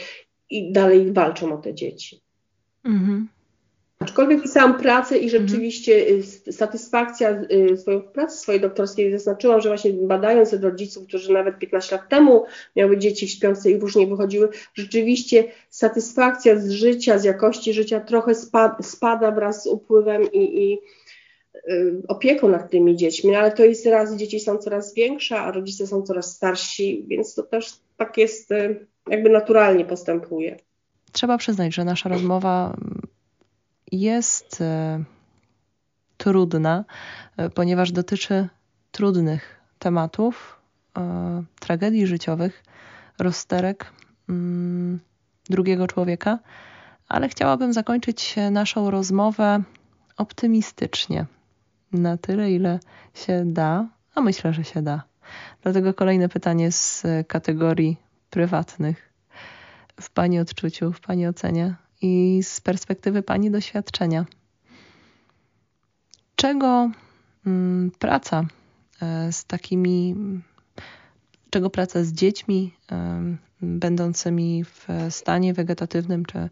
[0.49, 2.21] i dalej walczą o te dzieci.
[2.85, 3.27] Mhm.
[4.03, 6.23] Aczkolwiek pisałam pracę i rzeczywiście mhm.
[6.51, 12.09] satysfakcja y, swoją pracy swojej doktorskiej zaznaczyłam, że właśnie badając rodziców, którzy nawet 15 lat
[12.09, 18.35] temu miały dzieci śpiące i różnie wychodziły, rzeczywiście satysfakcja z życia, z jakości życia trochę
[18.35, 20.79] spada, spada wraz z upływem i, i
[21.71, 25.87] y, opieką nad tymi dziećmi, ale to jest raz, dzieci są coraz większe, a rodzice
[25.87, 28.49] są coraz starsi, więc to też tak jest,
[29.09, 30.57] jakby naturalnie postępuje.
[31.11, 32.75] Trzeba przyznać, że nasza rozmowa
[33.93, 35.03] jest e,
[36.17, 36.85] trudna,
[37.37, 38.49] e, ponieważ dotyczy
[38.91, 40.59] trudnych tematów,
[40.97, 42.63] e, tragedii życiowych,
[43.19, 43.91] rozterek
[44.29, 44.99] mm,
[45.49, 46.39] drugiego człowieka,
[47.07, 49.63] ale chciałabym zakończyć naszą rozmowę
[50.17, 51.25] optymistycznie,
[51.91, 52.79] na tyle, ile
[53.13, 55.03] się da, a myślę, że się da.
[55.61, 57.97] Dlatego kolejne pytanie z kategorii
[58.29, 59.13] prywatnych.
[60.01, 64.25] W Pani odczuciu, w Pani ocenie, i z perspektywy Pani doświadczenia.
[66.35, 66.91] Czego
[67.45, 68.45] mm, praca
[69.01, 70.15] e, z takimi,
[71.49, 72.73] czego praca z dziećmi
[73.61, 76.49] będącymi w stanie wegetatywnym czy,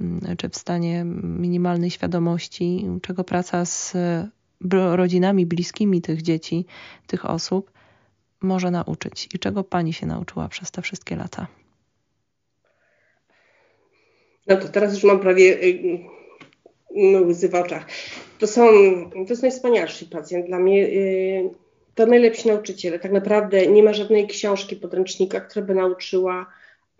[0.00, 3.96] mm, czy w stanie minimalnej świadomości, czego praca z
[4.70, 6.66] rodzinami bliskimi tych dzieci,
[7.06, 7.70] tych osób
[8.40, 11.46] może nauczyć i czego Pani się nauczyła przez te wszystkie lata?
[14.50, 15.98] No to teraz już mam prawie y,
[16.94, 17.86] no, łzy w oczach.
[18.38, 18.62] To są,
[19.10, 20.86] to jest najwspanialszy pacjent dla mnie.
[20.86, 21.50] Y,
[21.94, 22.98] to najlepsi nauczyciele.
[22.98, 26.46] Tak naprawdę nie ma żadnej książki, podręcznika, która by nauczyła,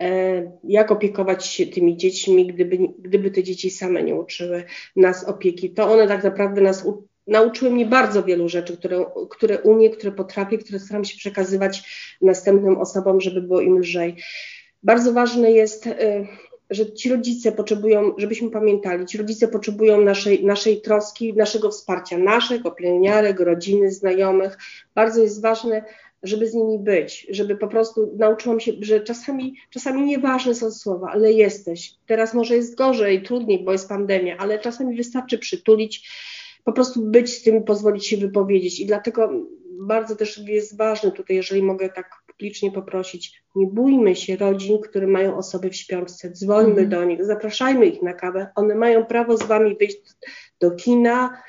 [0.01, 4.63] e, jak opiekować się tymi dziećmi, gdyby, gdyby te dzieci same nie uczyły
[4.95, 5.69] nas opieki.
[5.69, 6.87] To one tak naprawdę nas
[7.27, 11.83] nauczyły mnie bardzo wielu rzeczy, które, które umiem, które potrafię, które staram się przekazywać
[12.21, 14.15] następnym osobom, żeby było im lżej.
[14.83, 16.27] Bardzo ważne jest y,
[16.71, 22.61] że ci rodzice potrzebują, żebyśmy pamiętali, ci rodzice potrzebują naszej, naszej troski, naszego wsparcia, naszych,
[22.77, 24.57] pielęgniarek, rodziny, znajomych.
[24.95, 25.85] Bardzo jest ważne,
[26.23, 31.07] żeby z nimi być, żeby po prostu nauczyłam się, że czasami, czasami nieważne są słowa,
[31.11, 31.93] ale jesteś.
[32.05, 36.09] Teraz może jest gorzej, trudniej, bo jest pandemia, ale czasami wystarczy przytulić,
[36.63, 38.79] po prostu być z tym, pozwolić się wypowiedzieć.
[38.79, 39.29] I dlatego
[39.81, 42.09] bardzo też jest ważne tutaj, jeżeli mogę tak
[42.41, 46.89] publicznie poprosić, nie bójmy się rodzin, które mają osoby w śpiączce, dzwońmy mm.
[46.89, 49.97] do nich, zapraszajmy ich na kawę, one mają prawo z wami wyjść
[50.59, 51.41] do kina,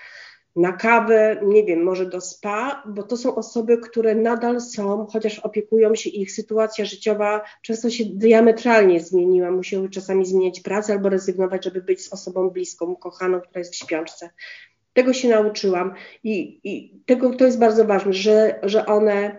[0.56, 5.38] na kawę, nie wiem, może do spa, bo to są osoby, które nadal są, chociaż
[5.38, 9.50] opiekują się, ich sytuacja życiowa często się diametralnie zmieniła.
[9.50, 13.78] Musiały czasami zmieniać pracę albo rezygnować, żeby być z osobą bliską, kochaną, która jest w
[13.78, 14.30] śpiączce.
[14.92, 15.94] Tego się nauczyłam
[16.24, 19.36] i, i tego to jest bardzo ważne, że, że one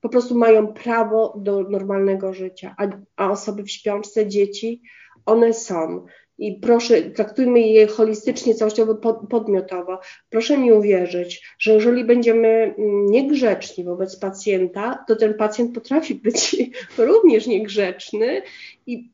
[0.00, 4.82] po prostu mają prawo do normalnego życia, a, a osoby w śpiączce, dzieci,
[5.26, 6.06] one są.
[6.38, 8.94] I proszę, traktujmy je holistycznie, całościowo,
[9.30, 10.00] podmiotowo.
[10.30, 16.56] Proszę mi uwierzyć, że jeżeli będziemy mm, niegrzeczni wobec pacjenta, to ten pacjent potrafi być
[16.98, 18.42] również niegrzeczny
[18.86, 19.10] i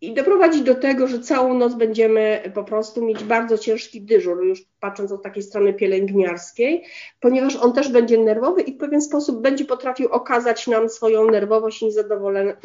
[0.00, 4.64] i doprowadzić do tego, że całą noc będziemy po prostu mieć bardzo ciężki dyżur, już
[4.80, 6.84] patrząc od takiej strony pielęgniarskiej,
[7.20, 11.82] ponieważ on też będzie nerwowy i w pewien sposób będzie potrafił okazać nam swoją nerwowość
[11.82, 12.56] i niezadowolenie,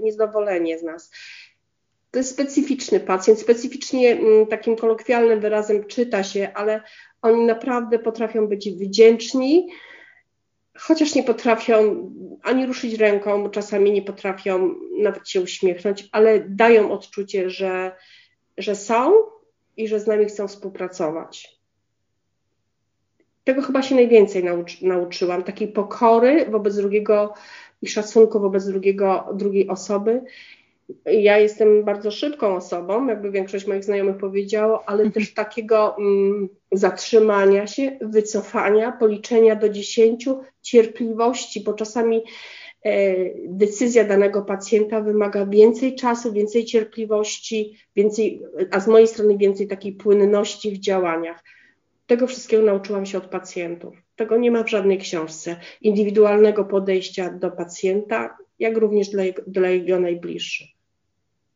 [0.00, 1.10] niezadowolenie z nas.
[2.10, 6.82] To jest specyficzny pacjent, specyficznie mm, takim kolokwialnym wyrazem czyta się, ale
[7.22, 9.68] oni naprawdę potrafią być wdzięczni,
[10.78, 12.10] chociaż nie potrafią
[12.42, 17.96] ani ruszyć ręką, czasami nie potrafią nawet się uśmiechnąć, ale dają odczucie, że,
[18.58, 19.12] że są
[19.76, 21.60] i że z nami chcą współpracować.
[23.44, 27.34] Tego chyba się najwięcej nauczy, nauczyłam, takiej pokory wobec drugiego
[27.82, 30.22] i szacunku wobec drugiego, drugiej osoby
[31.06, 35.12] ja jestem bardzo szybką osobą, jakby większość moich znajomych powiedziało, ale mhm.
[35.12, 42.22] też takiego mm, zatrzymania się, wycofania, policzenia do dziesięciu, cierpliwości, bo czasami
[42.84, 43.14] e,
[43.48, 49.92] decyzja danego pacjenta wymaga więcej czasu, więcej cierpliwości, więcej, a z mojej strony więcej takiej
[49.92, 51.44] płynności w działaniach.
[52.06, 53.94] Tego wszystkiego nauczyłam się od pacjentów.
[54.16, 55.56] Tego nie ma w żadnej książce.
[55.80, 60.73] Indywidualnego podejścia do pacjenta, jak również dla dla jego najbliższych.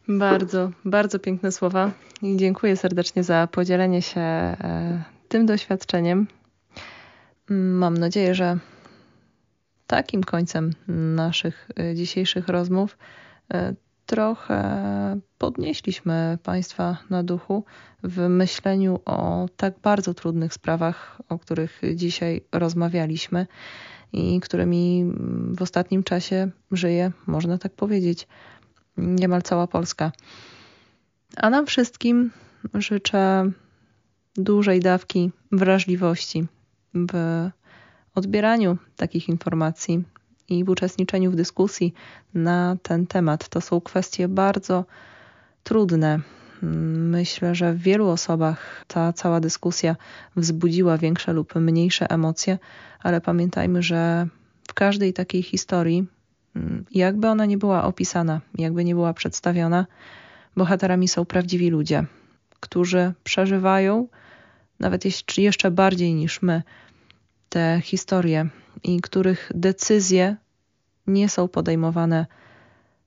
[0.08, 1.90] Bardzo, bardzo piękne słowa
[2.22, 6.26] i dziękuję serdecznie za podzielenie się e, tym doświadczeniem.
[7.50, 8.58] Mam nadzieję, że
[9.86, 10.72] takim końcem
[11.16, 12.98] naszych e, dzisiejszych rozmów
[13.54, 13.74] e,
[14.06, 17.64] trochę podnieśliśmy Państwa na duchu
[18.02, 23.46] w myśleniu o tak bardzo trudnych sprawach, o których dzisiaj rozmawialiśmy
[24.12, 25.12] i którymi
[25.58, 28.26] w ostatnim czasie żyje, można tak powiedzieć,
[28.98, 30.12] niemal cała Polska.
[31.36, 32.30] A nam wszystkim
[32.74, 33.50] życzę
[34.36, 36.46] dużej dawki wrażliwości
[36.94, 37.12] w
[38.14, 40.04] odbieraniu takich informacji
[40.48, 41.94] i w uczestniczeniu w dyskusji
[42.34, 43.48] na ten temat.
[43.48, 44.84] To są kwestie bardzo
[45.62, 46.20] trudne.
[46.62, 49.96] Myślę, że w wielu osobach ta cała dyskusja
[50.36, 52.58] wzbudziła większe lub mniejsze emocje,
[53.00, 54.26] ale pamiętajmy, że
[54.68, 56.06] w każdej takiej historii
[56.90, 59.86] jakby ona nie była opisana, jakby nie była przedstawiona,
[60.56, 62.04] bohaterami są prawdziwi ludzie,
[62.60, 64.08] którzy przeżywają,
[64.80, 65.02] nawet
[65.38, 66.62] jeszcze bardziej niż my,
[67.48, 68.48] te historie
[68.84, 70.36] i których decyzje
[71.06, 72.26] nie są podejmowane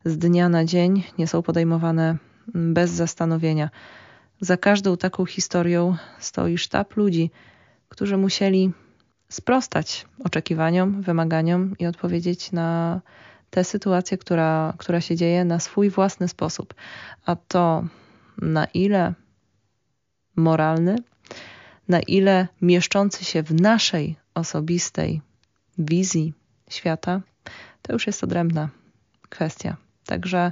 [0.06, 2.18] z dnia na dzień, nie są podejmowane
[2.48, 3.70] bez zastanowienia.
[4.42, 7.32] Za każdą taką historią stoi sztab ludzi,
[7.90, 8.72] którzy musieli
[9.30, 13.02] sprostać oczekiwaniom, wymaganiom i odpowiedzieć na
[13.52, 16.74] tę sytuację, która, która się dzieje na swój własny sposób.
[17.26, 17.86] A to
[18.42, 19.14] na ile
[20.36, 20.96] moralny,
[21.88, 25.22] na ile mieszczący się w naszej osobistej
[25.78, 26.34] wizji
[26.70, 27.22] świata,
[27.82, 28.70] to już jest odrębna
[29.30, 29.78] kwestia.
[30.06, 30.52] Także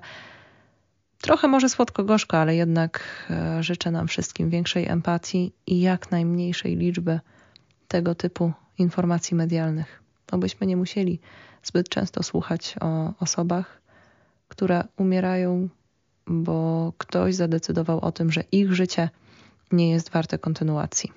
[1.22, 7.20] trochę może słodko-gorzko, ale jednak e, życzę nam wszystkim większej empatii i jak najmniejszej liczby
[7.88, 9.99] tego typu informacji medialnych,
[10.32, 11.20] abyśmy nie musieli
[11.64, 13.82] zbyt często słuchać o osobach,
[14.48, 15.70] które umierają,
[16.28, 19.10] bo ktoś zadecydował o tym, że ich życie
[19.72, 21.12] nie jest warte kontynuacji.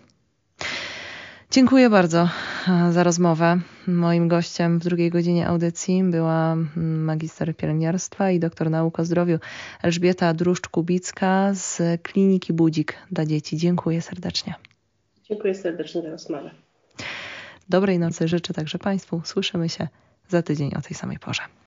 [1.53, 2.29] Dziękuję bardzo
[2.69, 3.61] e, za rozmowę.
[3.87, 9.39] Moim gościem w drugiej godzinie audycji była magister pielęgniarstwa i doktor nauk o zdrowiu
[9.83, 13.57] Elżbieta Druszcz-Kubicka z Kliniki Budzik dla Dzieci.
[13.57, 14.55] Dziękuję serdecznie.
[15.25, 16.51] Dziękuję serdecznie za rozmowę.
[17.69, 19.23] Dobrej nocy życzę także Państwu.
[19.25, 19.89] Słyszymy się
[20.29, 21.43] za tydzień o tej samej porze.